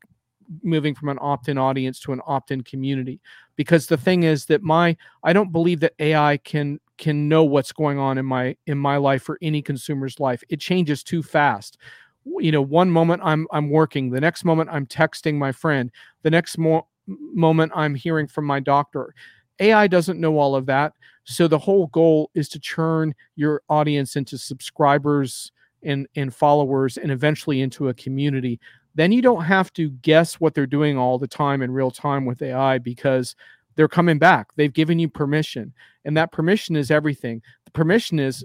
moving 0.62 0.94
from 0.94 1.10
an 1.10 1.18
opt-in 1.20 1.58
audience 1.58 2.00
to 2.00 2.12
an 2.12 2.20
opt-in 2.26 2.62
community. 2.62 3.20
Because 3.56 3.86
the 3.86 3.96
thing 3.96 4.22
is 4.22 4.46
that 4.46 4.62
my 4.62 4.96
I 5.22 5.32
don't 5.32 5.52
believe 5.52 5.80
that 5.80 5.94
AI 5.98 6.38
can 6.38 6.80
can 6.98 7.28
know 7.28 7.44
what's 7.44 7.72
going 7.72 7.98
on 7.98 8.18
in 8.18 8.26
my 8.26 8.56
in 8.66 8.78
my 8.78 8.96
life 8.96 9.28
or 9.28 9.38
any 9.42 9.62
consumer's 9.62 10.18
life. 10.18 10.42
It 10.48 10.60
changes 10.60 11.02
too 11.02 11.22
fast. 11.22 11.78
You 12.24 12.52
know 12.52 12.62
one 12.62 12.90
moment 12.90 13.22
I'm 13.24 13.46
I'm 13.52 13.70
working 13.70 14.10
the 14.10 14.20
next 14.20 14.44
moment 14.44 14.70
I'm 14.72 14.86
texting 14.86 15.34
my 15.34 15.52
friend 15.52 15.90
the 16.22 16.30
next 16.30 16.58
mo- 16.58 16.86
moment 17.06 17.72
I'm 17.74 17.94
hearing 17.94 18.26
from 18.26 18.44
my 18.44 18.60
doctor. 18.60 19.14
AI 19.58 19.86
doesn't 19.86 20.20
know 20.20 20.38
all 20.38 20.54
of 20.54 20.66
that. 20.66 20.94
So 21.24 21.46
the 21.46 21.58
whole 21.58 21.88
goal 21.88 22.30
is 22.34 22.48
to 22.50 22.58
churn 22.58 23.14
your 23.36 23.62
audience 23.68 24.16
into 24.16 24.38
subscribers 24.38 25.52
and 25.82 26.06
and 26.16 26.34
followers 26.34 26.96
and 26.96 27.10
eventually 27.10 27.60
into 27.60 27.88
a 27.88 27.94
community 27.94 28.60
then 28.94 29.12
you 29.12 29.22
don't 29.22 29.44
have 29.44 29.72
to 29.74 29.90
guess 29.90 30.34
what 30.34 30.54
they're 30.54 30.66
doing 30.66 30.98
all 30.98 31.18
the 31.18 31.28
time 31.28 31.62
in 31.62 31.70
real 31.70 31.90
time 31.90 32.24
with 32.24 32.42
AI 32.42 32.78
because 32.78 33.36
they're 33.76 33.88
coming 33.88 34.18
back. 34.18 34.48
They've 34.56 34.72
given 34.72 34.98
you 34.98 35.08
permission 35.08 35.72
and 36.04 36.16
that 36.16 36.32
permission 36.32 36.76
is 36.76 36.90
everything. 36.90 37.42
The 37.64 37.70
permission 37.70 38.18
is 38.18 38.44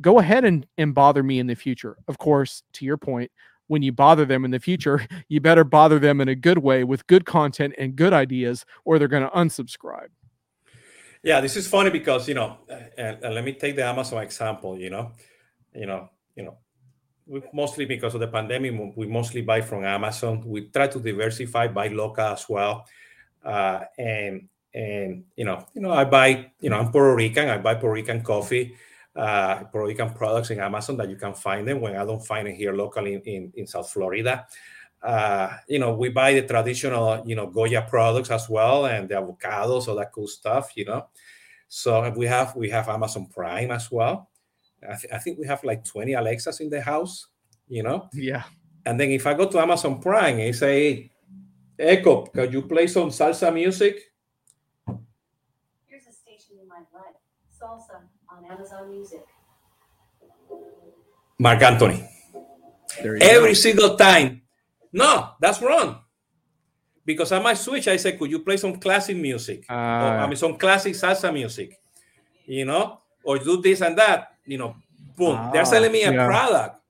go 0.00 0.18
ahead 0.18 0.44
and, 0.44 0.66
and 0.76 0.94
bother 0.94 1.22
me 1.22 1.38
in 1.38 1.46
the 1.46 1.54
future. 1.54 1.96
Of 2.06 2.18
course 2.18 2.62
to 2.74 2.84
your 2.84 2.96
point 2.96 3.30
when 3.68 3.82
you 3.82 3.92
bother 3.92 4.24
them 4.24 4.44
in 4.44 4.50
the 4.50 4.60
future 4.60 5.06
you 5.28 5.40
better 5.40 5.64
bother 5.64 5.98
them 5.98 6.20
in 6.20 6.28
a 6.28 6.34
good 6.34 6.58
way 6.58 6.84
with 6.84 7.06
good 7.06 7.24
content 7.24 7.74
and 7.78 7.96
good 7.96 8.12
ideas 8.12 8.64
or 8.84 8.98
they're 8.98 9.08
going 9.08 9.28
to 9.28 9.36
unsubscribe. 9.36 10.08
Yeah 11.22 11.40
this 11.40 11.56
is 11.56 11.66
funny 11.66 11.90
because 11.90 12.28
you 12.28 12.34
know 12.34 12.58
and, 12.96 13.18
and 13.22 13.34
let 13.34 13.44
me 13.44 13.52
take 13.52 13.74
the 13.74 13.84
amazon 13.84 14.22
example 14.22 14.78
you 14.78 14.90
know? 14.90 15.12
You 15.74 15.86
know 15.86 16.10
you 16.36 16.44
know 16.44 16.58
mostly 17.52 17.84
because 17.84 18.14
of 18.14 18.20
the 18.20 18.28
pandemic 18.28 18.72
we 18.96 19.06
mostly 19.06 19.42
buy 19.42 19.60
from 19.60 19.84
amazon. 19.84 20.42
We 20.46 20.68
try 20.68 20.88
to 20.88 21.00
diversify 21.00 21.68
buy 21.68 21.88
local 21.88 22.24
as 22.24 22.48
well. 22.48 22.86
Uh, 23.44 23.80
and 23.96 24.48
and 24.74 25.24
you 25.36 25.44
know 25.44 25.66
you 25.74 25.80
know 25.80 25.92
i 25.92 26.04
buy 26.04 26.50
you 26.60 26.68
know 26.70 26.78
i'm 26.78 26.90
puerto 26.90 27.14
rican. 27.14 27.48
I 27.48 27.58
buy 27.58 27.74
puerto 27.74 27.94
rican 27.94 28.22
coffee 28.22 28.76
uh, 29.16 29.64
puerto 29.64 29.86
rican 29.86 30.12
products 30.12 30.50
in 30.50 30.60
amazon 30.60 30.96
that 30.98 31.08
you 31.08 31.16
can 31.16 31.34
find 31.34 31.66
them 31.66 31.80
when 31.80 31.96
i 31.96 32.04
don't 32.04 32.24
find 32.24 32.46
it 32.46 32.54
here 32.54 32.74
locally 32.74 33.14
in, 33.14 33.22
in, 33.22 33.52
in 33.56 33.66
south 33.66 33.90
florida. 33.90 34.46
Uh, 35.00 35.56
you 35.68 35.78
know 35.78 35.94
we 35.94 36.08
buy 36.08 36.34
the 36.34 36.42
traditional 36.42 37.22
you 37.24 37.36
know 37.36 37.46
goya 37.46 37.82
products 37.88 38.30
as 38.30 38.48
well 38.48 38.86
and 38.86 39.08
the 39.08 39.14
avocados 39.14 39.86
all 39.88 39.94
that 39.94 40.12
cool 40.12 40.28
stuff 40.28 40.72
you 40.74 40.84
know. 40.84 41.06
So 41.68 42.10
we 42.16 42.26
have 42.26 42.56
we 42.56 42.68
have 42.70 42.88
amazon 42.88 43.26
prime 43.26 43.70
as 43.70 43.90
well 43.90 44.28
I, 44.82 44.94
th- 44.94 45.12
I, 45.12 45.18
think 45.18 45.38
we 45.38 45.46
have 45.46 45.64
like 45.64 45.84
20 45.84 46.12
Alexas 46.12 46.60
in 46.60 46.70
the 46.70 46.80
house, 46.80 47.26
you 47.66 47.82
know? 47.82 48.08
Yeah. 48.12 48.44
And 48.86 48.98
then 48.98 49.10
if 49.10 49.26
I 49.26 49.34
go 49.34 49.46
to 49.48 49.58
Amazon 49.58 50.00
Prime 50.00 50.38
and 50.38 50.54
say, 50.54 51.10
Echo, 51.78 52.26
can 52.26 52.50
you 52.52 52.62
play 52.62 52.86
some 52.86 53.10
salsa 53.10 53.52
music? 53.52 54.00
Here's 55.86 56.06
a 56.06 56.12
station 56.12 56.58
you 56.58 56.68
might 56.68 56.86
like 56.94 57.14
Salsa 57.54 58.02
on 58.30 58.50
Amazon 58.50 58.90
Music. 58.90 59.24
Marc 61.38 61.62
Anthony. 61.62 62.08
Every 62.98 63.50
go. 63.50 63.54
single 63.54 63.96
time. 63.96 64.42
No, 64.92 65.30
that's 65.40 65.60
wrong. 65.62 66.00
Because 67.04 67.32
I 67.32 67.38
might 67.40 67.58
switch. 67.58 67.88
I 67.88 67.96
say, 67.96 68.16
could 68.16 68.30
you 68.30 68.40
play 68.40 68.56
some 68.56 68.76
classic 68.76 69.16
music? 69.16 69.64
Uh, 69.68 69.74
or, 69.74 70.18
I 70.18 70.26
mean, 70.26 70.36
some 70.36 70.56
classic 70.56 70.94
salsa 70.94 71.32
music, 71.32 71.78
you 72.46 72.64
know? 72.64 73.00
Or 73.22 73.38
do 73.38 73.60
this 73.60 73.82
and 73.82 73.96
that 73.98 74.37
you 74.48 74.58
know, 74.58 74.74
boom, 75.16 75.36
ah, 75.38 75.50
they're 75.52 75.64
selling 75.64 75.92
me 75.92 76.02
a 76.02 76.12
yeah. 76.12 76.26
product. 76.26 76.80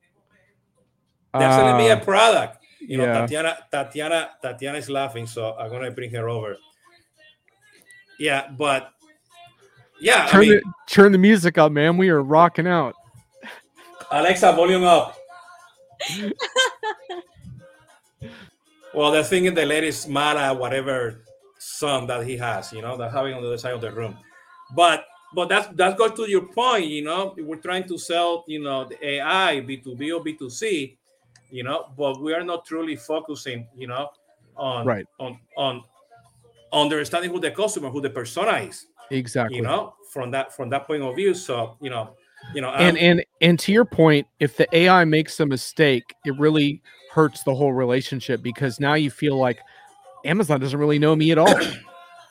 They're 1.34 1.48
uh, 1.48 1.56
selling 1.56 1.76
me 1.76 1.90
a 1.90 1.96
product. 1.96 2.64
You 2.80 2.96
know, 2.96 3.04
yeah. 3.04 3.20
Tatiana, 3.20 3.58
Tatiana, 3.70 4.30
Tatiana 4.40 4.78
is 4.78 4.88
laughing, 4.88 5.26
so 5.26 5.54
I'm 5.58 5.70
gonna 5.70 5.90
bring 5.90 6.10
her 6.12 6.28
over. 6.28 6.56
Yeah, 8.18 8.48
but 8.56 8.92
yeah, 10.00 10.26
turn, 10.28 10.40
I 10.40 10.40
mean, 10.40 10.50
the, 10.50 10.62
turn 10.86 11.12
the 11.12 11.18
music 11.18 11.58
up, 11.58 11.72
man. 11.72 11.96
We 11.96 12.08
are 12.08 12.22
rocking 12.22 12.68
out. 12.68 12.94
Alexa, 14.10 14.52
volume 14.52 14.84
up. 14.84 15.18
well, 18.94 19.10
the 19.10 19.24
thing 19.24 19.46
is, 19.46 19.54
the 19.54 19.66
lady's 19.66 20.06
mad 20.06 20.36
at 20.36 20.56
whatever 20.56 21.24
song 21.58 22.06
that 22.06 22.24
he 22.24 22.36
has, 22.36 22.72
you 22.72 22.80
know, 22.80 22.96
that's 22.96 23.12
having 23.12 23.34
on 23.34 23.42
the 23.42 23.48
other 23.48 23.58
side 23.58 23.74
of 23.74 23.80
the 23.80 23.90
room. 23.90 24.16
But 24.74 25.04
but 25.34 25.48
that's 25.48 25.68
that 25.76 25.96
goes 25.98 26.12
to 26.14 26.30
your 26.30 26.46
point. 26.46 26.86
You 26.86 27.04
know, 27.04 27.34
we're 27.38 27.56
trying 27.56 27.86
to 27.88 27.98
sell, 27.98 28.44
you 28.46 28.62
know, 28.62 28.84
the 28.84 29.04
AI 29.04 29.60
B 29.60 29.76
two 29.78 29.94
B 29.94 30.10
or 30.12 30.22
B 30.22 30.34
two 30.34 30.50
C, 30.50 30.96
you 31.50 31.62
know, 31.62 31.92
but 31.96 32.20
we 32.20 32.32
are 32.34 32.44
not 32.44 32.64
truly 32.64 32.96
focusing, 32.96 33.66
you 33.76 33.86
know, 33.86 34.08
on 34.56 34.86
Right. 34.86 35.06
on 35.18 35.38
on 35.56 35.84
understanding 36.72 37.30
who 37.30 37.40
the 37.40 37.50
customer, 37.50 37.90
who 37.90 38.00
the 38.00 38.10
persona 38.10 38.58
is, 38.58 38.86
Exactly. 39.10 39.56
you 39.56 39.62
know, 39.62 39.94
from 40.12 40.30
that 40.30 40.54
from 40.54 40.70
that 40.70 40.86
point 40.86 41.02
of 41.02 41.14
view. 41.16 41.34
So 41.34 41.76
you 41.80 41.90
know, 41.90 42.16
you 42.54 42.62
know, 42.62 42.70
and 42.70 42.96
um, 42.96 43.02
and 43.02 43.24
and 43.40 43.58
to 43.58 43.72
your 43.72 43.84
point 43.84 44.26
if 44.40 44.56
the 44.56 44.74
ai 44.76 45.04
makes 45.04 45.40
a 45.40 45.46
mistake 45.46 46.14
it 46.24 46.36
really 46.38 46.82
hurts 47.12 47.42
the 47.42 47.54
whole 47.54 47.72
relationship 47.72 48.42
because 48.42 48.78
now 48.80 48.94
you 48.94 49.10
feel 49.10 49.36
like 49.36 49.58
amazon 50.24 50.60
doesn't 50.60 50.78
really 50.78 50.98
know 50.98 51.16
me 51.16 51.30
at 51.30 51.38
all 51.38 51.58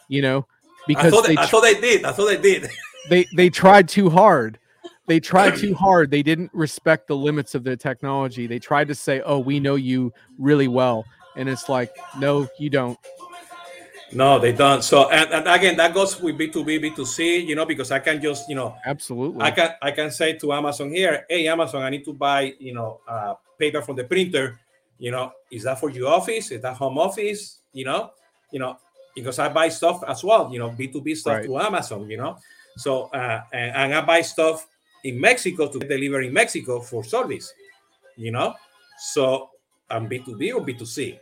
you 0.07 0.21
know 0.21 0.45
I 0.87 0.87
because 0.87 1.11
thought, 1.11 1.25
they, 1.25 1.35
they, 1.35 1.41
I 1.41 1.45
thought 1.47 1.61
they 1.61 1.81
did. 1.81 2.05
I 2.05 2.11
thought 2.13 2.27
they 2.27 2.37
did. 2.37 2.69
they 3.09 3.25
they 3.35 3.49
tried 3.49 3.87
too 3.87 4.09
hard 4.09 4.59
they 5.07 5.19
tried 5.19 5.55
too 5.55 5.73
hard 5.73 6.11
they 6.11 6.23
didn't 6.23 6.51
respect 6.53 7.07
the 7.07 7.15
limits 7.15 7.55
of 7.55 7.63
the 7.63 7.75
technology 7.77 8.47
they 8.47 8.59
tried 8.59 8.87
to 8.87 8.95
say 8.95 9.21
oh 9.25 9.39
we 9.39 9.59
know 9.59 9.75
you 9.75 10.11
really 10.37 10.67
well 10.67 11.05
and 11.35 11.47
it's 11.47 11.69
like 11.69 11.91
no 12.19 12.47
you 12.59 12.69
don't 12.69 12.97
No, 14.13 14.39
they 14.39 14.53
don't. 14.53 14.83
So 14.83 15.09
and, 15.09 15.31
and 15.33 15.47
again, 15.47 15.75
that 15.77 15.93
goes 15.93 16.19
with 16.21 16.37
B 16.37 16.47
two 16.49 16.63
B, 16.63 16.77
B 16.77 16.91
two 16.91 17.05
C. 17.05 17.39
You 17.39 17.55
know, 17.55 17.65
because 17.65 17.91
I 17.91 17.99
can 17.99 18.21
just 18.21 18.47
you 18.47 18.55
know 18.55 18.75
absolutely 18.85 19.41
I 19.43 19.51
can 19.51 19.71
I 19.81 19.91
can 19.91 20.11
say 20.11 20.33
to 20.33 20.53
Amazon 20.53 20.91
here, 20.91 21.25
hey 21.29 21.47
Amazon, 21.47 21.83
I 21.83 21.89
need 21.89 22.05
to 22.05 22.13
buy 22.13 22.53
you 22.57 22.73
know 22.73 23.01
uh, 23.07 23.35
paper 23.59 23.81
from 23.81 23.97
the 23.97 24.05
printer. 24.05 24.59
You 24.97 25.11
know, 25.11 25.31
is 25.51 25.63
that 25.63 25.79
for 25.79 25.89
your 25.89 26.07
office? 26.09 26.51
Is 26.51 26.61
that 26.61 26.77
home 26.77 26.97
office? 26.97 27.59
You 27.73 27.85
know, 27.85 28.11
you 28.49 28.59
know, 28.59 28.77
because 29.13 29.39
I 29.39 29.49
buy 29.49 29.69
stuff 29.69 30.01
as 30.07 30.23
well. 30.23 30.51
You 30.51 30.59
know, 30.59 30.69
B 30.69 30.87
two 30.87 31.01
B 31.01 31.13
stuff 31.13 31.35
Right. 31.35 31.45
through 31.45 31.59
Amazon. 31.59 32.09
You 32.09 32.17
know, 32.17 32.37
so 32.77 33.09
uh, 33.13 33.41
and, 33.53 33.75
and 33.75 33.95
I 33.95 34.01
buy 34.01 34.21
stuff 34.21 34.67
in 35.03 35.19
Mexico 35.19 35.67
to 35.67 35.79
deliver 35.79 36.21
in 36.21 36.33
Mexico 36.33 36.79
for 36.79 37.03
service. 37.03 37.53
You 38.15 38.31
know, 38.31 38.55
so 38.99 39.49
I'm 39.89 40.07
B 40.07 40.19
two 40.19 40.37
B 40.37 40.51
or 40.51 40.61
B 40.61 40.73
two 40.73 40.85
C. 40.85 41.19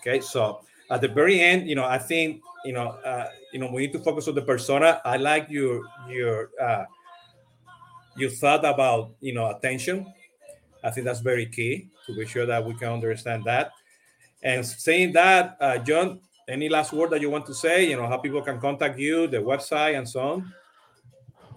Okay, 0.00 0.20
so 0.20 0.60
at 0.90 1.00
the 1.00 1.08
very 1.08 1.40
end, 1.40 1.68
you 1.68 1.74
know, 1.74 1.84
I 1.84 1.98
think 1.98 2.42
you 2.64 2.72
know, 2.72 2.96
uh, 3.04 3.28
you 3.52 3.58
know, 3.60 3.70
we 3.70 3.82
need 3.82 3.92
to 3.92 3.98
focus 3.98 4.26
on 4.26 4.34
the 4.34 4.42
persona. 4.42 5.00
I 5.04 5.16
like 5.16 5.48
your 5.50 5.82
your 6.08 6.50
uh, 6.60 6.84
your 8.16 8.30
thought 8.30 8.64
about 8.64 9.12
you 9.20 9.34
know 9.34 9.50
attention. 9.50 10.12
I 10.82 10.90
think 10.90 11.06
that's 11.06 11.20
very 11.20 11.46
key 11.46 11.88
to 12.06 12.14
be 12.14 12.26
sure 12.26 12.46
that 12.46 12.64
we 12.64 12.74
can 12.74 12.88
understand 12.88 13.44
that. 13.44 13.72
And 14.42 14.64
saying 14.66 15.12
that, 15.12 15.56
uh, 15.58 15.78
Jon, 15.78 16.20
any 16.48 16.68
last 16.68 16.92
word 16.92 17.10
that 17.10 17.20
you 17.20 17.30
want 17.30 17.46
to 17.46 17.54
say? 17.54 17.88
You 17.88 17.96
know, 17.96 18.06
how 18.06 18.18
people 18.18 18.42
can 18.42 18.60
contact 18.60 18.98
you, 18.98 19.26
the 19.26 19.38
website, 19.38 19.96
and 19.96 20.08
so 20.08 20.20
on. 20.20 20.54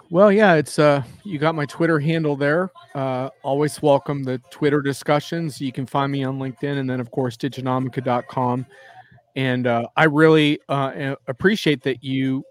Well, 0.09 0.31
yeah, 0.31 0.53
it's 0.53 0.79
uh 0.79 1.03
you 1.25 1.37
got 1.37 1.53
my 1.55 1.65
Twitter 1.65 1.99
handle 1.99 2.35
there. 2.37 2.71
Uh 2.95 3.29
always 3.43 3.81
welcome 3.81 4.23
the 4.23 4.39
Twitter 4.51 4.81
discussions. 4.81 5.59
You 5.59 5.71
can 5.73 5.85
find 5.85 6.11
me 6.11 6.23
on 6.23 6.39
LinkedIn 6.39 6.79
and 6.79 6.89
then 6.89 7.01
of 7.01 7.11
course 7.11 7.35
diginomica.com. 7.35 8.65
And 9.35 9.67
uh 9.67 9.87
I 9.97 10.05
really 10.05 10.59
uh 10.69 11.15
appreciate 11.27 11.83
that 11.83 12.03
you 12.03 12.45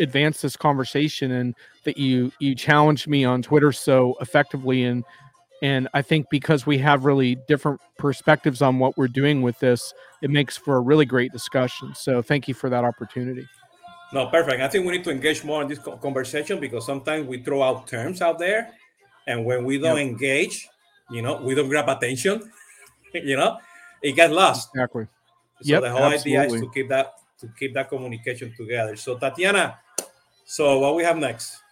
advanced 0.00 0.42
this 0.42 0.56
conversation 0.56 1.32
and 1.32 1.54
that 1.84 1.98
you 1.98 2.32
you 2.40 2.54
challenged 2.54 3.06
me 3.06 3.24
on 3.24 3.42
Twitter 3.42 3.70
so 3.70 4.16
effectively 4.22 4.84
and 4.84 5.04
and 5.62 5.88
I 5.94 6.02
think 6.02 6.28
because 6.30 6.66
we 6.66 6.78
have 6.78 7.04
really 7.04 7.36
different 7.48 7.80
perspectives 7.98 8.60
on 8.62 8.78
what 8.78 8.96
we're 8.96 9.08
doing 9.08 9.42
with 9.42 9.58
this, 9.60 9.94
it 10.22 10.30
makes 10.30 10.56
for 10.56 10.76
a 10.76 10.80
really 10.80 11.06
great 11.06 11.32
discussion. 11.32 11.94
So 11.94 12.22
thank 12.22 12.48
you 12.48 12.54
for 12.54 12.68
that 12.70 12.84
opportunity. 12.84 13.46
No, 14.12 14.26
perfect. 14.26 14.60
I 14.60 14.68
think 14.68 14.86
we 14.86 14.92
need 14.92 15.04
to 15.04 15.10
engage 15.10 15.42
more 15.42 15.62
in 15.62 15.68
this 15.68 15.78
conversation 15.78 16.60
because 16.60 16.86
sometimes 16.86 17.26
we 17.26 17.42
throw 17.42 17.62
out 17.62 17.86
terms 17.86 18.22
out 18.22 18.38
there, 18.38 18.72
and 19.26 19.44
when 19.44 19.64
we 19.64 19.78
don't 19.78 19.98
engage, 19.98 20.68
you 21.10 21.22
know, 21.22 21.40
we 21.40 21.54
don't 21.54 21.68
grab 21.68 21.88
attention. 21.88 22.50
You 23.14 23.36
know, 23.36 23.58
it 24.02 24.16
gets 24.16 24.32
lost. 24.32 24.70
Exactly. 24.74 25.06
So 25.62 25.74
Yep, 25.74 25.82
the 25.82 25.90
whole 25.92 26.02
idea 26.02 26.42
is 26.46 26.52
to 26.54 26.68
keep 26.74 26.88
that 26.88 27.14
to 27.38 27.48
keep 27.56 27.72
that 27.74 27.88
communication 27.88 28.52
together. 28.56 28.96
So 28.96 29.16
Tatiana, 29.16 29.78
so 30.44 30.80
what 30.80 30.96
we 30.96 31.04
have 31.04 31.16
next? 31.16 31.63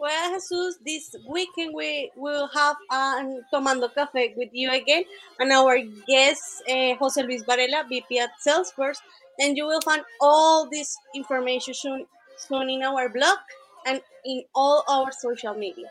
Well, 0.00 0.32
Jesus, 0.32 0.78
this 0.82 1.14
weekend 1.28 1.74
we 1.74 2.10
will 2.16 2.48
have 2.54 2.76
um, 2.90 3.42
Tomando 3.52 3.94
Cafe 3.94 4.32
with 4.34 4.48
you 4.50 4.72
again, 4.72 5.04
and 5.38 5.52
our 5.52 5.76
guest, 6.08 6.40
uh, 6.66 6.94
Jose 6.94 7.22
Luis 7.22 7.42
Varela, 7.44 7.84
VP 7.86 8.18
at 8.18 8.30
Salesforce. 8.40 8.96
And 9.38 9.58
you 9.58 9.66
will 9.66 9.82
find 9.82 10.02
all 10.18 10.66
this 10.70 10.96
information 11.14 11.74
soon, 11.74 12.06
soon 12.38 12.70
in 12.70 12.82
our 12.82 13.10
blog 13.10 13.36
and 13.84 14.00
in 14.24 14.42
all 14.54 14.84
our 14.88 15.12
social 15.12 15.52
media. 15.52 15.88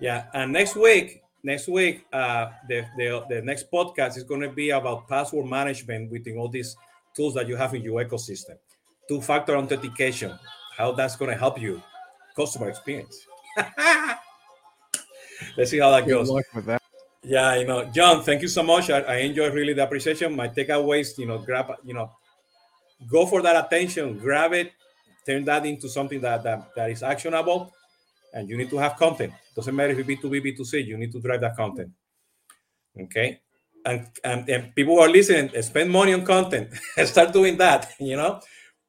Yeah, 0.00 0.24
and 0.34 0.52
next 0.52 0.74
week, 0.74 1.22
next 1.44 1.68
week, 1.68 2.06
uh, 2.12 2.50
the, 2.68 2.84
the 2.96 3.24
the 3.28 3.42
next 3.42 3.70
podcast 3.70 4.16
is 4.16 4.24
going 4.24 4.40
to 4.40 4.50
be 4.50 4.70
about 4.70 5.06
password 5.06 5.46
management 5.46 6.10
within 6.10 6.36
all 6.36 6.48
these 6.48 6.74
tools 7.14 7.34
that 7.34 7.46
you 7.46 7.54
have 7.54 7.74
in 7.74 7.82
your 7.82 8.04
ecosystem. 8.04 8.58
Two-factor 9.08 9.56
authentication, 9.56 10.36
how 10.76 10.90
that's 10.90 11.14
going 11.14 11.30
to 11.30 11.36
help 11.36 11.60
you, 11.60 11.80
customer 12.36 12.68
experience. 12.68 13.26
Let's 15.56 15.70
see 15.70 15.78
how 15.78 15.90
that 15.90 16.04
Good 16.04 16.12
goes. 16.12 16.28
luck 16.30 16.46
with 16.54 16.66
that. 16.66 16.82
Yeah, 17.22 17.56
you 17.56 17.66
know, 17.66 17.84
Jon, 17.84 18.22
thank 18.22 18.42
you 18.42 18.48
so 18.48 18.62
much. 18.62 18.90
I, 18.90 19.00
I 19.00 19.16
enjoy 19.16 19.50
really 19.50 19.74
the 19.74 19.84
appreciation. 19.84 20.34
My 20.34 20.48
takeaways, 20.48 21.18
you 21.18 21.26
know, 21.26 21.38
grab, 21.38 21.70
you 21.84 21.92
know, 21.94 22.10
go 23.06 23.26
for 23.26 23.42
that 23.42 23.66
attention, 23.66 24.18
grab 24.18 24.52
it, 24.52 24.72
turn 25.26 25.44
that 25.44 25.66
into 25.66 25.88
something 25.88 26.20
that 26.22 26.42
that, 26.42 26.70
that 26.74 26.90
is 26.90 27.02
actionable, 27.02 27.72
and 28.32 28.48
you 28.48 28.56
need 28.56 28.70
to 28.70 28.78
have 28.78 28.96
content. 28.96 29.32
Doesn't 29.54 29.74
matter 29.74 29.92
if 29.92 29.98
it's 29.98 30.22
B2B, 30.22 30.58
B2C, 30.58 30.86
you 30.86 30.96
need 30.96 31.12
to 31.12 31.20
drive 31.20 31.40
that 31.42 31.56
content. 31.56 31.90
Okay. 32.98 33.40
And, 33.84 34.06
and, 34.24 34.48
and 34.48 34.74
people 34.74 34.94
who 34.94 35.00
are 35.00 35.08
listening, 35.08 35.50
spend 35.62 35.90
money 35.90 36.12
on 36.12 36.24
content. 36.24 36.70
Start 37.04 37.32
doing 37.32 37.56
that, 37.58 37.92
you 38.00 38.16
know, 38.16 38.40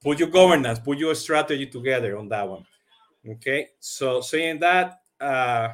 put 0.04 0.20
your 0.20 0.30
governance, 0.30 0.80
put 0.80 0.98
your 0.98 1.16
strategy 1.16 1.66
together 1.68 2.18
on 2.18 2.30
that 2.30 2.48
one. 2.48 2.66
Okay. 3.28 3.68
So 3.80 4.22
saying 4.22 4.60
that, 4.60 5.02
uh, 5.20 5.70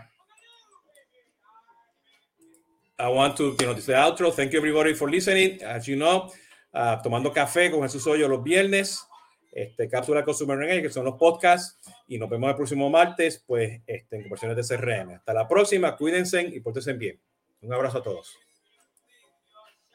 I 2.99 3.09
want 3.09 3.37
to, 3.37 3.55
you 3.59 3.65
know, 3.65 3.73
this 3.73 3.81
is 3.81 3.85
the 3.85 3.93
outro. 3.93 4.33
Thank 4.33 4.53
you 4.53 4.59
everybody 4.59 4.93
for 4.93 5.09
listening. 5.09 5.61
As 5.63 5.87
you 5.87 5.95
know, 5.95 6.31
uh, 6.73 6.97
tomando 7.01 7.31
café 7.31 7.71
con 7.71 7.81
Jesús 7.81 8.05
Hoyo 8.07 8.27
los 8.27 8.43
viernes, 8.43 9.07
este, 9.51 9.87
cápsula 9.87 10.25
Consumer 10.25 10.61
Engage, 10.61 10.81
que 10.81 10.89
son 10.89 11.05
los 11.05 11.15
podcasts, 11.15 11.77
y 12.07 12.17
nos 12.17 12.29
vemos 12.29 12.49
el 12.49 12.55
próximo 12.55 12.89
martes, 12.89 13.43
pues, 13.45 13.81
este, 13.85 14.15
en 14.17 14.23
conversaciones 14.23 14.67
de 14.67 14.77
CRM. 14.77 15.15
Hasta 15.15 15.33
la 15.33 15.47
próxima, 15.47 15.95
cuídense 15.95 16.41
y 16.41 16.59
pórtense 16.59 16.93
bien. 16.93 17.19
Un 17.61 17.73
abrazo 17.73 17.99
a 17.99 18.03
todos. 18.03 18.35